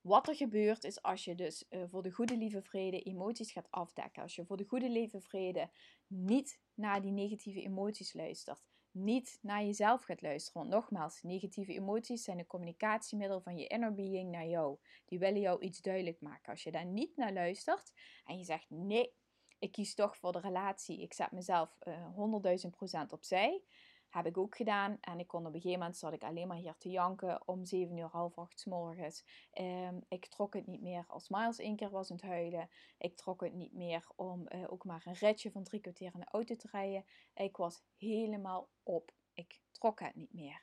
wat 0.00 0.28
er 0.28 0.34
gebeurt 0.34 0.84
is 0.84 1.02
als 1.02 1.24
je 1.24 1.34
dus 1.34 1.64
uh, 1.70 1.82
voor 1.88 2.02
de 2.02 2.10
goede 2.10 2.36
lieve 2.36 2.62
vrede 2.62 3.02
emoties 3.02 3.52
gaat 3.52 3.70
afdekken. 3.70 4.22
Als 4.22 4.34
je 4.34 4.44
voor 4.44 4.56
de 4.56 4.64
goede 4.64 4.90
lieve 4.90 5.20
vrede 5.20 5.70
niet 6.06 6.60
naar 6.74 7.02
die 7.02 7.12
negatieve 7.12 7.62
emoties 7.62 8.12
luistert. 8.12 8.68
Niet 8.92 9.38
naar 9.42 9.64
jezelf 9.64 10.02
gaat 10.02 10.22
luisteren. 10.22 10.60
Want 10.60 10.74
nogmaals, 10.74 11.22
negatieve 11.22 11.72
emoties 11.72 12.24
zijn 12.24 12.38
een 12.38 12.46
communicatiemiddel 12.46 13.40
van 13.40 13.56
je 13.56 13.66
inner 13.66 13.94
being 13.94 14.30
naar 14.30 14.46
jou. 14.46 14.78
Die 15.06 15.18
willen 15.18 15.40
jou 15.40 15.60
iets 15.60 15.80
duidelijk 15.80 16.20
maken. 16.20 16.52
Als 16.52 16.62
je 16.62 16.70
daar 16.70 16.86
niet 16.86 17.16
naar 17.16 17.32
luistert 17.32 17.92
en 18.24 18.38
je 18.38 18.44
zegt 18.44 18.70
nee, 18.70 19.12
ik 19.58 19.72
kies 19.72 19.94
toch 19.94 20.16
voor 20.16 20.32
de 20.32 20.40
relatie. 20.40 21.02
Ik 21.02 21.12
zet 21.12 21.32
mezelf 21.32 21.76
uh, 21.82 22.64
100.000 22.64 22.70
procent 22.70 23.12
opzij 23.12 23.62
heb 24.10 24.26
ik 24.26 24.38
ook 24.38 24.56
gedaan. 24.56 24.98
En 25.00 25.18
ik 25.18 25.26
kon 25.26 25.40
op 25.40 25.54
een 25.54 25.60
gegeven 25.60 25.78
moment 25.78 25.96
zat 25.96 26.12
ik 26.12 26.22
alleen 26.22 26.48
maar 26.48 26.56
hier 26.56 26.76
te 26.78 26.90
janken 26.90 27.48
om 27.48 27.64
7 27.64 27.96
uur 27.96 28.08
half 28.08 28.38
acht 28.38 28.66
morgens. 28.66 29.24
Um, 29.54 30.04
ik 30.08 30.26
trok 30.26 30.54
het 30.54 30.66
niet 30.66 30.82
meer 30.82 31.04
als 31.08 31.28
Miles 31.28 31.58
één 31.58 31.76
keer 31.76 31.90
was 31.90 32.10
aan 32.10 32.16
het 32.16 32.26
huilen. 32.26 32.68
Ik 32.98 33.16
trok 33.16 33.40
het 33.40 33.54
niet 33.54 33.72
meer 33.72 34.06
om 34.16 34.46
uh, 34.48 34.72
ook 34.72 34.84
maar 34.84 35.02
een 35.04 35.14
ritje 35.14 35.50
van 35.50 35.64
drie 35.64 35.80
kwartier 35.80 36.10
in 36.14 36.20
de 36.20 36.26
auto 36.30 36.56
te 36.56 36.68
rijden. 36.70 37.04
Ik 37.34 37.56
was 37.56 37.82
helemaal 37.98 38.68
op. 38.82 39.12
Ik 39.32 39.60
trok 39.70 40.00
het 40.00 40.14
niet 40.14 40.32
meer. 40.32 40.62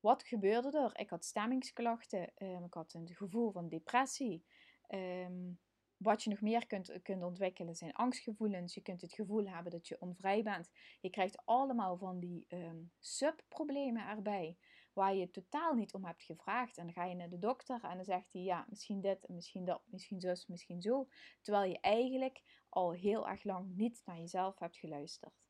Wat 0.00 0.22
gebeurde 0.22 0.78
er? 0.78 0.98
Ik 0.98 1.10
had 1.10 1.24
stemmingsklachten. 1.24 2.32
Um, 2.38 2.64
ik 2.64 2.74
had 2.74 2.94
een 2.94 3.08
gevoel 3.14 3.50
van 3.50 3.68
depressie. 3.68 4.44
Um, 4.88 5.58
wat 6.02 6.22
je 6.22 6.30
nog 6.30 6.40
meer 6.40 6.66
kunt, 6.66 7.02
kunt 7.02 7.22
ontwikkelen 7.22 7.74
zijn 7.74 7.92
angstgevoelens. 7.92 8.74
Je 8.74 8.82
kunt 8.82 9.00
het 9.00 9.12
gevoel 9.12 9.48
hebben 9.48 9.72
dat 9.72 9.88
je 9.88 10.00
onvrij 10.00 10.42
bent. 10.42 10.70
Je 11.00 11.10
krijgt 11.10 11.42
allemaal 11.44 11.96
van 11.96 12.18
die 12.18 12.46
um, 12.48 12.92
subproblemen 12.98 14.08
erbij. 14.08 14.56
Waar 14.92 15.14
je 15.14 15.30
totaal 15.30 15.74
niet 15.74 15.94
om 15.94 16.04
hebt 16.04 16.22
gevraagd. 16.22 16.78
En 16.78 16.84
dan 16.84 16.92
ga 16.92 17.04
je 17.04 17.14
naar 17.14 17.28
de 17.28 17.38
dokter 17.38 17.84
en 17.84 17.96
dan 17.96 18.04
zegt 18.04 18.32
hij 18.32 18.42
ja, 18.42 18.66
misschien 18.68 19.00
dit, 19.00 19.28
misschien 19.28 19.64
dat, 19.64 19.82
misschien 19.84 20.20
zus, 20.20 20.46
misschien 20.46 20.82
zo. 20.82 21.08
Terwijl 21.40 21.70
je 21.70 21.80
eigenlijk 21.80 22.42
al 22.68 22.92
heel 22.92 23.28
erg 23.28 23.44
lang 23.44 23.76
niet 23.76 24.02
naar 24.04 24.18
jezelf 24.18 24.58
hebt 24.58 24.76
geluisterd. 24.76 25.42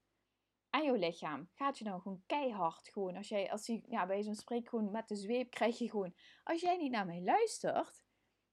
En 0.70 0.84
jouw 0.84 0.94
lichaam 0.94 1.48
gaat 1.54 1.78
je 1.78 1.84
dan 1.84 2.00
gewoon 2.00 2.22
keihard 2.26 2.88
gewoon. 2.88 3.16
Als 3.16 3.28
jij, 3.28 3.50
als 3.50 3.66
je, 3.66 3.82
ja, 3.88 4.06
bij 4.06 4.22
zo'n 4.22 4.34
spreek 4.34 4.68
gewoon 4.68 4.90
met 4.90 5.08
de 5.08 5.16
zweep 5.16 5.50
krijg 5.50 5.78
je 5.78 5.90
gewoon. 5.90 6.14
Als 6.44 6.60
jij 6.60 6.76
niet 6.76 6.90
naar 6.90 7.06
mij 7.06 7.22
luistert, 7.22 8.04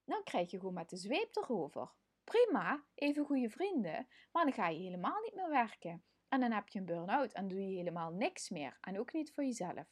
dan 0.09 0.23
krijg 0.23 0.51
je 0.51 0.57
gewoon 0.57 0.73
met 0.73 0.89
de 0.89 0.97
zweep 0.97 1.35
erover. 1.35 1.91
Prima, 2.23 2.85
even 2.95 3.25
goede 3.25 3.49
vrienden, 3.49 4.07
maar 4.31 4.43
dan 4.43 4.53
ga 4.53 4.67
je 4.67 4.79
helemaal 4.79 5.21
niet 5.21 5.35
meer 5.35 5.49
werken. 5.49 6.03
En 6.27 6.39
dan 6.39 6.51
heb 6.51 6.67
je 6.67 6.79
een 6.79 6.85
burn-out 6.85 7.33
en 7.33 7.47
doe 7.47 7.59
je 7.59 7.75
helemaal 7.75 8.11
niks 8.11 8.49
meer. 8.49 8.77
En 8.81 8.99
ook 8.99 9.13
niet 9.13 9.33
voor 9.33 9.43
jezelf. 9.43 9.87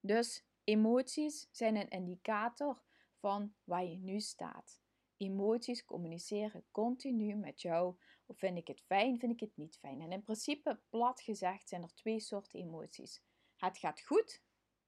Dus 0.00 0.46
emoties 0.64 1.48
zijn 1.50 1.76
een 1.76 1.88
indicator 1.88 2.82
van 3.14 3.54
waar 3.64 3.84
je 3.84 3.96
nu 3.96 4.20
staat. 4.20 4.82
Emoties 5.16 5.84
communiceren 5.84 6.66
continu 6.70 7.34
met 7.34 7.60
jou. 7.62 7.96
Of 8.26 8.38
vind 8.38 8.58
ik 8.58 8.66
het 8.66 8.80
fijn, 8.80 9.18
vind 9.18 9.32
ik 9.32 9.40
het 9.40 9.56
niet 9.56 9.78
fijn. 9.78 10.00
En 10.00 10.12
in 10.12 10.22
principe, 10.22 10.80
plat 10.88 11.20
gezegd, 11.20 11.68
zijn 11.68 11.82
er 11.82 11.94
twee 11.94 12.20
soorten 12.20 12.60
emoties. 12.60 13.22
Het 13.56 13.78
gaat 13.78 14.00
goed, 14.00 14.42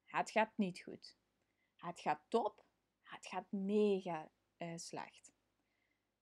het 0.04 0.30
gaat 0.30 0.56
niet 0.56 0.80
goed. 0.82 1.16
Het 1.76 2.00
gaat 2.00 2.24
top, 2.28 2.65
het 3.16 3.26
gaat 3.26 3.52
mega 3.52 4.30
uh, 4.58 4.76
slecht. 4.76 5.34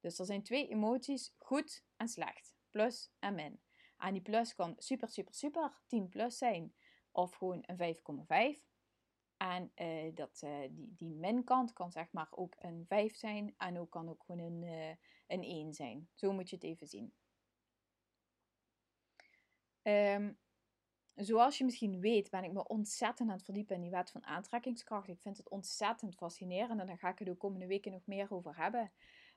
Dus 0.00 0.18
er 0.18 0.26
zijn 0.26 0.42
twee 0.42 0.68
emoties, 0.68 1.35
goed 1.38 1.85
en 1.96 2.09
slecht. 2.09 2.54
Plus 2.70 3.11
en 3.18 3.35
min. 3.35 3.61
En 3.96 4.12
die 4.12 4.22
plus 4.22 4.54
kan 4.54 4.74
super, 4.78 5.09
super, 5.09 5.35
super 5.35 5.83
10 5.87 6.09
plus 6.09 6.38
zijn. 6.38 6.74
Of 7.11 7.35
gewoon 7.35 7.62
een 7.66 7.96
5,5. 8.57 8.62
En 9.37 9.72
uh, 9.76 10.14
dat, 10.14 10.40
uh, 10.44 10.61
die, 10.70 10.94
die 10.96 11.14
minkant 11.14 11.72
kan 11.72 11.92
zeg 11.92 12.12
maar 12.12 12.28
ook 12.30 12.54
een 12.59 12.85
5 12.87 13.16
zijn. 13.16 13.54
En 13.57 13.78
ook 13.78 13.90
kan 13.90 14.09
ook 14.09 14.24
gewoon 14.26 14.40
een, 14.40 14.96
een 15.26 15.42
1 15.42 15.74
zijn. 15.74 16.09
Zo 16.14 16.33
moet 16.33 16.50
je 16.50 16.57
het 16.57 16.64
even 16.64 16.87
zien. 16.87 17.14
Um, 19.83 20.38
Zoals 21.14 21.59
je 21.59 21.64
misschien 21.64 22.00
weet, 22.00 22.31
ben 22.31 22.44
ik 22.44 22.53
me 22.53 22.66
ontzettend 22.66 23.29
aan 23.29 23.35
het 23.35 23.44
verdiepen 23.44 23.74
in 23.74 23.81
die 23.81 23.90
wet 23.90 24.11
van 24.11 24.24
aantrekkingskracht. 24.24 25.09
Ik 25.09 25.20
vind 25.20 25.37
het 25.37 25.48
ontzettend 25.48 26.14
fascinerend 26.14 26.81
en 26.81 26.87
daar 26.87 26.98
ga 26.98 27.09
ik 27.09 27.18
het 27.18 27.29
de 27.29 27.35
komende 27.35 27.66
weken 27.66 27.92
nog 27.92 28.07
meer 28.07 28.33
over 28.33 28.57
hebben. 28.57 28.92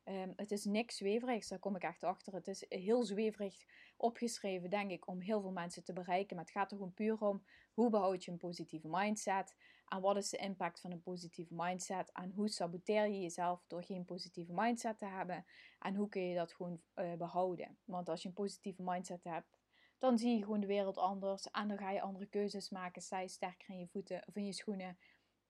Um, 0.06 0.34
het 0.36 0.52
is 0.52 0.66
niks 0.66 0.98
zweverigs, 0.98 1.48
daar 1.48 1.60
kom 1.60 1.76
ik 1.76 1.84
echt 1.84 2.04
achter. 2.04 2.34
Het 2.34 2.48
is 2.48 2.66
heel 2.70 3.04
zweverig 3.04 3.66
opgeschreven, 3.98 4.70
denk 4.70 4.92
ik, 4.92 5.08
om 5.08 5.20
heel 5.20 5.42
veel 5.42 5.52
mensen 5.52 5.84
te 5.84 5.94
bereiken. 5.94 6.36
Maar 6.36 6.46
het 6.46 6.54
gaat 6.54 6.72
er 6.72 6.78
gewoon 6.78 6.94
puur 6.94 7.22
om 7.22 7.44
hoe 7.74 7.90
behoud 7.90 8.24
je 8.24 8.32
een 8.32 8.38
positieve 8.38 8.88
mindset 8.90 9.56
en 9.88 10.02
wat 10.02 10.18
is 10.18 10.30
de 10.30 10.38
impact 10.38 10.80
van 10.80 10.92
een 10.92 11.02
positieve 11.02 11.54
mindset 11.54 12.12
en 12.12 12.32
hoe 12.32 12.50
saboteer 12.50 13.08
je 13.08 13.22
jezelf 13.22 13.66
door 13.68 13.84
geen 13.84 14.06
positieve 14.06 14.54
mindset 14.54 14.98
te 14.98 15.06
hebben 15.06 15.46
en 15.80 15.96
hoe 15.96 16.10
kun 16.10 16.22
je 16.22 16.36
dat 16.36 16.54
gewoon 16.54 16.82
uh, 16.96 17.13
behouden. 17.13 17.78
Want 17.86 18.10
als 18.10 18.22
je 18.22 18.28
een 18.28 18.34
positieve 18.34 18.84
mindset 18.84 19.24
hebt, 19.24 19.57
dan 19.98 20.18
zie 20.18 20.38
je 20.38 20.44
gewoon 20.44 20.60
de 20.60 20.68
wereld 20.68 20.98
anders. 20.98 21.50
En 21.52 21.68
dan 21.68 21.78
ga 21.78 21.92
je 21.92 22.02
andere 22.02 22.26
keuzes 22.26 22.70
maken. 22.70 23.02
Sta 23.02 23.20
je 23.20 23.28
sterker 23.28 23.70
in 23.70 23.80
je 23.80 23.88
voeten 23.88 24.24
of 24.28 24.36
in 24.36 24.46
je 24.46 24.54
schoenen. 24.54 24.98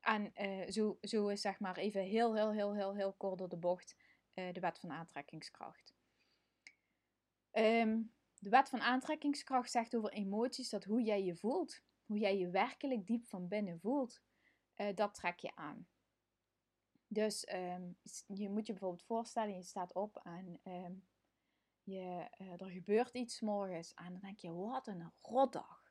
En 0.01 0.31
uh, 0.35 0.69
zo, 0.69 0.97
zo 1.01 1.27
is 1.27 1.41
zeg 1.41 1.59
maar 1.59 1.77
even 1.77 2.01
heel, 2.01 2.35
heel, 2.35 2.51
heel, 2.51 2.75
heel, 2.75 2.95
heel 2.95 3.13
kort 3.13 3.37
door 3.37 3.49
de 3.49 3.57
bocht 3.57 3.95
uh, 4.33 4.53
de 4.53 4.59
wet 4.59 4.79
van 4.79 4.91
aantrekkingskracht. 4.91 5.95
Um, 7.51 8.13
de 8.39 8.49
wet 8.49 8.69
van 8.69 8.81
aantrekkingskracht 8.81 9.71
zegt 9.71 9.95
over 9.95 10.11
emoties 10.11 10.69
dat 10.69 10.83
hoe 10.83 11.01
jij 11.01 11.23
je 11.23 11.35
voelt, 11.35 11.81
hoe 12.05 12.17
jij 12.17 12.37
je 12.37 12.49
werkelijk 12.49 13.07
diep 13.07 13.25
van 13.25 13.47
binnen 13.47 13.79
voelt, 13.79 14.21
uh, 14.75 14.95
dat 14.95 15.13
trek 15.13 15.39
je 15.39 15.55
aan. 15.55 15.87
Dus 17.07 17.53
um, 17.53 17.97
je 18.27 18.49
moet 18.49 18.67
je 18.67 18.73
bijvoorbeeld 18.73 19.03
voorstellen, 19.03 19.55
je 19.55 19.63
staat 19.63 19.93
op 19.93 20.19
en 20.23 20.59
um, 20.63 21.07
je, 21.87 22.27
uh, 22.37 22.61
er 22.61 22.69
gebeurt 22.69 23.13
iets 23.13 23.41
morgens 23.41 23.93
en 23.93 24.11
dan 24.11 24.21
denk 24.21 24.39
je, 24.39 24.53
wat 24.53 24.87
een 24.87 25.11
rotdag. 25.21 25.85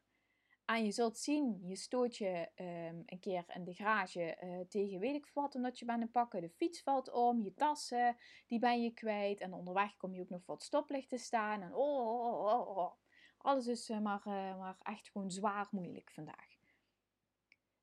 En 0.65 0.85
je 0.85 0.93
zult 0.93 1.19
zien, 1.19 1.61
je 1.67 1.77
stoot 1.77 2.17
je 2.17 2.49
um, 2.57 3.03
een 3.07 3.21
keer 3.21 3.45
in 3.55 3.65
de 3.65 3.75
garage 3.75 4.39
uh, 4.43 4.61
tegen 4.61 4.99
weet 4.99 5.15
ik 5.15 5.31
wat, 5.35 5.55
omdat 5.55 5.79
je 5.79 5.85
bent 5.85 6.03
aan 6.03 6.11
pakken. 6.11 6.41
De 6.41 6.51
fiets 6.51 6.83
valt 6.83 7.13
om, 7.13 7.43
je 7.43 7.55
tassen, 7.55 8.17
die 8.47 8.59
ben 8.59 8.83
je 8.83 8.91
kwijt. 8.91 9.41
En 9.41 9.53
onderweg 9.53 9.97
kom 9.97 10.15
je 10.15 10.21
ook 10.21 10.29
nog 10.29 10.45
voor 10.45 10.61
stoplicht 10.61 11.09
te 11.09 11.19
staan. 11.19 11.63
En 11.63 11.75
oh, 11.75 12.07
oh, 12.07 12.47
oh, 12.47 12.61
oh. 12.61 12.77
oh. 12.77 12.93
Alles 13.39 13.67
is 13.67 13.91
uh, 13.91 13.99
maar, 13.99 14.21
maar 14.59 14.77
echt 14.83 15.09
gewoon 15.09 15.31
zwaar 15.31 15.69
moeilijk 15.71 16.11
vandaag. 16.11 16.57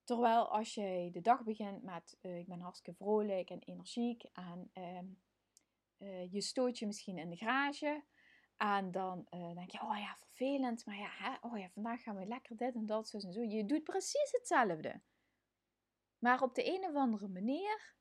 Terwijl 0.03 0.47
als 0.47 0.73
je 0.73 1.09
de 1.11 1.21
dag 1.21 1.43
begint 1.43 1.83
met, 1.83 2.17
ik 2.21 2.47
ben 2.47 2.59
hartstikke 2.59 3.03
vrolijk 3.03 3.49
en 3.49 3.59
energiek. 3.59 4.23
En 4.23 4.71
um, 4.73 5.21
je 6.29 6.41
stoot 6.41 6.79
je 6.79 6.85
misschien 6.85 7.17
in 7.17 7.29
de 7.29 7.35
garage. 7.35 8.03
En 8.57 8.91
dan 8.91 9.27
uh, 9.29 9.53
denk 9.53 9.71
je, 9.71 9.81
oh 9.81 9.97
ja, 9.97 10.15
vervelend. 10.15 10.85
Maar 10.85 10.97
ja, 10.97 11.37
oh 11.41 11.57
ja, 11.57 11.69
vandaag 11.69 12.01
gaan 12.01 12.15
we 12.15 12.25
lekker 12.25 12.57
dit 12.57 12.75
en 12.75 12.85
dat, 12.85 13.09
zo 13.09 13.17
en 13.17 13.33
zo. 13.33 13.41
Je 13.41 13.65
doet 13.65 13.83
precies 13.83 14.31
hetzelfde. 14.31 15.01
Maar 16.19 16.41
op 16.41 16.55
de 16.55 16.65
een 16.65 16.85
of 16.85 16.95
andere 16.95 17.27
manier 17.27 17.95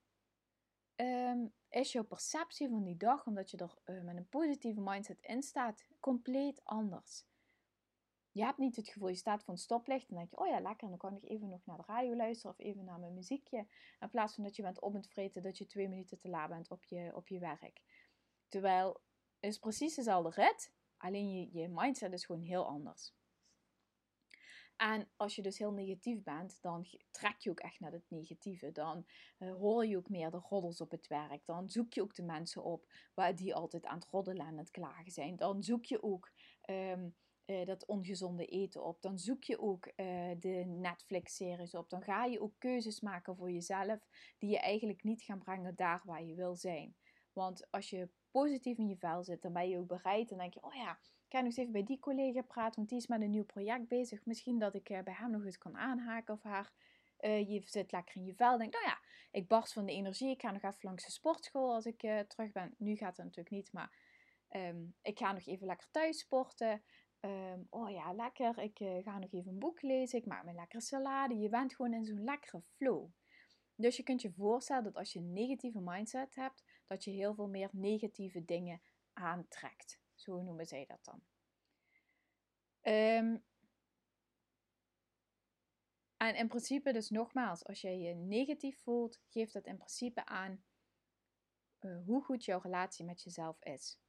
um, 0.96 1.52
is 1.68 1.92
jouw 1.92 2.04
perceptie 2.04 2.68
van 2.68 2.84
die 2.84 2.96
dag, 2.96 3.26
omdat 3.26 3.50
je 3.50 3.56
er 3.56 3.78
uh, 3.84 4.02
met 4.02 4.16
een 4.16 4.28
positieve 4.28 4.80
mindset 4.80 5.22
in 5.22 5.42
staat, 5.42 5.86
compleet 6.00 6.60
anders. 6.64 7.24
Je 8.32 8.44
hebt 8.44 8.58
niet 8.58 8.76
het 8.76 8.88
gevoel, 8.88 9.08
je 9.08 9.14
staat 9.14 9.42
een 9.46 9.56
stoplicht 9.56 10.08
en 10.08 10.16
denk 10.16 10.30
je, 10.30 10.38
oh 10.38 10.46
ja, 10.46 10.60
lekker, 10.60 10.88
dan 10.88 10.98
kan 10.98 11.16
ik 11.16 11.24
even 11.24 11.48
nog 11.48 11.66
naar 11.66 11.76
de 11.76 11.84
radio 11.86 12.16
luisteren 12.16 12.56
of 12.56 12.64
even 12.64 12.84
naar 12.84 12.98
mijn 12.98 13.14
muziekje. 13.14 13.66
In 14.00 14.10
plaats 14.10 14.34
van 14.34 14.44
dat 14.44 14.56
je 14.56 14.62
bent 14.62 14.80
op 14.80 14.94
het 14.94 15.08
vreten 15.08 15.42
dat 15.42 15.58
je 15.58 15.66
twee 15.66 15.88
minuten 15.88 16.18
te 16.18 16.28
laat 16.28 16.48
bent 16.48 16.70
op 16.70 16.84
je, 16.84 17.12
op 17.14 17.28
je 17.28 17.38
werk. 17.38 17.82
Terwijl 18.48 19.00
is 19.40 19.58
precies 19.58 19.94
dezelfde 19.94 20.42
rit, 20.42 20.72
alleen 20.96 21.30
je, 21.30 21.58
je 21.58 21.68
mindset 21.68 22.12
is 22.12 22.24
gewoon 22.24 22.42
heel 22.42 22.66
anders. 22.66 23.14
En 24.76 25.08
als 25.16 25.36
je 25.36 25.42
dus 25.42 25.58
heel 25.58 25.72
negatief 25.72 26.22
bent, 26.22 26.58
dan 26.60 26.86
trek 27.10 27.38
je 27.38 27.50
ook 27.50 27.60
echt 27.60 27.80
naar 27.80 27.92
het 27.92 28.10
negatieve. 28.10 28.72
Dan 28.72 29.06
uh, 29.38 29.54
hoor 29.54 29.86
je 29.86 29.96
ook 29.96 30.08
meer 30.08 30.30
de 30.30 30.36
roddels 30.48 30.80
op 30.80 30.90
het 30.90 31.06
werk. 31.06 31.46
Dan 31.46 31.70
zoek 31.70 31.92
je 31.92 32.02
ook 32.02 32.14
de 32.14 32.22
mensen 32.22 32.62
op 32.62 32.92
waar 33.14 33.36
die 33.36 33.54
altijd 33.54 33.86
aan 33.86 33.98
het 33.98 34.08
roddelen 34.08 34.46
en 34.46 34.58
het 34.58 34.70
klagen 34.70 35.10
zijn. 35.10 35.36
Dan 35.36 35.62
zoek 35.62 35.84
je 35.84 36.02
ook 36.02 36.30
ehm, 36.60 37.08
eh, 37.44 37.66
dat 37.66 37.86
ongezonde 37.86 38.46
eten 38.46 38.84
op. 38.84 39.02
Dan 39.02 39.18
zoek 39.18 39.44
je 39.44 39.60
ook 39.60 39.86
uh, 39.86 39.94
de 40.38 40.64
Netflix-series 40.66 41.74
op. 41.74 41.90
Dan 41.90 42.02
ga 42.02 42.24
je 42.24 42.40
ook 42.40 42.54
keuzes 42.58 43.00
maken 43.00 43.36
voor 43.36 43.50
jezelf 43.50 44.08
die 44.38 44.50
je 44.50 44.60
eigenlijk 44.60 45.02
niet 45.02 45.22
gaan 45.22 45.38
brengen 45.38 45.74
daar 45.74 46.02
waar 46.04 46.24
je 46.24 46.34
wil 46.34 46.56
zijn. 46.56 46.96
Want 47.32 47.70
als 47.70 47.90
je 47.90 48.08
positief 48.30 48.78
in 48.78 48.88
je 48.88 48.96
vel 48.96 49.24
zit, 49.24 49.42
dan 49.42 49.52
ben 49.52 49.68
je 49.68 49.78
ook 49.78 49.86
bereid. 49.86 50.28
Dan 50.28 50.38
denk 50.38 50.54
je, 50.54 50.62
oh 50.62 50.74
ja, 50.74 50.90
ik 50.90 51.28
ga 51.28 51.38
nog 51.38 51.46
eens 51.46 51.56
even 51.56 51.72
bij 51.72 51.84
die 51.84 51.98
collega 51.98 52.42
praten, 52.42 52.76
want 52.76 52.88
die 52.88 52.98
is 52.98 53.06
met 53.06 53.20
een 53.20 53.30
nieuw 53.30 53.44
project 53.44 53.88
bezig. 53.88 54.24
Misschien 54.24 54.58
dat 54.58 54.74
ik 54.74 54.90
uh, 54.90 55.02
bij 55.02 55.14
hem 55.14 55.30
nog 55.30 55.44
eens 55.44 55.58
kan 55.58 55.76
aanhaken 55.76 56.34
of 56.34 56.42
haar. 56.42 56.72
je 57.20 57.62
zit 57.64 57.92
lekker 57.92 58.16
in 58.16 58.24
je 58.24 58.34
vel. 58.34 58.58
Denk, 58.58 58.72
nou 58.72 58.84
ja, 58.84 58.98
ik 59.30 59.48
barst 59.48 59.72
van 59.72 59.86
de 59.86 59.92
energie. 59.92 60.30
Ik 60.30 60.40
ga 60.40 60.50
nog 60.50 60.62
even 60.62 60.78
langs 60.80 61.04
de 61.04 61.12
sportschool 61.12 61.74
als 61.74 61.86
ik 61.86 61.98
terug 62.28 62.52
ben. 62.52 62.74
Nu 62.78 62.96
gaat 62.96 63.16
het 63.16 63.26
natuurlijk 63.26 63.54
niet, 63.54 63.72
maar 63.72 63.92
um, 64.56 64.94
ik 65.02 65.18
ga 65.18 65.32
nog 65.32 65.46
even 65.46 65.66
lekker 65.66 65.90
thuis 65.90 66.18
sporten. 66.18 66.82
Um, 67.24 67.66
oh 67.70 67.90
ja, 67.90 68.12
lekker. 68.12 68.58
Ik 68.58 68.80
uh, 68.80 69.02
ga 69.02 69.18
nog 69.18 69.32
even 69.32 69.52
een 69.52 69.58
boek 69.58 69.82
lezen. 69.82 70.18
Ik 70.18 70.26
maak 70.26 70.44
mijn 70.44 70.56
lekkere 70.56 70.82
salade. 70.82 71.38
Je 71.38 71.48
bent 71.48 71.74
gewoon 71.74 71.94
in 71.94 72.04
zo'n 72.04 72.24
lekkere 72.24 72.62
flow. 72.76 73.10
Dus 73.74 73.96
je 73.96 74.02
kunt 74.02 74.22
je 74.22 74.32
voorstellen 74.32 74.84
dat 74.84 74.94
als 74.94 75.12
je 75.12 75.18
een 75.18 75.32
negatieve 75.32 75.80
mindset 75.80 76.34
hebt, 76.34 76.64
dat 76.86 77.04
je 77.04 77.10
heel 77.10 77.34
veel 77.34 77.48
meer 77.48 77.68
negatieve 77.72 78.44
dingen 78.44 78.82
aantrekt. 79.12 80.00
Zo 80.14 80.42
noemen 80.42 80.66
zij 80.66 80.86
dat 80.86 81.04
dan. 81.04 81.22
Um, 82.94 83.44
en 86.16 86.36
in 86.36 86.48
principe, 86.48 86.92
dus 86.92 87.10
nogmaals, 87.10 87.64
als 87.64 87.80
jij 87.80 87.98
je 87.98 88.14
negatief 88.14 88.78
voelt, 88.78 89.20
geeft 89.28 89.52
dat 89.52 89.66
in 89.66 89.76
principe 89.76 90.26
aan 90.26 90.64
uh, 91.80 92.04
hoe 92.04 92.22
goed 92.22 92.44
jouw 92.44 92.60
relatie 92.60 93.04
met 93.04 93.22
jezelf 93.22 93.62
is 93.62 94.01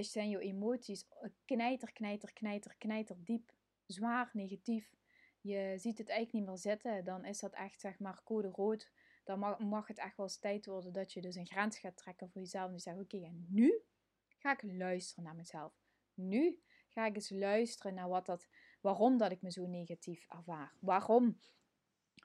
zijn 0.00 0.28
je 0.28 0.38
emoties 0.38 1.08
knijter, 1.44 1.92
knijter, 1.92 2.32
knijter, 2.32 2.74
knijter 2.78 3.16
diep, 3.24 3.52
zwaar 3.86 4.30
negatief. 4.32 4.94
Je 5.40 5.74
ziet 5.76 5.98
het 5.98 6.08
eigenlijk 6.08 6.32
niet 6.32 6.46
meer 6.46 6.58
zitten, 6.58 7.04
dan 7.04 7.24
is 7.24 7.40
dat 7.40 7.52
echt 7.52 7.80
zeg 7.80 7.98
maar 7.98 8.22
code 8.24 8.48
rood. 8.48 8.90
Dan 9.24 9.38
mag, 9.38 9.58
mag 9.58 9.86
het 9.86 9.98
echt 9.98 10.16
wel 10.16 10.26
eens 10.26 10.38
tijd 10.38 10.66
worden 10.66 10.92
dat 10.92 11.12
je 11.12 11.20
dus 11.20 11.34
een 11.34 11.46
grens 11.46 11.78
gaat 11.78 11.96
trekken 11.96 12.30
voor 12.30 12.40
jezelf. 12.40 12.66
En 12.66 12.72
je 12.72 12.78
zegt, 12.78 13.00
oké, 13.00 13.30
nu 13.48 13.82
ga 14.28 14.52
ik 14.52 14.62
luisteren 14.62 15.24
naar 15.24 15.34
mezelf. 15.34 15.72
Nu 16.14 16.62
ga 16.88 17.06
ik 17.06 17.14
eens 17.14 17.30
luisteren 17.30 17.94
naar 17.94 18.08
wat 18.08 18.26
dat, 18.26 18.48
waarom 18.80 19.16
dat 19.16 19.32
ik 19.32 19.42
me 19.42 19.50
zo 19.50 19.66
negatief 19.66 20.26
ervaar. 20.28 20.76
Waarom, 20.80 21.38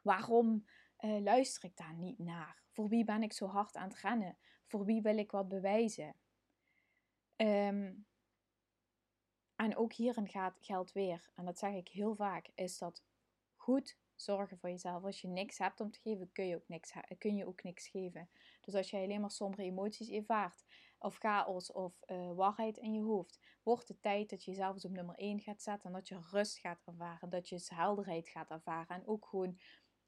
waarom 0.03 0.65
uh, 0.99 1.19
luister 1.21 1.63
ik 1.63 1.77
daar 1.77 1.93
niet 1.93 2.19
naar? 2.19 2.63
Voor 2.71 2.89
wie 2.89 3.03
ben 3.03 3.23
ik 3.23 3.33
zo 3.33 3.45
hard 3.45 3.75
aan 3.75 3.89
het 3.89 3.99
rennen? 3.99 4.37
Voor 4.65 4.85
wie 4.85 5.01
wil 5.01 5.17
ik 5.17 5.31
wat 5.31 5.47
bewijzen? 5.47 6.15
Um, 7.37 8.05
en 9.55 9.75
ook 9.75 9.93
hierin 9.93 10.27
gaat, 10.27 10.57
geldt 10.61 10.91
weer, 10.91 11.29
en 11.35 11.45
dat 11.45 11.59
zeg 11.59 11.73
ik 11.73 11.87
heel 11.87 12.15
vaak, 12.15 12.49
is 12.55 12.77
dat 12.77 13.03
goed 13.55 13.97
zorgen 14.15 14.57
voor 14.57 14.69
jezelf. 14.69 15.03
Als 15.03 15.21
je 15.21 15.27
niks 15.27 15.57
hebt 15.57 15.79
om 15.79 15.91
te 15.91 15.99
geven, 15.99 16.31
kun 16.31 16.47
je 16.47 16.55
ook 16.55 16.67
niks, 16.67 16.93
kun 17.17 17.35
je 17.35 17.47
ook 17.47 17.63
niks 17.63 17.87
geven. 17.87 18.29
Dus 18.61 18.75
als 18.75 18.89
jij 18.89 19.03
alleen 19.03 19.21
maar 19.21 19.31
sombere 19.31 19.63
emoties 19.63 20.09
ervaart, 20.09 20.65
of 20.99 21.17
chaos 21.17 21.71
of 21.71 22.01
uh, 22.07 22.33
waarheid 22.33 22.77
in 22.77 22.93
je 22.93 23.01
hoofd, 23.01 23.39
wordt 23.63 23.87
het 23.87 24.01
tijd 24.01 24.29
dat 24.29 24.43
je 24.43 24.51
jezelf 24.51 24.73
eens 24.73 24.85
op 24.85 24.91
nummer 24.91 25.15
1 25.15 25.39
gaat 25.39 25.61
zetten 25.61 25.89
en 25.89 25.95
dat 25.95 26.07
je 26.07 26.19
rust 26.31 26.57
gaat 26.57 26.81
ervaren, 26.85 27.29
dat 27.29 27.49
je 27.49 27.61
helderheid 27.65 28.29
gaat 28.29 28.49
ervaren 28.49 28.95
en 28.95 29.07
ook 29.07 29.25
gewoon 29.25 29.59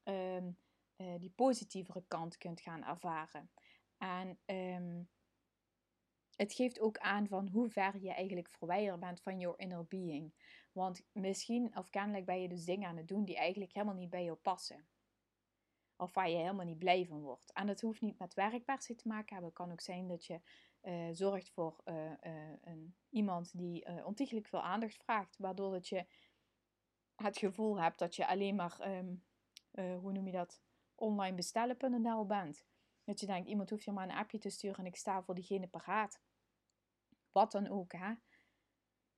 um, 0.04 0.58
uh, 0.96 1.14
die 1.20 1.30
positievere 1.30 2.04
kant 2.08 2.38
kunt 2.38 2.60
gaan 2.60 2.84
ervaren. 2.84 3.50
En 3.98 4.38
um, 4.46 5.08
het 6.40 6.52
geeft 6.52 6.80
ook 6.80 6.98
aan 6.98 7.28
van 7.28 7.48
hoe 7.48 7.70
ver 7.70 8.02
je 8.02 8.12
eigenlijk 8.12 8.50
verwijderd 8.50 9.00
bent 9.00 9.20
van 9.20 9.38
your 9.38 9.58
inner 9.58 9.86
being. 9.86 10.34
Want 10.72 11.06
misschien 11.12 11.76
of 11.76 11.90
kennelijk 11.90 12.24
ben 12.24 12.40
je 12.40 12.48
dus 12.48 12.64
dingen 12.64 12.88
aan 12.88 12.96
het 12.96 13.08
doen 13.08 13.24
die 13.24 13.36
eigenlijk 13.36 13.72
helemaal 13.72 13.94
niet 13.94 14.10
bij 14.10 14.24
jou 14.24 14.36
passen. 14.36 14.86
Of 15.96 16.14
waar 16.14 16.30
je 16.30 16.36
helemaal 16.36 16.64
niet 16.64 16.78
blij 16.78 17.06
van 17.06 17.20
wordt. 17.20 17.52
En 17.52 17.66
dat 17.66 17.80
hoeft 17.80 18.00
niet 18.00 18.18
met 18.18 18.34
werk 18.34 18.64
te 18.64 19.08
maken 19.08 19.34
hebben. 19.34 19.44
Het 19.44 19.54
kan 19.54 19.72
ook 19.72 19.80
zijn 19.80 20.08
dat 20.08 20.26
je 20.26 20.40
uh, 20.82 21.08
zorgt 21.12 21.50
voor 21.50 21.80
uh, 21.84 21.94
uh, 22.04 22.52
een, 22.60 22.94
iemand 23.10 23.56
die 23.58 24.04
ontiegelijk 24.04 24.46
veel 24.46 24.62
aandacht 24.62 24.96
vraagt. 24.96 25.36
Waardoor 25.38 25.72
dat 25.72 25.88
je 25.88 26.06
het 27.16 27.38
gevoel 27.38 27.80
hebt 27.80 27.98
dat 27.98 28.16
je 28.16 28.26
alleen 28.26 28.54
maar, 28.54 28.78
um, 28.88 29.24
hoe 30.00 30.12
noem 30.12 30.26
je 30.26 30.32
dat, 30.32 30.62
online 30.94 31.36
bestellen.nl 31.36 32.26
bent. 32.26 32.64
Dat 33.04 33.20
je 33.20 33.26
denkt, 33.26 33.48
iemand 33.48 33.70
hoeft 33.70 33.84
je 33.84 33.92
maar 33.92 34.08
een 34.08 34.16
appje 34.16 34.38
te 34.38 34.50
sturen 34.50 34.78
en 34.78 34.86
ik 34.86 34.96
sta 34.96 35.22
voor 35.22 35.34
diegene 35.34 35.66
paraat. 35.66 36.20
Wat 37.32 37.52
dan 37.52 37.68
ook. 37.68 37.92
Hè? 37.92 38.12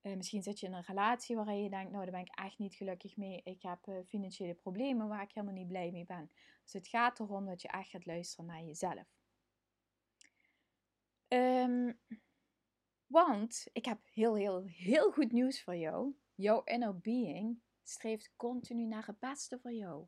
Uh, 0.02 0.16
misschien 0.16 0.42
zit 0.42 0.60
je 0.60 0.66
in 0.66 0.72
een 0.72 0.84
relatie 0.84 1.36
waarin 1.36 1.62
je 1.62 1.70
denkt, 1.70 1.92
nou 1.92 2.02
daar 2.04 2.12
ben 2.12 2.20
ik 2.20 2.38
echt 2.38 2.58
niet 2.58 2.74
gelukkig 2.74 3.16
mee. 3.16 3.40
Ik 3.44 3.62
heb 3.62 3.86
uh, 3.86 3.98
financiële 4.06 4.54
problemen 4.54 5.08
waar 5.08 5.22
ik 5.22 5.32
helemaal 5.32 5.56
niet 5.56 5.68
blij 5.68 5.90
mee 5.90 6.04
ben. 6.04 6.30
Dus 6.62 6.72
het 6.72 6.88
gaat 6.88 7.20
erom 7.20 7.46
dat 7.46 7.62
je 7.62 7.68
echt 7.68 7.88
gaat 7.88 8.06
luisteren 8.06 8.46
naar 8.46 8.62
jezelf. 8.62 9.06
Um, 11.28 12.00
want 13.06 13.66
ik 13.72 13.84
heb 13.84 14.00
heel, 14.04 14.34
heel, 14.34 14.62
heel 14.64 15.12
goed 15.12 15.32
nieuws 15.32 15.62
voor 15.62 15.76
jou. 15.76 16.14
Jouw 16.34 16.62
inner 16.64 16.98
being 16.98 17.62
streeft 17.82 18.32
continu 18.36 18.86
naar 18.86 19.06
het 19.06 19.18
beste 19.18 19.58
voor 19.58 19.72
jou. 19.72 20.06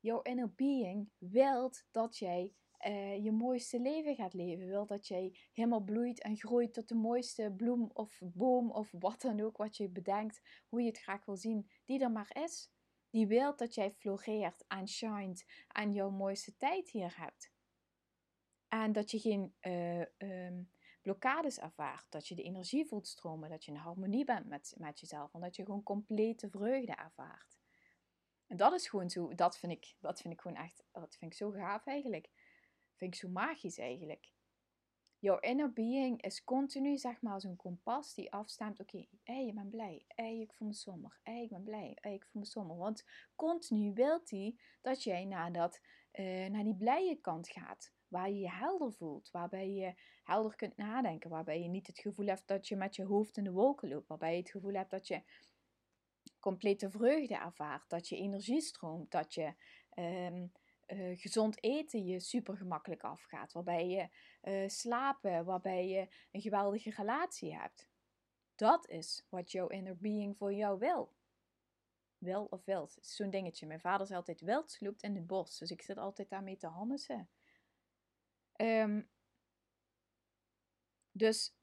Jouw 0.00 0.22
inner 0.22 0.54
being 0.54 1.10
wilt 1.18 1.84
dat 1.90 2.18
jij 2.18 2.54
uh, 2.86 3.24
je 3.24 3.32
mooiste 3.32 3.80
leven 3.80 4.14
gaat 4.14 4.34
leven. 4.34 4.66
Wil 4.66 4.86
dat 4.86 5.06
jij 5.06 5.38
helemaal 5.52 5.80
bloeit 5.80 6.22
en 6.22 6.36
groeit 6.36 6.74
tot 6.74 6.88
de 6.88 6.94
mooiste 6.94 7.54
bloem 7.56 7.90
of 7.92 8.20
boom 8.24 8.70
of 8.70 8.92
wat 8.98 9.20
dan 9.20 9.40
ook 9.40 9.56
wat 9.56 9.76
je 9.76 9.88
bedenkt, 9.88 10.40
hoe 10.68 10.80
je 10.80 10.88
het 10.88 11.00
graag 11.00 11.24
wil 11.24 11.36
zien, 11.36 11.70
die 11.84 12.00
er 12.00 12.10
maar 12.10 12.36
is. 12.42 12.72
Die 13.10 13.26
wil 13.26 13.56
dat 13.56 13.74
jij 13.74 13.92
floreert 13.92 14.64
en 14.66 14.88
shined 14.88 15.64
en 15.68 15.92
jouw 15.92 16.10
mooiste 16.10 16.56
tijd 16.56 16.90
hier 16.90 17.14
hebt. 17.16 17.52
En 18.68 18.92
dat 18.92 19.10
je 19.10 19.18
geen 19.18 19.54
uh, 19.60 20.04
um, 20.18 20.70
blokkades 21.02 21.58
ervaart, 21.58 22.06
dat 22.10 22.28
je 22.28 22.34
de 22.34 22.42
energie 22.42 22.86
voelt 22.86 23.06
stromen, 23.06 23.50
dat 23.50 23.64
je 23.64 23.70
in 23.70 23.76
harmonie 23.76 24.24
bent 24.24 24.46
met, 24.46 24.74
met 24.78 25.00
jezelf 25.00 25.34
en 25.34 25.40
dat 25.40 25.56
je 25.56 25.64
gewoon 25.64 25.82
complete 25.82 26.50
vreugde 26.50 26.92
ervaart. 26.92 27.58
En 28.46 28.56
dat 28.56 28.72
is 28.72 28.88
gewoon 28.88 29.10
zo, 29.10 29.34
dat 29.34 29.58
vind 29.58 29.72
ik, 29.72 29.94
dat 30.00 30.20
vind 30.20 30.34
ik 30.34 30.40
gewoon 30.40 30.56
echt, 30.56 30.84
dat 30.92 31.16
vind 31.16 31.32
ik 31.32 31.36
zo 31.36 31.50
gaaf 31.50 31.86
eigenlijk. 31.86 32.30
Vind 32.96 33.14
ik 33.14 33.20
zo 33.20 33.28
magisch 33.28 33.78
eigenlijk. 33.78 34.32
Jouw 35.24 35.38
inner 35.38 35.72
being 35.72 36.22
is 36.22 36.44
continu, 36.44 36.98
zeg 36.98 37.20
maar, 37.20 37.40
zo'n 37.40 37.56
kompas 37.56 38.14
die 38.14 38.32
afstemt. 38.32 38.80
Oké, 38.80 38.96
okay, 38.96 39.08
hey, 39.22 39.46
je 39.46 39.52
bent 39.52 39.70
blij. 39.70 40.04
Hey, 40.08 40.40
ik 40.40 40.52
voel 40.52 40.68
me 40.68 40.74
somber. 40.74 41.18
Hey, 41.22 41.42
ik 41.42 41.48
ben 41.48 41.62
blij. 41.62 41.96
Hey, 42.00 42.14
ik 42.14 42.24
voel 42.24 42.42
me 42.42 42.48
somber. 42.48 42.76
Want 42.76 43.04
continu 43.34 43.92
wilt 43.92 44.30
hij 44.30 44.56
dat 44.82 45.02
jij 45.02 45.24
naar, 45.24 45.52
dat, 45.52 45.80
uh, 46.12 46.46
naar 46.46 46.64
die 46.64 46.76
blije 46.76 47.16
kant 47.20 47.48
gaat. 47.48 47.92
Waar 48.08 48.30
je 48.30 48.38
je 48.38 48.50
helder 48.50 48.92
voelt. 48.92 49.30
Waarbij 49.30 49.70
je 49.70 49.94
helder 50.22 50.56
kunt 50.56 50.76
nadenken. 50.76 51.30
Waarbij 51.30 51.62
je 51.62 51.68
niet 51.68 51.86
het 51.86 51.98
gevoel 51.98 52.26
hebt 52.26 52.46
dat 52.46 52.68
je 52.68 52.76
met 52.76 52.96
je 52.96 53.04
hoofd 53.04 53.36
in 53.36 53.44
de 53.44 53.52
wolken 53.52 53.88
loopt. 53.88 54.08
Waarbij 54.08 54.32
je 54.32 54.40
het 54.40 54.50
gevoel 54.50 54.74
hebt 54.74 54.90
dat 54.90 55.06
je 55.06 55.22
complete 56.40 56.90
vreugde 56.90 57.34
ervaart. 57.34 57.88
Dat 57.88 58.08
je 58.08 58.16
energie 58.16 58.60
stroomt. 58.60 59.10
Dat 59.10 59.34
je... 59.34 59.54
Um, 59.94 60.52
uh, 60.94 61.18
gezond 61.18 61.62
eten 61.62 62.04
je 62.06 62.20
super 62.20 62.56
gemakkelijk 62.56 63.02
afgaat. 63.02 63.52
Waarbij 63.52 63.88
je 63.88 64.08
uh, 64.42 64.68
slapen, 64.68 65.44
waarbij 65.44 65.88
je 65.88 66.08
een 66.30 66.40
geweldige 66.40 66.90
relatie 66.90 67.54
hebt. 67.56 67.88
Dat 68.54 68.88
is 68.88 69.26
wat 69.28 69.52
jouw 69.52 69.66
inner 69.66 69.96
being 69.96 70.36
voor 70.36 70.52
jou 70.52 70.78
wil. 70.78 71.14
Wil 72.18 72.44
of 72.44 72.64
wilt. 72.64 72.98
Zo'n 73.00 73.30
dingetje. 73.30 73.66
Mijn 73.66 73.80
vader 73.80 74.06
zei 74.06 74.18
altijd 74.18 74.40
wild 74.40 74.70
sloopt 74.70 75.02
in 75.02 75.14
het 75.14 75.26
bos. 75.26 75.58
Dus 75.58 75.70
ik 75.70 75.82
zit 75.82 75.98
altijd 75.98 76.28
daarmee 76.28 76.56
te 76.56 76.66
hannesen. 76.66 77.28
Um, 78.56 79.08
dus 81.12 81.56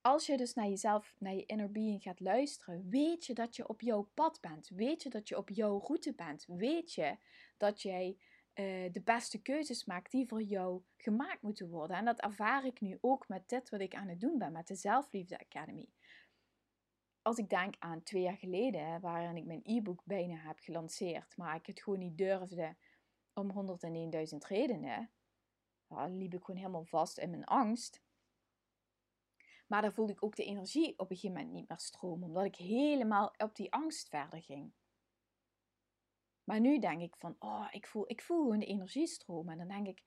als 0.00 0.26
je 0.26 0.36
dus 0.36 0.54
naar 0.54 0.68
jezelf, 0.68 1.14
naar 1.18 1.34
je 1.34 1.46
inner 1.46 1.70
being 1.70 2.02
gaat 2.02 2.20
luisteren, 2.20 2.88
weet 2.88 3.26
je 3.26 3.34
dat 3.34 3.56
je 3.56 3.68
op 3.68 3.80
jouw 3.80 4.10
pad 4.14 4.40
bent. 4.40 4.68
Weet 4.68 5.02
je 5.02 5.10
dat 5.10 5.28
je 5.28 5.36
op 5.36 5.48
jouw 5.48 5.78
route 5.78 6.14
bent. 6.14 6.44
Weet 6.46 6.92
je 6.92 7.16
dat 7.56 7.82
jij 7.82 8.18
uh, 8.54 8.92
de 8.92 9.00
beste 9.04 9.42
keuzes 9.42 9.84
maakt 9.84 10.10
die 10.10 10.28
voor 10.28 10.42
jou 10.42 10.82
gemaakt 10.96 11.42
moeten 11.42 11.68
worden. 11.68 11.96
En 11.96 12.04
dat 12.04 12.20
ervaar 12.20 12.64
ik 12.64 12.80
nu 12.80 12.98
ook 13.00 13.28
met 13.28 13.48
dit 13.48 13.68
wat 13.68 13.80
ik 13.80 13.94
aan 13.94 14.08
het 14.08 14.20
doen 14.20 14.38
ben, 14.38 14.52
met 14.52 14.66
de 14.66 14.74
Zelfliefde 14.74 15.38
Academy. 15.38 15.88
Als 17.22 17.38
ik 17.38 17.48
denk 17.48 17.74
aan 17.78 18.02
twee 18.02 18.22
jaar 18.22 18.36
geleden, 18.36 19.00
waarin 19.00 19.36
ik 19.36 19.44
mijn 19.44 19.60
e-book 19.64 20.02
bijna 20.04 20.36
heb 20.36 20.58
gelanceerd, 20.58 21.36
maar 21.36 21.56
ik 21.56 21.66
het 21.66 21.82
gewoon 21.82 21.98
niet 21.98 22.18
durfde 22.18 22.76
om 23.34 23.52
101.000 24.32 24.36
redenen, 24.48 25.10
dan 25.88 26.16
liep 26.16 26.34
ik 26.34 26.44
gewoon 26.44 26.60
helemaal 26.60 26.84
vast 26.84 27.18
in 27.18 27.30
mijn 27.30 27.44
angst. 27.44 28.02
Maar 29.66 29.82
dan 29.82 29.92
voelde 29.92 30.12
ik 30.12 30.24
ook 30.24 30.36
de 30.36 30.44
energie 30.44 30.98
op 30.98 31.10
een 31.10 31.16
gegeven 31.16 31.36
moment 31.36 31.52
niet 31.54 31.68
meer 31.68 31.78
stromen, 31.78 32.28
omdat 32.28 32.44
ik 32.44 32.56
helemaal 32.56 33.34
op 33.36 33.56
die 33.56 33.72
angst 33.72 34.08
verder 34.08 34.42
ging. 34.42 34.72
Maar 36.44 36.60
nu 36.60 36.78
denk 36.78 37.00
ik 37.00 37.16
van, 37.16 37.36
oh, 37.38 37.68
ik 37.70 37.86
voel, 37.86 38.04
ik 38.06 38.22
voel 38.22 38.42
gewoon 38.42 38.58
de 38.58 38.66
energiestroom. 38.66 39.48
En 39.48 39.58
dan 39.58 39.68
denk 39.68 39.86
ik, 39.86 40.02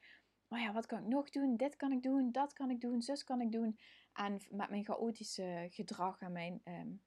oh 0.48 0.60
ja, 0.60 0.74
wat 0.74 0.86
kan 0.86 1.00
ik 1.00 1.08
nog 1.08 1.30
doen? 1.30 1.58
Dit 1.58 1.76
kan 1.76 1.92
ik 1.92 2.04
doen, 2.04 2.32
dat 2.32 2.54
kan 2.54 2.70
ik 2.70 2.82
doen, 2.82 3.02
zus 3.02 3.24
kan 3.24 3.42
ik 3.42 3.52
doen. 3.52 3.80
En 4.14 4.42
met 4.50 4.70
mijn 4.70 4.86
chaotische 4.86 5.68
gedrag 5.70 6.20
en 6.20 6.32
mijn 6.32 6.62
um, 6.64 7.02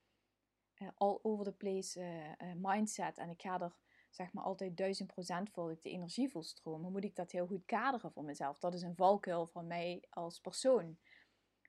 all 0.94 1.18
over 1.22 1.44
the 1.44 1.52
place 1.52 2.00
uh, 2.00 2.52
mindset. 2.56 3.18
En 3.18 3.30
ik 3.30 3.42
ga 3.42 3.60
er 3.60 3.76
zeg 4.10 4.32
maar 4.32 4.44
altijd 4.44 4.76
duizend 4.76 5.12
procent 5.12 5.50
voor 5.50 5.72
ik 5.72 5.82
de 5.82 5.90
energie 5.90 6.30
voel 6.30 6.42
stromen. 6.42 6.92
Moet 6.92 7.04
ik 7.04 7.14
dat 7.14 7.32
heel 7.32 7.46
goed 7.46 7.64
kaderen 7.64 8.12
voor 8.12 8.24
mezelf. 8.24 8.58
Dat 8.58 8.74
is 8.74 8.82
een 8.82 8.96
valkuil 8.96 9.46
van 9.46 9.66
mij 9.66 10.04
als 10.10 10.40
persoon. 10.40 10.98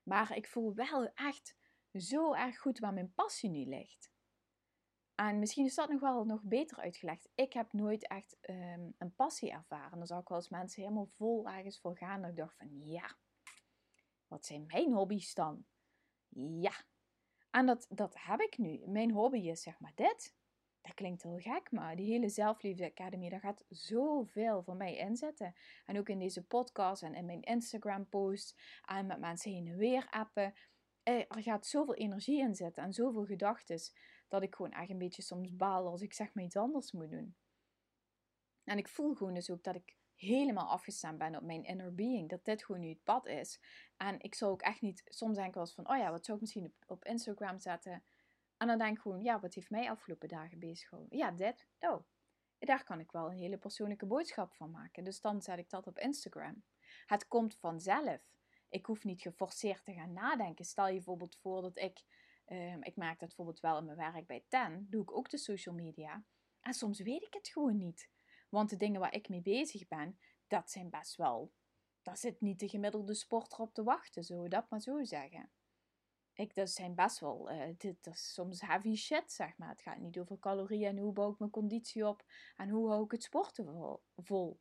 Maar 0.04 0.36
ik 0.36 0.48
voel 0.48 0.74
wel 0.74 1.12
echt 1.14 1.56
zo 1.94 2.34
erg 2.34 2.60
goed 2.60 2.80
waar 2.80 2.94
mijn 2.94 3.14
passie 3.14 3.50
nu 3.50 3.66
ligt. 3.66 4.12
En 5.18 5.40
misschien 5.40 5.66
is 5.66 5.76
dat 5.76 5.90
nog 5.90 6.00
wel 6.00 6.26
nog 6.26 6.42
beter 6.44 6.78
uitgelegd. 6.78 7.30
Ik 7.36 7.54
heb 7.54 7.74
nooit 7.74 8.08
echt 8.08 8.38
um, 8.50 8.96
een 8.98 9.16
passie 9.16 9.52
ervaren. 9.52 9.98
Dan 9.98 10.08
zag 10.08 10.22
ik 10.22 10.28
wel 10.28 10.38
eens 10.38 10.50
mensen 10.50 10.82
helemaal 10.82 11.10
vol 11.16 11.50
ergens 11.50 11.80
voor 11.80 11.98
gaan. 11.98 12.22
Dat 12.22 12.30
ik 12.30 12.38
dacht 12.38 12.56
van 12.56 12.88
ja, 12.88 13.16
wat 14.28 14.46
zijn 14.46 14.66
mijn 14.66 14.94
hobby's 14.94 15.34
dan? 15.34 15.66
Ja. 16.60 16.72
En 17.52 17.66
dat, 17.66 17.86
dat 17.90 18.16
heb 18.20 18.40
ik 18.40 18.58
nu. 18.58 18.82
Mijn 18.86 19.12
hobby 19.12 19.40
is 19.40 19.62
zeg 19.62 19.80
maar 19.80 19.92
dit. 19.96 20.36
Dat 20.82 20.94
klinkt 20.94 21.24
heel 21.24 21.40
gek, 21.40 21.72
maar 21.72 21.96
die 21.96 22.12
hele 22.12 22.30
Zelfliefde 22.30 22.86
Academy, 22.86 23.30
daar 23.30 23.40
gaat 23.40 23.66
zoveel 23.70 24.64
voor 24.64 24.76
mij 24.76 24.96
in 24.96 25.16
zitten. 25.16 25.56
En 25.86 25.98
ook 25.98 26.10
in 26.10 26.20
deze 26.20 26.46
podcast 26.46 27.04
en 27.04 27.16
in 27.16 27.26
mijn 27.26 27.42
Instagram 27.42 28.10
posts 28.10 28.56
en 28.82 29.06
met 29.06 29.20
mensen 29.20 29.52
heen 29.52 29.68
en 29.68 29.78
weer 29.78 30.08
appen. 30.10 30.54
Eh, 31.04 31.20
er 31.20 31.42
gaat 31.42 31.68
zoveel 31.68 31.96
energie 31.96 32.40
in 32.40 32.56
zitten 32.56 32.84
en 32.84 32.94
zoveel 32.94 33.26
gedachten 33.26 33.80
dat 34.28 34.44
ik 34.44 34.56
gewoon 34.56 34.72
echt 34.72 34.90
een 34.90 34.98
beetje 34.98 35.22
soms 35.22 35.56
baal 35.56 35.88
als 35.88 36.02
ik 36.02 36.14
zeg 36.14 36.34
maar 36.34 36.44
iets 36.44 36.56
anders 36.56 36.92
moet 36.92 37.10
doen. 37.10 37.36
En 38.64 38.78
ik 38.78 38.88
voel 38.88 39.16
gewoon 39.16 39.34
dus 39.34 39.50
ook 39.50 39.64
dat 39.64 39.76
ik 39.76 39.96
helemaal 40.16 40.70
afgestemd 40.70 41.18
ben 41.18 41.36
op 41.36 41.42
mijn 41.42 41.64
inner 41.64 41.96
being. 41.96 42.30
Dat 42.30 42.46
dit 42.46 42.66
gewoon 42.66 42.82
nu 42.82 42.90
het 42.90 43.04
pad 43.04 43.26
is. 43.26 43.60
En 43.98 44.20
ik 44.20 44.36
zou 44.36 44.52
ook 44.52 44.62
echt 44.62 44.82
niet, 44.82 45.02
soms 45.06 45.36
denk 45.36 45.48
ik 45.48 45.54
wel 45.54 45.68
van, 45.68 45.90
oh 45.90 45.98
ja, 45.98 46.12
wat 46.12 46.26
zou 46.26 46.38
ik 46.38 46.44
misschien 46.44 46.66
op, 46.66 46.74
op 46.88 47.06
Instagram 47.06 47.60
zetten? 47.60 48.04
En 48.58 48.68
dan 48.68 48.78
denk 48.78 48.96
ik 48.96 49.02
gewoon, 49.02 49.22
ja, 49.22 49.40
wat 49.40 49.54
heeft 49.54 49.70
mij 49.70 49.90
afgelopen 49.90 50.28
dagen 50.28 50.60
bezig 50.60 50.90
gehouden? 50.90 51.18
Ja, 51.18 51.32
dit. 51.32 51.68
Oh, 51.80 52.04
daar 52.60 52.84
kan 52.84 53.00
ik 53.00 53.12
wel 53.12 53.30
een 53.30 53.38
hele 53.38 53.58
persoonlijke 53.58 54.06
boodschap 54.06 54.54
van 54.54 54.72
maken. 54.72 55.04
Dus 55.04 55.22
dan 55.22 55.42
zet 55.42 55.58
ik 55.58 55.70
dat 55.70 55.88
op 55.88 56.00
Instagram. 56.00 56.64
Het 57.06 57.28
komt 57.28 57.58
vanzelf. 57.58 58.22
Ik 58.70 58.86
hoef 58.86 59.04
niet 59.04 59.22
geforceerd 59.22 59.86
te 59.86 59.94
gaan 59.94 60.14
nadenken. 60.14 60.66
Stel 60.66 60.88
je 60.88 60.94
bijvoorbeeld 60.94 61.38
voor 61.38 61.62
dat 61.62 61.78
ik 61.78 62.04
Um, 62.52 62.84
ik 62.84 62.96
maak 62.96 63.20
dat 63.20 63.28
bijvoorbeeld 63.28 63.60
wel 63.60 63.78
in 63.78 63.86
mijn 63.86 63.98
werk 63.98 64.28
bij 64.28 64.46
TEN. 64.48 64.88
Doe 64.90 65.02
ik 65.02 65.18
ook 65.18 65.30
de 65.30 65.38
social 65.38 65.76
media. 65.76 66.24
En 66.60 66.74
soms 66.74 67.00
weet 67.00 67.24
ik 67.24 67.34
het 67.34 67.48
gewoon 67.48 67.78
niet. 67.78 68.10
Want 68.50 68.70
de 68.70 68.78
dingen 68.78 69.00
waar 69.00 69.14
ik 69.14 69.30
mee 69.30 69.42
bezig 69.42 69.88
ben, 69.88 70.20
dat 70.48 70.72
zijn 70.72 70.90
best 70.90 71.16
wel... 71.16 71.54
Daar 72.02 72.18
zit 72.18 72.42
niet 72.42 72.60
de 72.60 72.70
gemiddelde 72.70 73.14
sporter 73.14 73.60
op 73.60 73.74
te 73.74 73.84
wachten, 73.84 74.24
zo 74.24 74.48
dat 74.48 74.70
maar 74.70 74.82
zo 74.82 75.04
zeggen. 75.04 75.52
Ik, 76.34 76.56
dat 76.56 76.70
zijn 76.70 76.96
best 76.96 77.20
wel... 77.20 77.52
Uh, 77.52 77.74
dit 77.78 78.08
is 78.08 78.34
soms 78.34 78.62
heavy 78.62 78.96
shit, 78.96 79.32
zeg 79.32 79.58
maar. 79.58 79.70
Het 79.70 79.82
gaat 79.82 79.98
niet 79.98 80.20
over 80.20 80.40
calorieën 80.40 80.90
en 80.90 80.98
hoe 80.98 81.14
bouw 81.14 81.32
ik 81.32 81.40
mijn 81.40 81.52
conditie 81.52 82.08
op. 82.08 82.26
En 82.56 82.70
hoe 82.70 82.90
hou 82.90 83.04
ik 83.04 83.12
het 83.12 83.24
sporten 83.24 84.00
vol. 84.16 84.60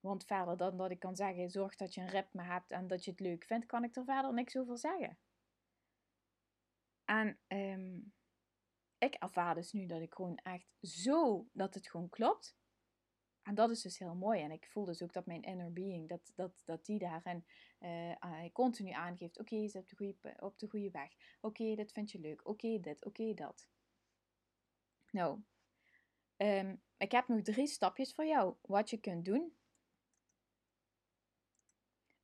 Want 0.00 0.24
verder 0.24 0.56
dan 0.56 0.76
dat 0.76 0.90
ik 0.90 0.98
kan 0.98 1.16
zeggen, 1.16 1.50
zorg 1.50 1.76
dat 1.76 1.94
je 1.94 2.00
een 2.00 2.08
ritme 2.08 2.42
hebt 2.42 2.70
en 2.70 2.86
dat 2.86 3.04
je 3.04 3.10
het 3.10 3.20
leuk 3.20 3.44
vindt, 3.44 3.66
kan 3.66 3.84
ik 3.84 3.96
er 3.96 4.04
verder 4.04 4.34
niks 4.34 4.56
over 4.56 4.78
zeggen. 4.78 5.18
En 7.10 7.38
ehm, 7.46 7.98
ik 8.98 9.14
ervaar 9.14 9.54
dus 9.54 9.72
nu 9.72 9.86
dat 9.86 10.00
ik 10.00 10.14
gewoon 10.14 10.36
echt 10.36 10.68
zo, 10.80 11.48
dat 11.52 11.74
het 11.74 11.88
gewoon 11.88 12.08
klopt. 12.08 12.56
En 13.42 13.54
dat 13.54 13.70
is 13.70 13.82
dus 13.82 13.98
heel 13.98 14.14
mooi. 14.14 14.40
En 14.40 14.50
ik 14.50 14.66
voel 14.66 14.84
dus 14.84 15.02
ook 15.02 15.12
dat 15.12 15.26
mijn 15.26 15.42
inner 15.42 15.72
being, 15.72 16.08
dat, 16.08 16.32
dat, 16.34 16.62
dat 16.64 16.84
die 16.84 16.98
daarin 16.98 17.44
uh, 17.80 18.52
continu 18.52 18.90
aangeeft. 18.90 19.38
Oké, 19.38 19.56
je 19.56 19.68
zit 19.68 19.82
op 19.82 19.88
de 19.88 19.96
goede, 19.96 20.36
op 20.40 20.58
de 20.58 20.68
goede 20.68 20.90
weg. 20.90 21.12
Oké, 21.40 21.74
dit 21.74 21.92
vind 21.92 22.10
je 22.10 22.20
leuk. 22.20 22.48
Oké, 22.48 22.80
dit. 22.80 23.04
Oké, 23.04 23.34
dat. 23.34 23.68
Nou, 25.10 25.42
ehm, 26.36 26.76
ik 26.96 27.12
heb 27.12 27.28
nog 27.28 27.42
drie 27.42 27.66
stapjes 27.66 28.14
voor 28.14 28.26
jou. 28.26 28.54
Wat 28.60 28.90
je 28.90 28.98
kunt 28.98 29.24
doen. 29.24 29.56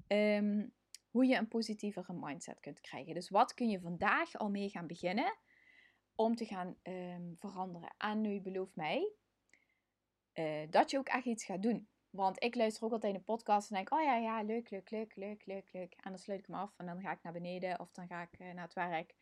Um, 0.06 0.75
hoe 1.16 1.26
je 1.26 1.36
een 1.36 1.48
positievere 1.48 2.12
mindset 2.12 2.60
kunt 2.60 2.80
krijgen. 2.80 3.14
Dus 3.14 3.28
wat 3.28 3.54
kun 3.54 3.68
je 3.68 3.80
vandaag 3.80 4.34
al 4.34 4.50
mee 4.50 4.68
gaan 4.68 4.86
beginnen 4.86 5.36
om 6.14 6.34
te 6.34 6.44
gaan 6.44 6.76
um, 6.82 7.36
veranderen? 7.38 7.94
En 7.98 8.20
nu 8.20 8.40
beloof 8.40 8.74
mij 8.74 9.12
uh, 10.34 10.70
dat 10.70 10.90
je 10.90 10.98
ook 10.98 11.08
echt 11.08 11.24
iets 11.24 11.44
gaat 11.44 11.62
doen. 11.62 11.88
Want 12.10 12.42
ik 12.42 12.54
luister 12.54 12.84
ook 12.84 12.92
altijd 12.92 13.14
een 13.14 13.24
podcast 13.24 13.70
en 13.70 13.76
denk, 13.76 13.92
oh 13.92 14.02
ja, 14.02 14.16
ja, 14.16 14.42
leuk, 14.42 14.70
leuk, 14.70 14.90
leuk, 14.90 15.16
leuk, 15.16 15.46
leuk, 15.46 15.72
leuk. 15.72 15.92
En 15.92 16.10
dan 16.10 16.18
sluit 16.18 16.40
ik 16.40 16.48
me 16.48 16.56
af 16.56 16.74
en 16.76 16.86
dan 16.86 17.00
ga 17.00 17.12
ik 17.12 17.22
naar 17.22 17.32
beneden 17.32 17.80
of 17.80 17.92
dan 17.92 18.06
ga 18.06 18.22
ik 18.22 18.38
uh, 18.40 18.52
naar 18.52 18.64
het 18.64 18.74
werk. 18.74 19.14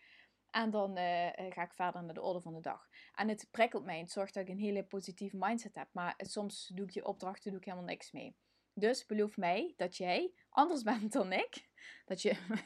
En 0.50 0.70
dan 0.70 0.90
uh, 0.90 1.28
ga 1.50 1.62
ik 1.62 1.72
verder 1.72 2.04
naar 2.04 2.14
de 2.14 2.22
orde 2.22 2.40
van 2.40 2.54
de 2.54 2.61
dag. 2.61 2.88
En 3.14 3.28
het 3.28 3.48
prikkelt 3.50 3.85
mij. 3.85 3.98
Het 3.98 4.11
zorgt 4.11 4.35
dat 4.35 4.42
ik 4.42 4.48
een 4.48 4.59
hele 4.59 4.85
positieve 4.85 5.37
mindset 5.37 5.74
heb. 5.74 5.88
Maar 5.92 6.14
soms 6.16 6.66
doe 6.74 6.87
ik 6.87 6.92
die 6.92 7.04
opdrachten 7.04 7.50
doe 7.50 7.61
ik 7.61 7.66
helemaal 7.66 7.87
niks 7.87 8.12
mee. 8.12 8.37
Dus 8.72 9.07
beloof 9.07 9.37
mij 9.37 9.72
dat 9.76 9.96
jij 9.96 10.33
anders 10.54 10.82
bent 10.92 11.12
dan 11.12 11.32
ik. 11.32 11.68
Dat 12.04 12.22
je. 12.22 12.62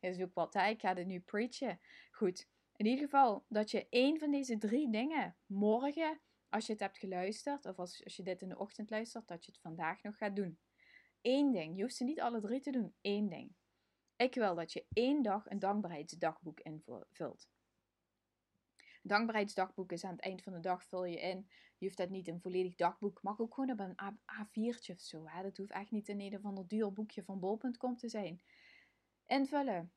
is 0.00 0.20
ook 0.20 0.34
wat, 0.34 0.54
hè? 0.54 0.68
ik 0.68 0.80
ga 0.80 0.94
dit 0.94 1.06
nu 1.06 1.20
preachen. 1.20 1.80
Goed. 2.10 2.48
In 2.76 2.86
ieder 2.86 3.04
geval 3.04 3.44
dat 3.48 3.70
je 3.70 3.86
één 3.88 4.18
van 4.18 4.30
deze 4.30 4.58
drie 4.58 4.90
dingen 4.90 5.36
morgen, 5.46 6.20
als 6.48 6.66
je 6.66 6.72
het 6.72 6.80
hebt 6.80 6.98
geluisterd, 6.98 7.64
of 7.64 7.78
als, 7.78 8.04
als 8.04 8.16
je 8.16 8.22
dit 8.22 8.42
in 8.42 8.48
de 8.48 8.58
ochtend 8.58 8.90
luistert, 8.90 9.28
dat 9.28 9.44
je 9.44 9.52
het 9.52 9.60
vandaag 9.60 10.02
nog 10.02 10.16
gaat 10.16 10.36
doen. 10.36 10.58
Eén 11.22 11.52
ding. 11.52 11.76
Je 11.76 11.82
hoeft 11.82 11.96
ze 11.96 12.04
niet 12.04 12.20
alle 12.20 12.40
drie 12.40 12.60
te 12.60 12.70
doen. 12.70 12.94
Eén 13.00 13.28
ding. 13.28 13.54
Ik 14.16 14.34
wil 14.34 14.54
dat 14.54 14.72
je 14.72 14.86
één 14.92 15.22
dag 15.22 15.50
een 15.50 15.58
dankbaarheidsdagboek 15.58 16.60
invult 16.60 17.48
dankbaarheidsdagboek 19.08 19.92
is 19.92 20.04
aan 20.04 20.12
het 20.12 20.20
eind 20.20 20.42
van 20.42 20.52
de 20.52 20.60
dag 20.60 20.84
vul 20.84 21.04
je 21.04 21.20
in. 21.20 21.48
Je 21.78 21.86
hoeft 21.86 21.96
dat 21.96 22.08
niet 22.08 22.28
een 22.28 22.40
volledig 22.40 22.74
dagboek. 22.74 23.22
Mag 23.22 23.40
ook 23.40 23.54
gewoon 23.54 23.70
op 23.70 23.78
een 23.78 23.96
A4'tje 24.32 24.94
of 24.94 25.00
zo. 25.00 25.26
Dat 25.42 25.56
hoeft 25.56 25.70
echt 25.70 25.90
niet 25.90 26.08
in 26.08 26.20
een 26.20 26.36
of 26.36 26.44
ander 26.44 26.68
duur 26.68 26.92
boekje 26.92 27.24
van 27.24 27.40
bol.com 27.40 27.96
te 27.96 28.08
zijn. 28.08 28.42
Invullen. 29.26 29.92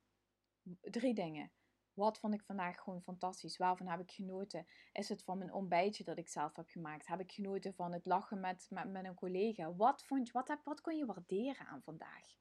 Drie 0.81 1.13
dingen. 1.13 1.51
Wat 1.93 2.19
vond 2.19 2.33
ik 2.33 2.43
vandaag 2.43 2.77
gewoon 2.79 3.01
fantastisch? 3.01 3.57
Waarvan 3.57 3.87
heb 3.87 3.99
ik 3.99 4.11
genoten? 4.11 4.67
Is 4.91 5.09
het 5.09 5.23
van 5.23 5.37
mijn 5.37 5.53
ontbijtje 5.53 6.03
dat 6.03 6.17
ik 6.17 6.27
zelf 6.29 6.55
heb 6.55 6.69
gemaakt? 6.69 7.07
Heb 7.07 7.19
ik 7.19 7.31
genoten 7.31 7.73
van 7.73 7.93
het 7.93 8.05
lachen 8.05 8.39
met, 8.39 8.67
met, 8.69 9.05
een 9.05 9.13
collega? 9.13 9.75
Wat, 9.75 10.03
vond 10.03 10.27
je, 10.27 10.33
wat, 10.33 10.47
heb, 10.47 10.61
wat 10.63 10.81
kon 10.81 10.97
je 10.97 11.05
waarderen 11.05 11.67
aan 11.67 11.81
vandaag? 11.81 12.35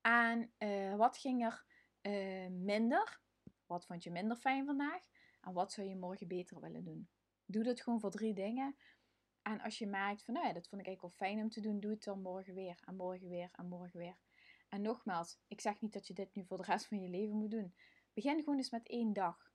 En 0.00 0.52
uh, 0.58 0.94
wat 0.96 1.18
ging 1.18 1.44
er 1.44 1.64
uh, 2.02 2.50
minder? 2.50 3.20
Wat 3.66 3.86
vond 3.86 4.02
je 4.02 4.10
minder 4.10 4.36
fijn 4.36 4.66
vandaag? 4.66 5.02
En 5.46 5.52
wat 5.52 5.72
zou 5.72 5.88
je 5.88 5.96
morgen 5.96 6.28
beter 6.28 6.60
willen 6.60 6.84
doen? 6.84 7.08
Doe 7.44 7.64
dat 7.64 7.80
gewoon 7.80 8.00
voor 8.00 8.10
drie 8.10 8.34
dingen. 8.34 8.76
En 9.42 9.60
als 9.60 9.78
je 9.78 9.86
merkt 9.86 10.24
van, 10.24 10.34
nou 10.34 10.46
ja, 10.46 10.52
dat 10.52 10.68
vond 10.68 10.80
ik 10.80 10.86
eigenlijk 10.86 11.18
wel 11.18 11.28
fijn 11.28 11.42
om 11.44 11.50
te 11.50 11.60
doen, 11.60 11.80
doe 11.80 11.90
het 11.90 12.04
dan 12.04 12.22
morgen 12.22 12.54
weer 12.54 12.80
en 12.84 12.96
morgen 12.96 13.28
weer 13.28 13.48
en 13.52 13.68
morgen 13.68 13.98
weer. 13.98 14.16
En 14.68 14.82
nogmaals, 14.82 15.38
ik 15.48 15.60
zeg 15.60 15.80
niet 15.80 15.92
dat 15.92 16.06
je 16.06 16.14
dit 16.14 16.34
nu 16.34 16.44
voor 16.44 16.56
de 16.56 16.62
rest 16.62 16.86
van 16.86 17.00
je 17.00 17.08
leven 17.08 17.36
moet 17.36 17.50
doen. 17.50 17.74
Begin 18.12 18.38
gewoon 18.38 18.56
eens 18.56 18.70
met 18.70 18.88
één 18.88 19.12
dag. 19.12 19.54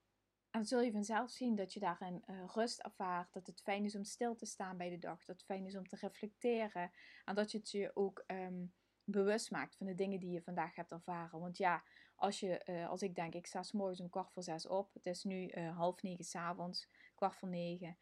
En 0.50 0.60
dan 0.60 0.66
zul 0.66 0.82
je 0.82 0.92
vanzelf 0.92 1.30
zien 1.30 1.56
dat 1.56 1.74
je 1.74 1.80
daarin 1.80 2.24
uh, 2.28 2.44
rust 2.54 2.80
ervaart. 2.80 3.34
Dat 3.34 3.48
het 3.48 3.62
fijn 3.62 3.86
is 3.86 3.96
om 3.96 4.04
stil 4.04 4.36
te 4.36 4.46
staan 4.46 4.78
bij 4.78 4.90
de 4.90 5.00
dag. 5.00 5.26
Dat 5.26 5.36
het 5.36 5.46
fijn 5.46 5.66
is 5.66 5.76
om 5.76 5.88
te 5.88 5.96
reflecteren. 5.96 6.92
En 7.26 7.36
dat 7.36 7.52
je 7.52 7.58
het 7.58 7.72
je 7.72 7.92
ook 7.94 8.24
ehm, 8.28 8.66
bewust 9.04 9.52
maakt 9.52 9.76
van 9.76 9.86
de 9.86 9.96
dingen 9.96 10.20
die 10.20 10.32
je 10.32 10.42
vandaag 10.42 10.76
hebt 10.76 10.92
ervaren. 10.92 11.40
Want 11.40 11.58
ja, 11.58 11.84
als, 12.22 12.40
je, 12.40 12.58
eh, 12.58 12.90
als 12.90 13.02
ik 13.02 13.16
denk, 13.16 13.34
ik 13.34 13.48
sta 13.48 13.64
morgens 13.72 14.00
om 14.00 14.10
kwart 14.10 14.32
voor 14.32 14.44
zes 14.44 14.68
op. 14.68 14.94
Het 14.94 15.06
is 15.06 15.24
nu 15.24 15.48
uh, 15.48 15.78
half 15.78 16.02
negen 16.02 16.26
s'avonds, 16.26 16.90
kwart 17.16 17.36
voor 17.36 17.50
negen. 17.50 17.98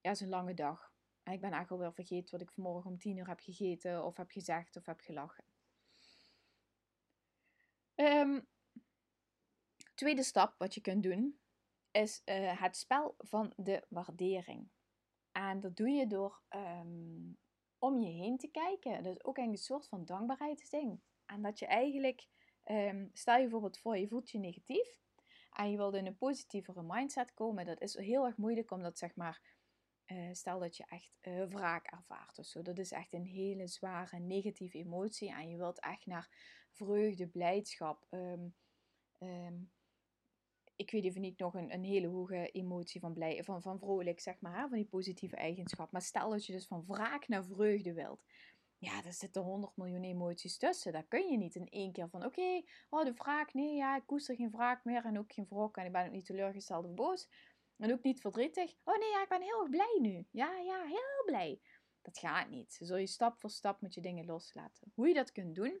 Ja, 0.00 0.10
is 0.10 0.20
een 0.20 0.28
lange 0.28 0.54
dag. 0.54 0.92
En 1.22 1.32
ik 1.32 1.40
ben 1.40 1.50
eigenlijk 1.50 1.70
alweer 1.70 1.94
vergeten 1.94 2.30
wat 2.30 2.48
ik 2.48 2.54
vanmorgen 2.54 2.90
om 2.90 2.98
tien 2.98 3.16
uur 3.16 3.28
heb 3.28 3.40
gegeten, 3.40 4.04
of 4.04 4.16
heb 4.16 4.30
gezegd, 4.30 4.76
of 4.76 4.86
heb 4.86 5.00
gelachen. 5.00 5.44
Um, 7.94 8.46
tweede 9.94 10.22
stap 10.22 10.54
wat 10.58 10.74
je 10.74 10.80
kunt 10.80 11.02
doen, 11.02 11.40
is 11.90 12.22
uh, 12.24 12.60
het 12.60 12.76
spel 12.76 13.14
van 13.18 13.52
de 13.56 13.86
waardering. 13.88 14.70
En 15.32 15.60
dat 15.60 15.76
doe 15.76 15.88
je 15.88 16.06
door 16.06 16.42
um, 16.48 17.38
om 17.78 17.98
je 17.98 18.10
heen 18.10 18.38
te 18.38 18.48
kijken. 18.48 19.02
Dat 19.02 19.16
is 19.16 19.24
ook 19.24 19.38
een 19.38 19.56
soort 19.56 19.88
van 19.88 20.04
dankbaarheidsding. 20.04 21.00
En 21.26 21.42
dat 21.42 21.58
je 21.58 21.66
eigenlijk, 21.66 22.28
um, 22.70 23.10
stel 23.12 23.34
je 23.34 23.42
bijvoorbeeld 23.42 23.78
voor, 23.78 23.98
je 23.98 24.08
voelt 24.08 24.30
je 24.30 24.38
negatief 24.38 24.98
en 25.50 25.70
je 25.70 25.76
wilt 25.76 25.94
in 25.94 26.06
een 26.06 26.16
positievere 26.16 26.82
mindset 26.82 27.34
komen. 27.34 27.66
Dat 27.66 27.80
is 27.80 27.96
heel 27.96 28.26
erg 28.26 28.36
moeilijk 28.36 28.70
omdat, 28.70 28.98
zeg 28.98 29.14
maar, 29.14 29.40
uh, 30.06 30.28
stel 30.32 30.58
dat 30.58 30.76
je 30.76 30.84
echt 30.88 31.12
uh, 31.22 31.44
wraak 31.44 31.86
ervaart 31.86 32.38
of 32.38 32.46
zo. 32.46 32.62
Dat 32.62 32.78
is 32.78 32.92
echt 32.92 33.12
een 33.12 33.26
hele 33.26 33.66
zware 33.66 34.18
negatieve 34.18 34.78
emotie 34.78 35.32
en 35.32 35.48
je 35.48 35.56
wilt 35.56 35.80
echt 35.80 36.06
naar 36.06 36.28
vreugde, 36.70 37.26
blijdschap, 37.26 38.06
um, 38.10 38.54
um, 39.18 39.70
ik 40.80 40.90
weet 40.90 41.04
even 41.04 41.20
niet, 41.20 41.38
nog 41.38 41.54
een, 41.54 41.72
een 41.72 41.84
hele 41.84 42.06
hoge 42.06 42.50
emotie 42.50 43.00
van, 43.00 43.12
blij, 43.12 43.44
van, 43.44 43.62
van 43.62 43.78
vrolijk, 43.78 44.20
zeg 44.20 44.40
maar, 44.40 44.68
van 44.68 44.76
die 44.76 44.86
positieve 44.86 45.36
eigenschap. 45.36 45.92
Maar 45.92 46.02
stel 46.02 46.30
dat 46.30 46.46
je 46.46 46.52
dus 46.52 46.66
van 46.66 46.84
wraak 46.86 47.28
naar 47.28 47.44
vreugde 47.44 47.92
wilt. 47.92 48.24
Ja, 48.80 49.04
er 49.04 49.12
zitten 49.12 49.42
100 49.42 49.76
miljoen 49.76 50.04
emoties 50.04 50.58
tussen. 50.58 50.92
Dat 50.92 51.08
kun 51.08 51.30
je 51.30 51.36
niet 51.36 51.54
in 51.54 51.68
één 51.68 51.92
keer 51.92 52.08
van, 52.08 52.24
oké, 52.24 52.62
oh 52.88 53.04
de 53.04 53.12
wraak, 53.12 53.54
nee, 53.54 53.74
ja, 53.74 53.96
ik 53.96 54.06
koester 54.06 54.34
geen 54.34 54.50
wraak 54.50 54.84
meer 54.84 55.04
en 55.04 55.18
ook 55.18 55.32
geen 55.32 55.46
wrok 55.48 55.76
en 55.76 55.86
ik 55.86 55.92
ben 55.92 56.06
ook 56.06 56.12
niet 56.12 56.26
teleurgesteld 56.26 56.84
of 56.84 56.94
boos. 56.94 57.28
En 57.76 57.92
ook 57.92 58.02
niet 58.02 58.20
verdrietig. 58.20 58.74
Oh 58.84 58.98
nee, 58.98 59.10
ja, 59.10 59.22
ik 59.22 59.28
ben 59.28 59.42
heel 59.42 59.60
erg 59.60 59.70
blij 59.70 59.98
nu. 60.00 60.26
Ja, 60.30 60.58
ja, 60.58 60.84
heel 60.84 61.24
blij. 61.26 61.60
Dat 62.02 62.18
gaat 62.18 62.48
niet. 62.48 62.78
Zul 62.80 62.96
je 62.96 63.06
stap 63.06 63.40
voor 63.40 63.50
stap 63.50 63.80
met 63.80 63.94
je 63.94 64.00
dingen 64.00 64.26
loslaten. 64.26 64.92
Hoe 64.94 65.08
je 65.08 65.14
dat 65.14 65.32
kunt 65.32 65.54
doen, 65.54 65.80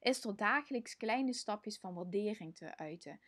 is 0.00 0.20
door 0.20 0.36
dagelijks 0.36 0.96
kleine 0.96 1.32
stapjes 1.32 1.78
van 1.78 1.94
waardering 1.94 2.56
te 2.56 2.76
uiten. 2.76 3.20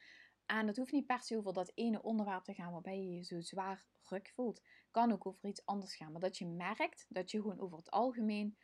En 0.46 0.66
dat 0.66 0.76
hoeft 0.76 0.92
niet 0.92 1.06
per 1.06 1.20
se 1.20 1.36
over 1.36 1.52
dat 1.52 1.72
ene 1.74 2.02
onderwerp 2.02 2.44
te 2.44 2.54
gaan 2.54 2.72
waarbij 2.72 2.98
je 2.98 3.14
je 3.14 3.24
zo 3.24 3.40
zwaar 3.40 3.86
ruk 4.08 4.32
voelt. 4.34 4.62
Kan 4.90 5.12
ook 5.12 5.26
over 5.26 5.48
iets 5.48 5.66
anders 5.66 5.96
gaan. 5.96 6.12
Maar 6.12 6.20
dat 6.20 6.38
je 6.38 6.46
merkt 6.46 7.06
dat 7.08 7.30
je 7.30 7.40
gewoon 7.40 7.60
over 7.60 7.78
het 7.78 7.90
algemeen 7.90 8.58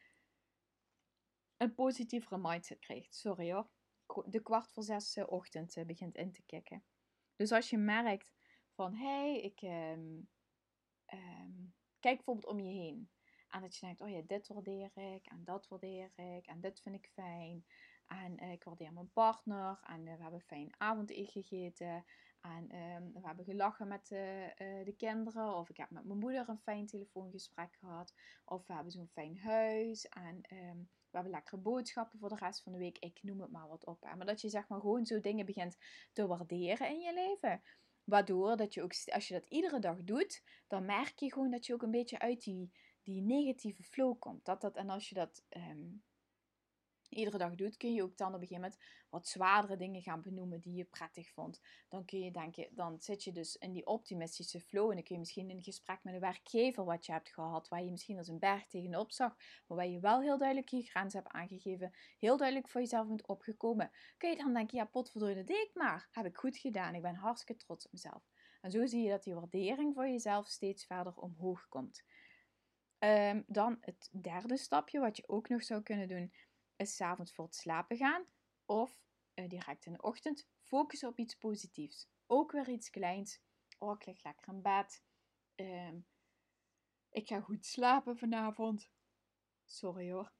een 1.56 1.74
positievere 1.74 2.38
mindset 2.38 2.78
krijgt. 2.78 3.14
Sorry 3.14 3.52
hoor. 3.52 3.68
De 4.26 4.42
kwart 4.42 4.72
voor 4.72 4.82
zes 4.82 5.16
eh, 5.16 5.24
ochtend 5.28 5.76
eh, 5.76 5.84
begint 5.84 6.16
in 6.16 6.32
te 6.32 6.42
kicken. 6.42 6.84
Dus 7.36 7.52
als 7.52 7.70
je 7.70 7.78
merkt 7.78 8.32
van 8.70 8.94
hé, 8.94 9.06
hey, 9.06 9.40
ik 9.40 9.62
um, 9.62 10.28
um, 11.12 11.74
kijk 12.00 12.16
bijvoorbeeld 12.16 12.46
om 12.46 12.60
je 12.60 12.72
heen. 12.72 13.10
En 13.48 13.60
dat 13.60 13.76
je 13.76 13.86
denkt, 13.86 14.00
oh 14.00 14.08
ja, 14.08 14.22
dit 14.26 14.48
waardeer 14.48 14.90
ik 14.96 15.26
en 15.26 15.44
dat 15.44 15.68
waardeer 15.68 16.10
ik 16.16 16.46
en 16.46 16.60
dit 16.60 16.80
vind 16.80 16.94
ik 16.94 17.10
fijn. 17.12 17.64
En 18.10 18.44
uh, 18.44 18.52
ik 18.52 18.64
waardeer 18.64 18.92
mijn 18.92 19.12
partner. 19.12 19.78
En 19.82 20.06
uh, 20.06 20.14
we 20.14 20.22
hebben 20.22 20.40
fijn 20.40 20.74
avondeten 20.78 21.26
gegeten. 21.26 22.04
En 22.40 22.76
um, 22.76 23.12
we 23.12 23.20
hebben 23.22 23.44
gelachen 23.44 23.88
met 23.88 24.10
uh, 24.10 24.18
de 24.84 24.94
kinderen. 24.96 25.56
Of 25.56 25.68
ik 25.70 25.76
heb 25.76 25.90
met 25.90 26.04
mijn 26.04 26.18
moeder 26.18 26.48
een 26.48 26.58
fijn 26.58 26.86
telefoongesprek 26.86 27.76
gehad. 27.80 28.14
Of 28.44 28.66
we 28.66 28.72
hebben 28.72 28.92
zo'n 28.92 29.08
fijn 29.08 29.38
huis. 29.38 30.08
En 30.08 30.34
um, 30.52 30.88
we 31.10 31.16
hebben 31.16 31.32
lekkere 31.32 31.56
boodschappen 31.56 32.18
voor 32.18 32.28
de 32.28 32.34
rest 32.34 32.62
van 32.62 32.72
de 32.72 32.78
week. 32.78 32.98
Ik 32.98 33.18
noem 33.22 33.40
het 33.40 33.50
maar 33.50 33.68
wat 33.68 33.84
op. 33.84 34.00
Maar 34.00 34.26
dat 34.26 34.40
je 34.40 34.48
zeg 34.48 34.68
maar 34.68 34.80
gewoon 34.80 35.06
zo 35.06 35.20
dingen 35.20 35.46
begint 35.46 35.78
te 36.12 36.26
waarderen 36.26 36.88
in 36.88 37.00
je 37.00 37.14
leven. 37.14 37.62
Waardoor 38.04 38.56
dat 38.56 38.74
je 38.74 38.82
ook, 38.82 38.92
als 39.12 39.28
je 39.28 39.34
dat 39.34 39.46
iedere 39.48 39.78
dag 39.78 40.04
doet, 40.04 40.42
dan 40.66 40.84
merk 40.84 41.18
je 41.18 41.32
gewoon 41.32 41.50
dat 41.50 41.66
je 41.66 41.74
ook 41.74 41.82
een 41.82 41.90
beetje 41.90 42.18
uit 42.18 42.42
die, 42.42 42.72
die 43.02 43.22
negatieve 43.22 43.82
flow 43.82 44.18
komt. 44.18 44.44
Dat 44.44 44.60
dat, 44.60 44.76
en 44.76 44.90
als 44.90 45.08
je 45.08 45.14
dat 45.14 45.46
um, 45.48 46.02
iedere 47.10 47.38
dag 47.38 47.54
doet, 47.54 47.76
kun 47.76 47.94
je 47.94 48.02
ook 48.02 48.16
dan 48.16 48.28
op 48.28 48.40
een 48.40 48.46
gegeven 48.46 48.62
moment 48.62 48.80
wat 49.10 49.28
zwaardere 49.28 49.76
dingen 49.76 50.02
gaan 50.02 50.22
benoemen 50.22 50.60
die 50.60 50.74
je 50.74 50.84
prettig 50.84 51.28
vond. 51.28 51.60
Dan 51.88 52.04
kun 52.04 52.20
je 52.20 52.30
denken, 52.30 52.68
dan 52.70 53.00
zit 53.00 53.24
je 53.24 53.32
dus 53.32 53.56
in 53.56 53.72
die 53.72 53.86
optimistische 53.86 54.60
flow 54.60 54.88
en 54.88 54.94
dan 54.94 55.04
kun 55.04 55.14
je 55.14 55.20
misschien 55.20 55.50
in 55.50 55.56
een 55.56 55.62
gesprek 55.62 55.98
met 56.02 56.14
een 56.14 56.20
werkgever 56.20 56.84
wat 56.84 57.06
je 57.06 57.12
hebt 57.12 57.28
gehad, 57.28 57.68
waar 57.68 57.84
je 57.84 57.90
misschien 57.90 58.18
als 58.18 58.28
een 58.28 58.38
berg 58.38 58.66
tegenop 58.66 59.12
zag, 59.12 59.36
maar 59.66 59.76
waar 59.76 59.88
je 59.88 60.00
wel 60.00 60.20
heel 60.20 60.38
duidelijk 60.38 60.68
je 60.68 60.82
grens 60.82 61.14
hebt 61.14 61.28
aangegeven, 61.28 61.92
heel 62.18 62.36
duidelijk 62.36 62.68
voor 62.68 62.80
jezelf 62.80 63.06
bent 63.06 63.26
opgekomen. 63.26 63.90
Kun 64.16 64.30
je 64.30 64.36
dan 64.36 64.54
denken, 64.54 64.78
ja 64.78 64.84
potverdorie, 64.84 65.44
deed 65.44 65.66
ik 65.68 65.70
maar. 65.74 66.08
Heb 66.12 66.26
ik 66.26 66.36
goed 66.36 66.56
gedaan, 66.56 66.94
ik 66.94 67.02
ben 67.02 67.14
hartstikke 67.14 67.64
trots 67.64 67.86
op 67.86 67.92
mezelf. 67.92 68.30
En 68.60 68.70
zo 68.70 68.86
zie 68.86 69.02
je 69.02 69.10
dat 69.10 69.22
die 69.22 69.34
waardering 69.34 69.94
voor 69.94 70.08
jezelf 70.08 70.46
steeds 70.46 70.84
verder 70.84 71.16
omhoog 71.16 71.68
komt. 71.68 72.04
Um, 72.98 73.44
dan 73.46 73.78
het 73.80 74.08
derde 74.12 74.56
stapje, 74.56 75.00
wat 75.00 75.16
je 75.16 75.28
ook 75.28 75.48
nog 75.48 75.62
zou 75.62 75.82
kunnen 75.82 76.08
doen, 76.08 76.32
is 76.80 76.96
s'avonds 76.96 77.32
voor 77.32 77.44
het 77.44 77.54
slapen 77.54 77.96
gaan 77.96 78.24
of 78.64 79.00
uh, 79.34 79.48
direct 79.48 79.86
in 79.86 79.92
de 79.92 80.02
ochtend 80.02 80.48
focussen 80.60 81.08
op 81.08 81.18
iets 81.18 81.36
positiefs. 81.36 82.08
Ook 82.26 82.52
weer 82.52 82.68
iets 82.68 82.90
kleins. 82.90 83.40
Oh, 83.78 83.92
ik 83.98 84.06
lig 84.06 84.22
lekker 84.22 84.52
in 84.52 84.62
bed. 84.62 85.04
Um, 85.54 86.06
ik 87.10 87.26
ga 87.26 87.40
goed 87.40 87.66
slapen 87.66 88.16
vanavond. 88.16 88.90
Sorry 89.64 90.12
hoor. 90.12 90.32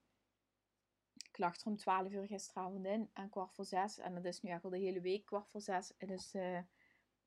Ik 1.15 1.39
lag 1.39 1.61
er 1.61 1.67
om 1.67 1.77
12 1.77 2.13
uur 2.13 2.27
gisteravond 2.27 2.87
in 2.87 3.11
en 3.13 3.31
kwart 3.31 3.55
voor 3.55 3.65
zes. 3.65 3.99
En 3.99 4.15
dat 4.15 4.25
is 4.25 4.41
nu 4.41 4.51
echt 4.51 4.65
al 4.65 4.71
de 4.71 4.79
hele 4.79 5.01
week 5.01 5.25
kwart 5.25 5.51
voor 5.51 5.61
zes. 5.61 5.93
Het 5.99 6.11
is 6.11 6.35
uh, 6.35 6.59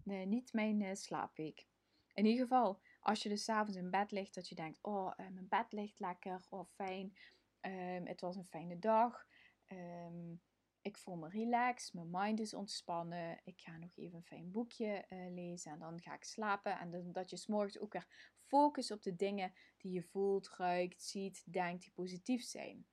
nee, 0.04 0.26
niet 0.26 0.54
mijn 0.54 0.98
slaapweek. 0.98 1.68
In 2.14 2.26
ieder 2.26 2.42
geval, 2.42 2.82
als 3.00 3.24
je 3.24 3.30
dus 3.30 3.44
s'avonds 3.44 3.78
in 3.78 3.90
bed 3.90 4.12
ligt, 4.12 4.34
dat 4.34 4.50
je 4.50 4.56
denkt: 4.56 4.80
Oh, 4.82 5.18
mijn 5.18 5.48
bed 5.48 5.72
ligt 5.72 6.00
lekker, 6.00 6.46
oh 6.50 6.66
fijn. 6.70 7.18
Um, 7.66 8.08
het 8.08 8.22
was 8.22 8.36
een 8.36 8.46
fijne 8.46 8.80
dag. 8.80 9.26
Um, 9.68 10.42
ik 10.82 10.98
voel 10.98 11.16
me 11.16 11.30
relaxed, 11.30 11.94
mijn 11.94 12.10
mind 12.12 12.40
is 12.40 12.54
ontspannen. 12.54 13.42
Ik 13.44 13.62
ga 13.62 13.78
nog 13.78 13.98
even 13.98 14.18
een 14.18 14.24
fijn 14.24 14.52
boekje 14.52 15.06
uh, 15.10 15.34
lezen 15.34 15.72
en 15.72 15.80
dan 15.80 16.02
ga 16.02 16.14
ik 16.14 16.24
slapen. 16.24 16.80
En 16.80 17.12
dat 17.12 17.30
je 17.30 17.38
s'morgens 17.38 17.80
ook 17.80 17.94
weer 17.94 18.32
focust 18.46 18.92
op 18.92 19.02
de 19.02 19.16
dingen 19.16 19.54
die 19.78 19.92
je 19.92 20.04
voelt, 20.04 20.50
ruikt, 20.50 21.04
ziet, 21.04 21.54
denkt, 21.54 21.82
die 21.82 21.92
positief 21.92 22.44
zijn. 22.44 22.88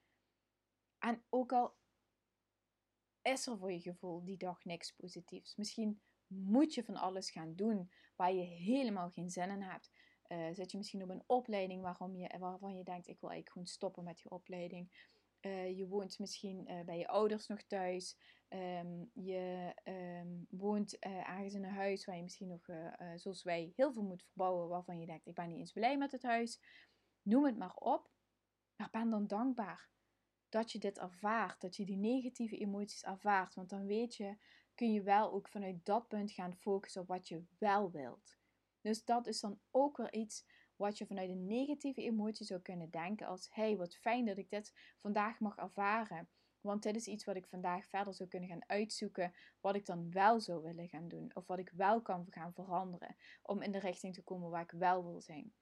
En 0.98 1.24
ook 1.28 1.52
al 1.52 1.76
is 3.22 3.46
er 3.46 3.58
voor 3.58 3.72
je 3.72 3.80
gevoel 3.80 4.24
die 4.24 4.36
dag 4.36 4.64
niks 4.64 4.92
positiefs. 4.92 5.56
Misschien 5.56 6.00
moet 6.26 6.74
je 6.74 6.84
van 6.84 6.96
alles 6.96 7.30
gaan 7.30 7.54
doen 7.54 7.92
waar 8.16 8.32
je 8.32 8.44
helemaal 8.44 9.10
geen 9.10 9.30
zin 9.30 9.50
in 9.50 9.62
hebt. 9.62 9.90
Uh, 10.32 10.48
zit 10.52 10.70
je 10.70 10.76
misschien 10.76 11.02
op 11.02 11.08
een 11.08 11.22
opleiding 11.26 11.82
waarom 11.82 12.16
je, 12.16 12.38
waarvan 12.38 12.76
je 12.76 12.84
denkt, 12.84 13.08
ik 13.08 13.20
wil 13.20 13.30
eigenlijk 13.30 13.50
gewoon 13.50 13.66
stoppen 13.66 14.04
met 14.04 14.16
die 14.16 14.30
opleiding. 14.30 15.08
Uh, 15.40 15.78
je 15.78 15.86
woont 15.86 16.18
misschien 16.18 16.70
uh, 16.70 16.80
bij 16.84 16.98
je 16.98 17.08
ouders 17.08 17.46
nog 17.46 17.62
thuis. 17.62 18.16
Um, 18.48 19.10
je 19.14 19.74
um, 19.84 20.46
woont 20.50 20.98
ergens 20.98 21.54
in 21.54 21.64
een 21.64 21.70
huis 21.70 22.04
waar 22.04 22.16
je 22.16 22.22
misschien 22.22 22.48
nog, 22.48 22.66
zoals 23.14 23.42
wij, 23.42 23.72
heel 23.76 23.92
veel 23.92 24.02
moet 24.02 24.22
verbouwen. 24.22 24.68
Waarvan 24.68 25.00
je 25.00 25.06
denkt, 25.06 25.26
ik 25.26 25.34
ben 25.34 25.48
niet 25.48 25.58
eens 25.58 25.72
blij 25.72 25.98
met 25.98 26.12
het 26.12 26.22
huis. 26.22 26.60
Noem 27.22 27.44
het 27.44 27.58
maar 27.58 27.74
op. 27.74 28.10
Maar 28.76 28.88
ben 28.90 29.10
dan 29.10 29.26
dankbaar 29.26 29.88
dat 30.48 30.72
je 30.72 30.78
dit 30.78 30.98
ervaart. 30.98 31.60
Dat 31.60 31.76
je 31.76 31.84
die 31.84 31.96
negatieve 31.96 32.58
emoties 32.58 33.02
ervaart. 33.02 33.54
Want 33.54 33.68
dan 33.68 33.86
weet 33.86 34.16
je, 34.16 34.36
kun 34.74 34.92
je 34.92 35.02
wel 35.02 35.32
ook 35.32 35.48
vanuit 35.48 35.84
dat 35.84 36.08
punt 36.08 36.32
gaan 36.32 36.54
focussen 36.54 37.02
op 37.02 37.08
wat 37.08 37.28
je 37.28 37.44
wel 37.58 37.90
wilt. 37.90 38.38
Dus 38.80 39.04
dat 39.04 39.26
is 39.26 39.40
dan 39.40 39.60
ook 39.70 39.96
weer 39.96 40.12
iets 40.12 40.44
wat 40.76 40.98
je 40.98 41.06
vanuit 41.06 41.30
een 41.30 41.46
negatieve 41.46 42.02
emotie 42.02 42.46
zou 42.46 42.60
kunnen 42.60 42.90
denken 42.90 43.26
als 43.26 43.48
hey, 43.50 43.76
wat 43.76 43.96
fijn 43.96 44.24
dat 44.24 44.38
ik 44.38 44.50
dit 44.50 44.72
vandaag 44.98 45.40
mag 45.40 45.56
ervaren. 45.56 46.28
Want 46.60 46.82
dit 46.82 46.96
is 46.96 47.06
iets 47.06 47.24
wat 47.24 47.36
ik 47.36 47.46
vandaag 47.46 47.86
verder 47.86 48.14
zou 48.14 48.28
kunnen 48.28 48.48
gaan 48.48 48.68
uitzoeken, 48.68 49.34
wat 49.60 49.74
ik 49.74 49.86
dan 49.86 50.10
wel 50.10 50.40
zou 50.40 50.62
willen 50.62 50.88
gaan 50.88 51.08
doen. 51.08 51.30
Of 51.34 51.46
wat 51.46 51.58
ik 51.58 51.70
wel 51.70 52.02
kan 52.02 52.26
gaan 52.30 52.52
veranderen 52.54 53.16
om 53.42 53.62
in 53.62 53.72
de 53.72 53.78
richting 53.78 54.14
te 54.14 54.22
komen 54.22 54.50
waar 54.50 54.62
ik 54.62 54.70
wel 54.70 55.04
wil 55.04 55.20
zijn. 55.20 55.52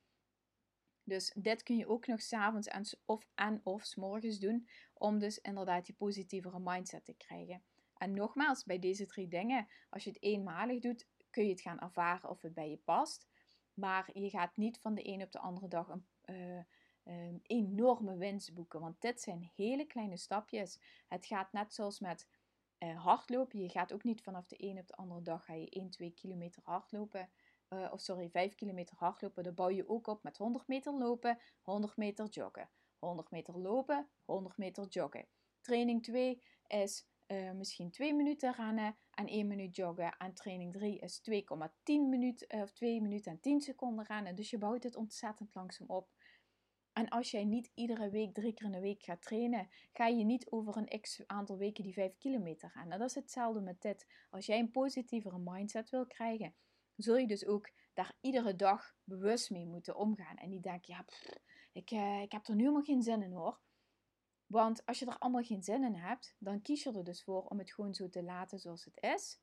Dus 1.05 1.33
dit 1.37 1.63
kun 1.63 1.77
je 1.77 1.89
ook 1.89 2.07
nog 2.07 2.23
s'avonds 2.23 2.67
en 2.67 2.85
of, 3.05 3.29
en 3.35 3.61
of 3.65 3.85
s 3.85 3.95
morgens 3.95 4.39
doen, 4.39 4.69
om 4.95 5.19
dus 5.19 5.39
inderdaad 5.39 5.87
die 5.87 5.95
positievere 5.95 6.61
mindset 6.61 7.05
te 7.05 7.15
krijgen. 7.15 7.63
En 7.97 8.15
nogmaals, 8.15 8.65
bij 8.65 8.79
deze 8.79 9.07
drie 9.07 9.29
dingen, 9.29 9.69
als 9.91 10.05
je 10.05 10.11
het 10.11 10.23
eenmalig 10.23 10.81
doet, 10.81 11.07
kun 11.39 11.47
je 11.47 11.53
het 11.53 11.63
gaan 11.63 11.81
ervaren 11.81 12.31
of 12.31 12.43
het 12.43 12.55
bij 12.55 12.71
je 12.71 12.77
past. 12.77 13.29
Maar 13.75 14.11
je 14.13 14.31
gaat 14.31 14.57
niet 14.57 14.79
van 14.79 14.95
de 14.95 15.09
een 15.09 15.23
op 15.23 15.33
de 15.33 15.39
andere 15.39 15.69
dag 15.69 15.89
een 15.89 16.67
uh, 17.05 17.35
enorme 17.43 18.17
winst 18.17 18.55
boeken. 18.55 18.81
Want 18.81 19.01
dit 19.01 19.21
zijn 19.21 19.51
hele 19.57 19.87
kleine 19.87 20.17
stapjes. 20.17 20.79
Het 21.09 21.27
gaat 21.27 21.53
net 21.53 21.75
zoals 21.75 22.01
met 22.01 22.29
uh, 22.79 23.05
hardlopen. 23.05 23.61
Je 23.61 23.69
gaat 23.69 23.93
ook 23.93 24.05
niet 24.05 24.23
vanaf 24.23 24.47
de 24.47 24.65
een 24.65 24.79
op 24.79 24.87
de 24.87 24.97
andere 24.97 25.23
dag 25.23 25.45
ga 25.45 25.55
je 25.55 25.69
1, 25.69 25.91
2 25.91 26.11
kilometer 26.11 26.63
hardlopen. 26.65 27.31
Uh, 27.69 27.93
of 27.93 28.01
sorry, 28.01 28.31
5 28.31 28.55
kilometer 28.55 28.97
hardlopen. 28.97 29.43
Dat 29.43 29.55
bouw 29.55 29.71
je 29.71 29.89
ook 29.89 30.07
op 30.07 30.23
met 30.23 30.37
100 30.37 30.69
meter 30.69 30.93
lopen, 30.93 31.39
100 31.63 31.97
meter 31.97 32.27
joggen. 32.29 32.71
100 32.99 33.31
meter 33.31 33.59
lopen, 33.59 34.09
100 34.25 34.57
meter 34.57 34.87
joggen. 34.89 35.27
Training 35.61 36.03
2 36.03 36.43
is 36.67 37.08
uh, 37.29 37.53
misschien 37.53 37.91
2 37.91 38.15
minuten 38.15 38.53
rennen 38.53 38.97
en 39.11 39.27
1 39.27 39.47
minuut 39.47 39.77
joggen. 39.77 40.17
En 40.19 40.35
training 40.35 40.73
3 40.73 40.99
is 40.99 41.21
2,10 41.31 41.41
minuten 41.85 42.57
uh, 42.57 42.63
of 42.63 42.73
2 42.73 43.01
minuten 43.01 43.33
en 43.33 43.41
10 43.41 43.61
seconden 43.61 44.05
rennen. 44.05 44.35
Dus 44.35 44.51
je 44.51 44.59
bouwt 44.59 44.83
het 44.83 44.97
ontzettend 44.97 45.55
langzaam 45.55 45.89
op. 45.89 46.09
En 46.93 47.09
als 47.09 47.31
jij 47.31 47.45
niet 47.45 47.71
iedere 47.75 48.11
week, 48.11 48.35
drie 48.35 48.53
keer 48.53 48.67
in 48.67 48.73
de 48.73 48.81
week 48.81 49.03
gaat 49.03 49.23
trainen, 49.23 49.69
ga 49.93 50.07
je 50.07 50.25
niet 50.25 50.51
over 50.51 50.77
een 50.77 51.01
x 51.01 51.23
aantal 51.27 51.57
weken 51.57 51.85
die 51.85 51.93
5 51.93 52.17
kilometer 52.19 52.71
rennen. 52.75 52.99
Dat 52.99 53.09
is 53.09 53.15
hetzelfde 53.15 53.61
met 53.61 53.81
dit. 53.83 54.07
Als 54.31 54.47
jij 54.47 54.59
een 54.59 54.71
positievere 54.71 55.39
mindset 55.39 55.91
wil 55.91 56.07
krijgen, 56.07 56.55
zul 56.97 57.17
je 57.17 57.27
dus 57.27 57.47
ook 57.47 57.71
daar 57.95 58.17
iedere 58.21 58.57
dag 58.57 58.97
bewust 59.05 59.51
mee 59.51 59.67
moeten 59.67 59.97
omgaan. 59.97 60.37
En 60.37 60.49
niet 60.49 60.63
denken, 60.63 60.95
ja, 60.95 61.05
ik, 61.73 61.91
uh, 61.91 62.23
ik 62.23 62.33
heb 62.33 62.47
er 62.47 62.55
nu 62.55 62.61
helemaal 62.61 62.83
geen 62.83 63.03
zin 63.03 63.23
in 63.23 63.33
hoor. 63.33 63.61
Want 64.49 64.87
als 64.87 64.99
je 64.99 65.07
er 65.07 65.19
allemaal 65.19 65.43
geen 65.43 65.63
zin 65.63 65.85
in 65.85 65.95
hebt, 65.95 66.37
dan 66.39 66.63
kies 66.63 66.83
je 66.83 66.93
er 66.93 67.05
dus 67.05 67.23
voor 67.23 67.45
om 67.45 67.59
het 67.59 67.73
gewoon 67.73 67.95
zo 67.95 68.09
te 68.09 68.23
laten 68.23 68.59
zoals 68.59 68.85
het 68.85 69.03
is. 69.03 69.41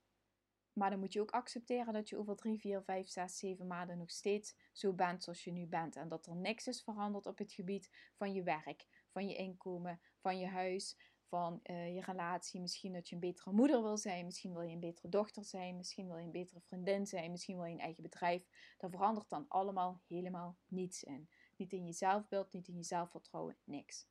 Maar 0.73 0.89
dan 0.89 0.99
moet 0.99 1.13
je 1.13 1.21
ook 1.21 1.31
accepteren 1.31 1.93
dat 1.93 2.09
je 2.09 2.17
over 2.17 2.35
3, 2.35 2.59
4, 2.59 2.83
5, 2.83 3.07
6, 3.07 3.37
7 3.37 3.67
maanden 3.67 3.97
nog 3.97 4.11
steeds 4.11 4.55
zo 4.73 4.93
bent 4.93 5.23
zoals 5.23 5.43
je 5.43 5.51
nu 5.51 5.67
bent. 5.67 5.95
En 5.95 6.07
dat 6.07 6.25
er 6.25 6.35
niks 6.35 6.67
is 6.67 6.83
veranderd 6.83 7.25
op 7.25 7.37
het 7.37 7.51
gebied 7.51 7.91
van 8.15 8.33
je 8.33 8.43
werk, 8.43 8.87
van 9.09 9.27
je 9.27 9.35
inkomen, 9.35 9.99
van 10.19 10.39
je 10.39 10.47
huis, 10.47 10.97
van 11.27 11.59
je 11.63 12.01
relatie. 12.01 12.61
Misschien 12.61 12.93
dat 12.93 13.09
je 13.09 13.15
een 13.15 13.21
betere 13.21 13.51
moeder 13.51 13.81
wil 13.81 13.97
zijn. 13.97 14.25
Misschien 14.25 14.53
wil 14.53 14.61
je 14.61 14.73
een 14.73 14.79
betere 14.79 15.09
dochter 15.09 15.43
zijn. 15.43 15.77
Misschien 15.77 16.07
wil 16.07 16.17
je 16.17 16.25
een 16.25 16.31
betere 16.31 16.61
vriendin 16.61 17.07
zijn. 17.07 17.31
Misschien 17.31 17.55
wil 17.55 17.65
je 17.65 17.73
een 17.73 17.79
eigen 17.79 18.03
bedrijf. 18.03 18.47
Daar 18.77 18.89
verandert 18.89 19.29
dan 19.29 19.45
allemaal 19.47 20.01
helemaal 20.07 20.57
niets 20.67 21.03
in. 21.03 21.29
Niet 21.55 21.73
in 21.73 21.85
je 21.85 21.93
zelfbeeld, 21.93 22.53
niet 22.53 22.67
in 22.67 22.75
je 22.75 22.83
zelfvertrouwen, 22.83 23.57
niks. 23.63 24.07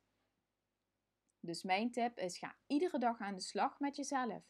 Dus 1.45 1.63
mijn 1.63 1.91
tip 1.91 2.17
is: 2.17 2.37
ga 2.37 2.55
iedere 2.67 2.99
dag 2.99 3.19
aan 3.19 3.35
de 3.35 3.41
slag 3.41 3.79
met 3.79 3.95
jezelf. 3.95 4.43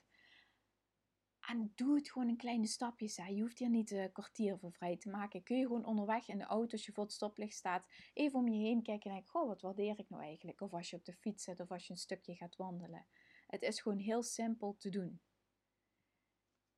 En 1.48 1.72
doe 1.76 1.96
het 1.96 2.12
gewoon 2.12 2.30
in 2.30 2.38
kleine 2.38 2.68
stapjes. 2.68 3.18
Hè. 3.18 3.28
Je 3.28 3.42
hoeft 3.42 3.60
hier 3.60 3.70
niet 3.70 3.92
een 3.92 4.12
kwartier 4.12 4.58
voor 4.58 4.72
vrij 4.72 4.98
te 4.98 5.10
maken. 5.10 5.44
Kun 5.44 5.58
je 5.58 5.66
gewoon 5.66 5.86
onderweg 5.86 6.28
in 6.28 6.38
de 6.38 6.44
auto, 6.44 6.72
als 6.72 6.86
je 6.86 6.92
voor 6.92 7.04
het 7.04 7.14
stoplicht 7.14 7.56
staat, 7.56 7.88
even 8.14 8.40
om 8.40 8.48
je 8.48 8.66
heen 8.66 8.84
kijken 8.84 9.10
en 9.10 9.16
denken: 9.16 9.32
Goh, 9.32 9.48
wat 9.48 9.62
waardeer 9.62 10.00
ik 10.00 10.10
nou 10.10 10.24
eigenlijk? 10.24 10.62
Of 10.62 10.74
als 10.74 10.90
je 10.90 10.96
op 10.96 11.06
de 11.06 11.14
fiets 11.14 11.44
zit 11.44 11.60
of 11.60 11.72
als 11.72 11.88
je 11.88 11.94
een 11.94 12.00
stukje 12.00 12.36
gaat 12.36 12.56
wandelen. 12.56 13.08
Het 13.48 13.62
is 13.62 13.82
gewoon 13.82 13.98
heel 13.98 14.24
simpel 14.24 14.76
te 14.78 14.90
doen. 14.90 15.22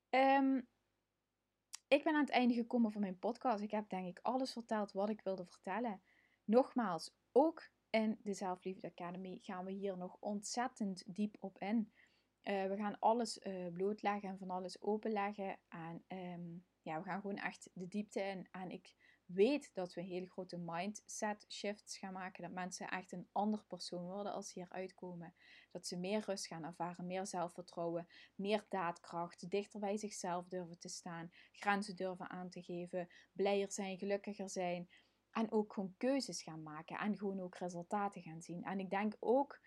Um, 0.09 0.68
ik 1.88 2.03
ben 2.03 2.13
aan 2.13 2.22
het 2.22 2.30
einde 2.30 2.53
gekomen 2.53 2.91
van 2.91 3.01
mijn 3.01 3.20
podcast. 3.20 3.63
Ik 3.63 3.72
heb 3.72 3.89
denk 3.89 4.07
ik 4.07 4.20
alles 4.22 4.51
verteld 4.51 4.91
wat 4.91 5.09
ik 5.09 5.22
wilde 5.22 5.45
vertellen. 5.45 6.01
Nogmaals, 6.43 7.11
ook 7.32 7.70
in 7.97 8.19
de 8.23 8.33
Zelfliefde 8.33 8.87
Academy 8.87 9.37
gaan 9.41 9.65
we 9.65 9.71
hier 9.71 9.97
nog 9.97 10.17
ontzettend 10.19 11.03
diep 11.15 11.35
op 11.39 11.59
in. 11.59 11.91
Uh, 12.43 12.65
we 12.65 12.75
gaan 12.75 12.99
alles 12.99 13.37
uh, 13.37 13.67
blootleggen 13.73 14.29
en 14.29 14.37
van 14.37 14.49
alles 14.49 14.81
openleggen. 14.81 15.57
En 15.67 16.03
um, 16.07 16.65
ja, 16.81 16.97
we 16.97 17.03
gaan 17.03 17.21
gewoon 17.21 17.37
echt 17.37 17.69
de 17.73 17.87
diepte 17.87 18.21
in. 18.21 18.47
En 18.51 18.71
ik 18.71 18.93
weet 19.25 19.71
dat 19.73 19.93
we 19.93 20.01
hele 20.01 20.29
grote 20.29 20.57
mindset 20.57 21.45
shifts 21.49 21.97
gaan 21.97 22.13
maken. 22.13 22.43
Dat 22.43 22.51
mensen 22.51 22.87
echt 22.87 23.11
een 23.11 23.27
ander 23.31 23.63
persoon 23.67 24.05
worden 24.05 24.33
als 24.33 24.49
ze 24.49 24.59
hier 24.59 24.69
uitkomen. 24.69 25.33
Dat 25.71 25.87
ze 25.87 25.97
meer 25.97 26.23
rust 26.25 26.47
gaan 26.47 26.63
ervaren, 26.63 27.07
meer 27.07 27.25
zelfvertrouwen, 27.25 28.07
meer 28.35 28.65
daadkracht, 28.69 29.49
dichter 29.49 29.79
bij 29.79 29.97
zichzelf 29.97 30.47
durven 30.47 30.79
te 30.79 30.89
staan, 30.89 31.31
grenzen 31.51 31.95
durven 31.95 32.29
aan 32.29 32.49
te 32.49 32.61
geven, 32.61 33.09
blijer 33.33 33.71
zijn, 33.71 33.97
gelukkiger 33.97 34.49
zijn. 34.49 34.89
En 35.32 35.51
ook 35.51 35.73
gewoon 35.73 35.93
keuzes 35.97 36.41
gaan 36.41 36.63
maken 36.63 36.97
en 36.97 37.17
gewoon 37.17 37.39
ook 37.39 37.55
resultaten 37.55 38.21
gaan 38.21 38.41
zien. 38.41 38.63
En 38.63 38.80
ik 38.80 38.89
denk 38.89 39.15
ook, 39.19 39.59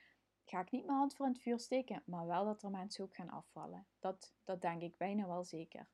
ga 0.44 0.60
ik 0.60 0.70
niet 0.70 0.86
mijn 0.86 0.98
hand 0.98 1.14
voor 1.14 1.26
het 1.26 1.40
vuur 1.40 1.58
steken, 1.58 2.02
maar 2.06 2.26
wel 2.26 2.44
dat 2.44 2.62
er 2.62 2.70
mensen 2.70 3.04
ook 3.04 3.14
gaan 3.14 3.30
afvallen. 3.30 3.86
Dat, 3.98 4.34
dat 4.44 4.60
denk 4.60 4.82
ik 4.82 4.96
bijna 4.96 5.26
wel 5.26 5.44
zeker. 5.44 5.88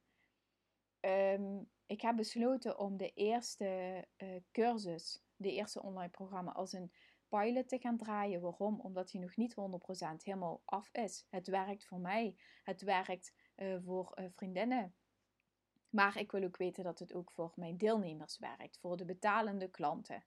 Um, 1.01 1.71
ik 1.87 2.01
heb 2.01 2.17
besloten 2.17 2.79
om 2.79 2.97
de 2.97 3.13
eerste 3.13 4.05
uh, 4.17 4.37
cursus, 4.53 5.23
de 5.37 5.53
eerste 5.53 5.83
online 5.83 6.11
programma, 6.11 6.53
als 6.53 6.73
een 6.73 6.93
pilot 7.29 7.69
te 7.69 7.79
gaan 7.79 7.97
draaien. 7.97 8.41
Waarom? 8.41 8.81
Omdat 8.81 9.13
hij 9.13 9.21
nog 9.21 9.37
niet 9.37 9.55
100% 9.55 9.57
helemaal 10.23 10.63
af 10.65 10.89
is. 10.93 11.27
Het 11.31 11.47
werkt 11.47 11.87
voor 11.87 12.01
mij, 12.01 12.37
het 12.63 12.83
werkt 12.83 13.33
uh, 13.57 13.77
voor 13.85 14.13
uh, 14.15 14.27
vriendinnen. 14.31 14.95
Maar 15.97 16.19
ik 16.19 16.33
wil 16.33 16.45
ook 16.45 16.57
weten 16.57 16.85
dat 16.85 16.99
het 16.99 17.15
ook 17.15 17.31
voor 17.31 17.53
mijn 17.55 17.77
deelnemers 17.77 18.39
werkt, 18.39 18.79
voor 18.79 18.97
de 18.97 19.05
betalende 19.05 19.71
klanten. 19.71 20.25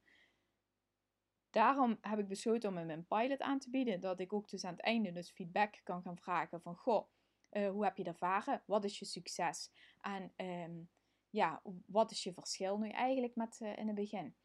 Daarom 1.50 1.98
heb 2.02 2.20
ik 2.20 2.28
besloten 2.28 2.70
om 2.70 2.78
hem 2.78 2.90
een 2.90 3.08
pilot 3.08 3.42
aan 3.42 3.60
te 3.60 3.70
bieden, 3.70 4.00
dat 4.00 4.20
ik 4.20 4.34
ook 4.34 4.50
dus 4.50 4.64
aan 4.64 4.72
het 4.72 4.82
einde 4.82 5.12
dus 5.12 5.32
feedback 5.32 5.82
kan 5.84 6.02
gaan 6.02 6.18
vragen 6.18 6.62
van, 6.62 6.76
goh, 6.76 7.10
uh, 7.52 7.70
hoe 7.70 7.84
heb 7.84 7.98
je 7.98 8.04
ervaren? 8.04 8.64
Wat 8.66 8.84
is 8.84 9.00
je 9.00 9.06
succes? 9.06 9.72
En 10.02 10.34
um, 10.36 10.90
ja, 11.30 11.62
wat 11.86 12.12
is 12.12 12.24
je 12.24 12.34
verschil 12.34 12.78
nu 12.78 12.90
eigenlijk 12.90 13.36
met 13.36 13.60
uh, 13.60 13.78
in 13.78 13.88
het 13.88 13.96
begin? 13.96 14.36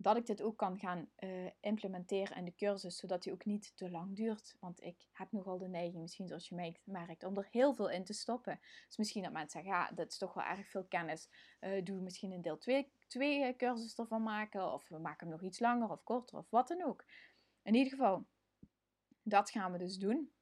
Dat 0.00 0.16
ik 0.16 0.26
dit 0.26 0.42
ook 0.42 0.56
kan 0.56 0.78
gaan 0.78 1.08
uh, 1.18 1.50
implementeren 1.60 2.36
in 2.36 2.44
de 2.44 2.54
cursus, 2.54 2.96
zodat 2.96 3.22
die 3.22 3.32
ook 3.32 3.44
niet 3.44 3.76
te 3.76 3.90
lang 3.90 4.16
duurt. 4.16 4.56
Want 4.60 4.82
ik 4.82 5.06
heb 5.12 5.32
nogal 5.32 5.58
de 5.58 5.68
neiging, 5.68 6.00
misschien 6.02 6.28
zoals 6.28 6.48
je 6.48 6.74
merkt, 6.84 7.24
om 7.24 7.36
er 7.36 7.48
heel 7.50 7.74
veel 7.74 7.90
in 7.90 8.04
te 8.04 8.12
stoppen. 8.12 8.60
Dus 8.86 8.96
misschien 8.96 9.22
dat 9.22 9.32
mensen 9.32 9.62
zeggen, 9.62 9.80
ja, 9.80 9.90
dat 9.94 10.08
is 10.08 10.18
toch 10.18 10.34
wel 10.34 10.44
erg 10.44 10.68
veel 10.68 10.84
kennis. 10.84 11.28
Uh, 11.60 11.84
doe 11.84 12.00
misschien 12.00 12.32
een 12.32 12.42
deel 12.42 12.58
2 12.58 12.92
twee 13.08 13.56
cursussen 13.56 14.02
ervan 14.04 14.22
maken. 14.22 14.72
Of 14.72 14.88
we 14.88 14.98
maken 14.98 15.26
hem 15.26 15.36
nog 15.36 15.46
iets 15.46 15.60
langer 15.60 15.90
of 15.90 16.04
korter 16.04 16.38
of 16.38 16.50
wat 16.50 16.68
dan 16.68 16.82
ook. 16.82 17.04
In 17.62 17.74
ieder 17.74 17.92
geval, 17.92 18.26
dat 19.22 19.50
gaan 19.50 19.72
we 19.72 19.78
dus 19.78 19.98
doen. 19.98 20.32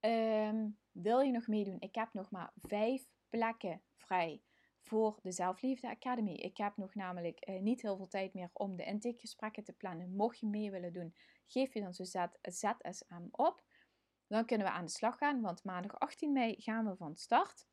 Um, 0.00 0.78
wil 0.92 1.20
je 1.20 1.32
nog 1.32 1.46
meedoen? 1.46 1.80
Ik 1.80 1.94
heb 1.94 2.12
nog 2.12 2.30
maar 2.30 2.52
vijf 2.54 3.08
plekken 3.28 3.82
vrij 3.96 4.42
voor 4.82 5.18
de 5.22 5.32
Zelfliefde 5.32 5.88
Academy. 5.88 6.32
Ik 6.32 6.56
heb 6.56 6.76
nog 6.76 6.94
namelijk 6.94 7.48
uh, 7.48 7.60
niet 7.60 7.82
heel 7.82 7.96
veel 7.96 8.08
tijd 8.08 8.34
meer 8.34 8.50
om 8.52 8.76
de 8.76 8.84
intakegesprekken 8.84 9.64
te 9.64 9.72
plannen. 9.72 10.16
Mocht 10.16 10.38
je 10.38 10.46
mee 10.46 10.70
willen 10.70 10.92
doen, 10.92 11.14
geef 11.46 11.74
je 11.74 11.80
dan 11.80 11.94
zo 11.94 12.04
ZSM 12.42 13.26
op. 13.30 13.62
Dan 14.26 14.46
kunnen 14.46 14.66
we 14.66 14.72
aan 14.72 14.84
de 14.84 14.90
slag 14.90 15.18
gaan, 15.18 15.40
want 15.40 15.64
maandag 15.64 15.98
18 15.98 16.32
mei 16.32 16.54
gaan 16.58 16.86
we 16.86 16.96
van 16.96 17.16
start. 17.16 17.66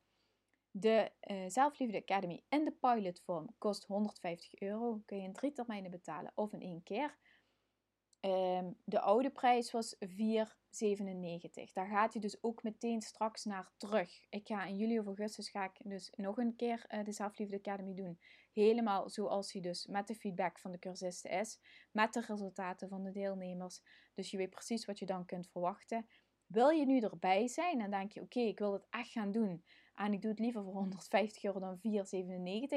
De 0.70 1.12
uh, 1.30 1.44
Zelfliefde 1.46 2.00
Academy 2.00 2.44
in 2.48 2.64
de 2.64 2.72
pilotvorm 2.72 3.54
kost 3.58 3.84
150 3.84 4.60
euro. 4.60 5.02
Kun 5.04 5.16
je 5.16 5.22
in 5.22 5.32
drie 5.32 5.52
termijnen 5.52 5.90
betalen 5.90 6.32
of 6.34 6.52
in 6.52 6.60
één 6.60 6.82
keer. 6.82 7.16
Um, 8.20 8.76
de 8.84 9.00
oude 9.00 9.30
prijs 9.30 9.70
was 9.70 9.96
4,97. 9.96 11.72
Daar 11.72 11.86
gaat 11.86 12.12
hij 12.12 12.20
dus 12.20 12.42
ook 12.42 12.62
meteen 12.62 13.02
straks 13.02 13.44
naar 13.44 13.72
terug. 13.76 14.20
Ik 14.28 14.46
ga 14.46 14.64
in 14.64 14.76
juli 14.76 14.98
of 14.98 15.06
augustus 15.06 15.50
ga 15.50 15.64
ik 15.64 15.90
dus 15.90 16.12
nog 16.16 16.36
een 16.36 16.56
keer 16.56 16.84
uh, 16.88 17.04
de 17.04 17.12
Zelfliefde 17.12 17.56
Academy 17.56 17.94
doen. 17.94 18.20
Helemaal 18.52 19.10
zoals 19.10 19.52
hij 19.52 19.62
dus 19.62 19.86
met 19.86 20.06
de 20.06 20.14
feedback 20.14 20.58
van 20.58 20.70
de 20.70 20.78
cursisten 20.78 21.30
is. 21.30 21.58
Met 21.90 22.12
de 22.12 22.20
resultaten 22.20 22.88
van 22.88 23.02
de 23.02 23.12
deelnemers. 23.12 23.80
Dus 24.14 24.30
je 24.30 24.36
weet 24.36 24.50
precies 24.50 24.84
wat 24.84 24.98
je 24.98 25.06
dan 25.06 25.24
kunt 25.24 25.48
verwachten. 25.48 26.06
Wil 26.46 26.68
je 26.68 26.86
nu 26.86 26.98
erbij 26.98 27.48
zijn 27.48 27.80
en 27.80 27.90
denk 27.90 28.12
je, 28.12 28.20
oké, 28.20 28.40
ik 28.40 28.58
wil 28.58 28.72
het 28.72 28.86
echt 28.90 29.10
gaan 29.10 29.32
doen. 29.32 29.64
En 29.94 30.12
ik 30.12 30.20
doe 30.20 30.30
het 30.30 30.40
liever 30.40 30.62
voor 30.62 30.74
150 30.74 31.42
euro 31.42 31.60
dan 31.60 31.80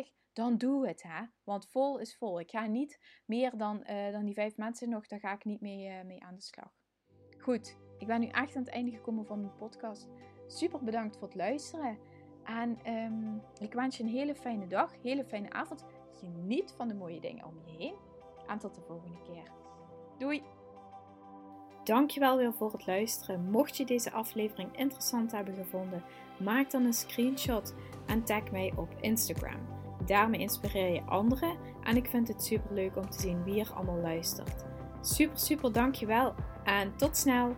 4,97 0.08 0.23
dan 0.34 0.58
doe 0.58 0.88
het. 0.88 1.04
Hè? 1.04 1.24
Want 1.44 1.68
vol 1.70 2.00
is 2.00 2.18
vol. 2.18 2.40
Ik 2.40 2.50
ga 2.50 2.66
niet 2.66 3.00
meer 3.26 3.58
dan, 3.58 3.84
uh, 3.90 4.12
dan 4.12 4.26
die 4.26 4.34
vijf 4.34 4.58
mensen 4.58 4.90
nog, 4.90 5.08
daar 5.08 5.20
ga 5.20 5.34
ik 5.34 5.46
niet 5.46 5.62
mee, 5.62 5.88
uh, 5.88 6.04
mee 6.06 6.24
aan 6.24 6.36
de 6.36 6.42
slag. 6.42 6.74
Goed, 7.40 7.78
ik 7.98 8.08
ben 8.08 8.20
nu 8.20 8.28
echt 8.28 8.56
aan 8.56 8.64
het 8.64 8.72
einde 8.72 8.92
gekomen 8.92 9.26
van 9.26 9.42
mijn 9.42 9.56
podcast. 9.56 10.10
Super 10.48 10.84
bedankt 10.84 11.18
voor 11.18 11.28
het 11.28 11.38
luisteren. 11.38 11.98
En 12.44 12.94
um, 12.94 13.42
ik 13.60 13.74
wens 13.74 13.98
je 13.98 14.04
een 14.04 14.10
hele 14.10 14.36
fijne 14.36 14.68
dag, 14.68 14.94
hele 15.02 15.26
fijne 15.26 15.50
avond. 15.50 15.86
Geniet 16.12 16.74
van 16.78 16.88
de 16.88 16.94
mooie 16.94 17.20
dingen 17.20 17.46
om 17.46 17.60
je 17.66 17.72
heen. 17.78 17.96
En 18.48 18.60
tot 18.60 18.76
de 18.76 18.82
volgende 18.82 19.22
keer. 19.22 19.52
Doei! 20.18 20.44
Dankjewel 21.84 22.38
weer 22.38 22.54
voor 22.54 22.72
het 22.72 22.86
luisteren. 22.86 23.50
Mocht 23.50 23.78
je 23.78 23.86
deze 23.86 24.12
aflevering 24.12 24.78
interessant 24.78 25.32
hebben 25.32 25.56
gevonden, 25.56 26.04
maak 26.40 26.72
dan 26.72 26.86
een 26.86 26.94
screenshot 26.94 27.76
en 28.06 28.24
tag 28.24 28.52
mij 28.52 28.74
op 28.76 28.90
Instagram. 29.02 29.73
Daarmee 30.06 30.40
inspireer 30.40 30.94
je 30.94 31.04
anderen 31.06 31.58
en 31.84 31.96
ik 31.96 32.08
vind 32.08 32.28
het 32.28 32.44
super 32.44 32.74
leuk 32.74 32.96
om 32.96 33.10
te 33.10 33.20
zien 33.20 33.44
wie 33.44 33.60
er 33.60 33.74
allemaal 33.74 34.02
luistert. 34.02 34.66
Super, 35.02 35.40
super 35.40 35.72
dankjewel 35.72 36.34
en 36.64 36.96
tot 36.96 37.18
snel! 37.18 37.56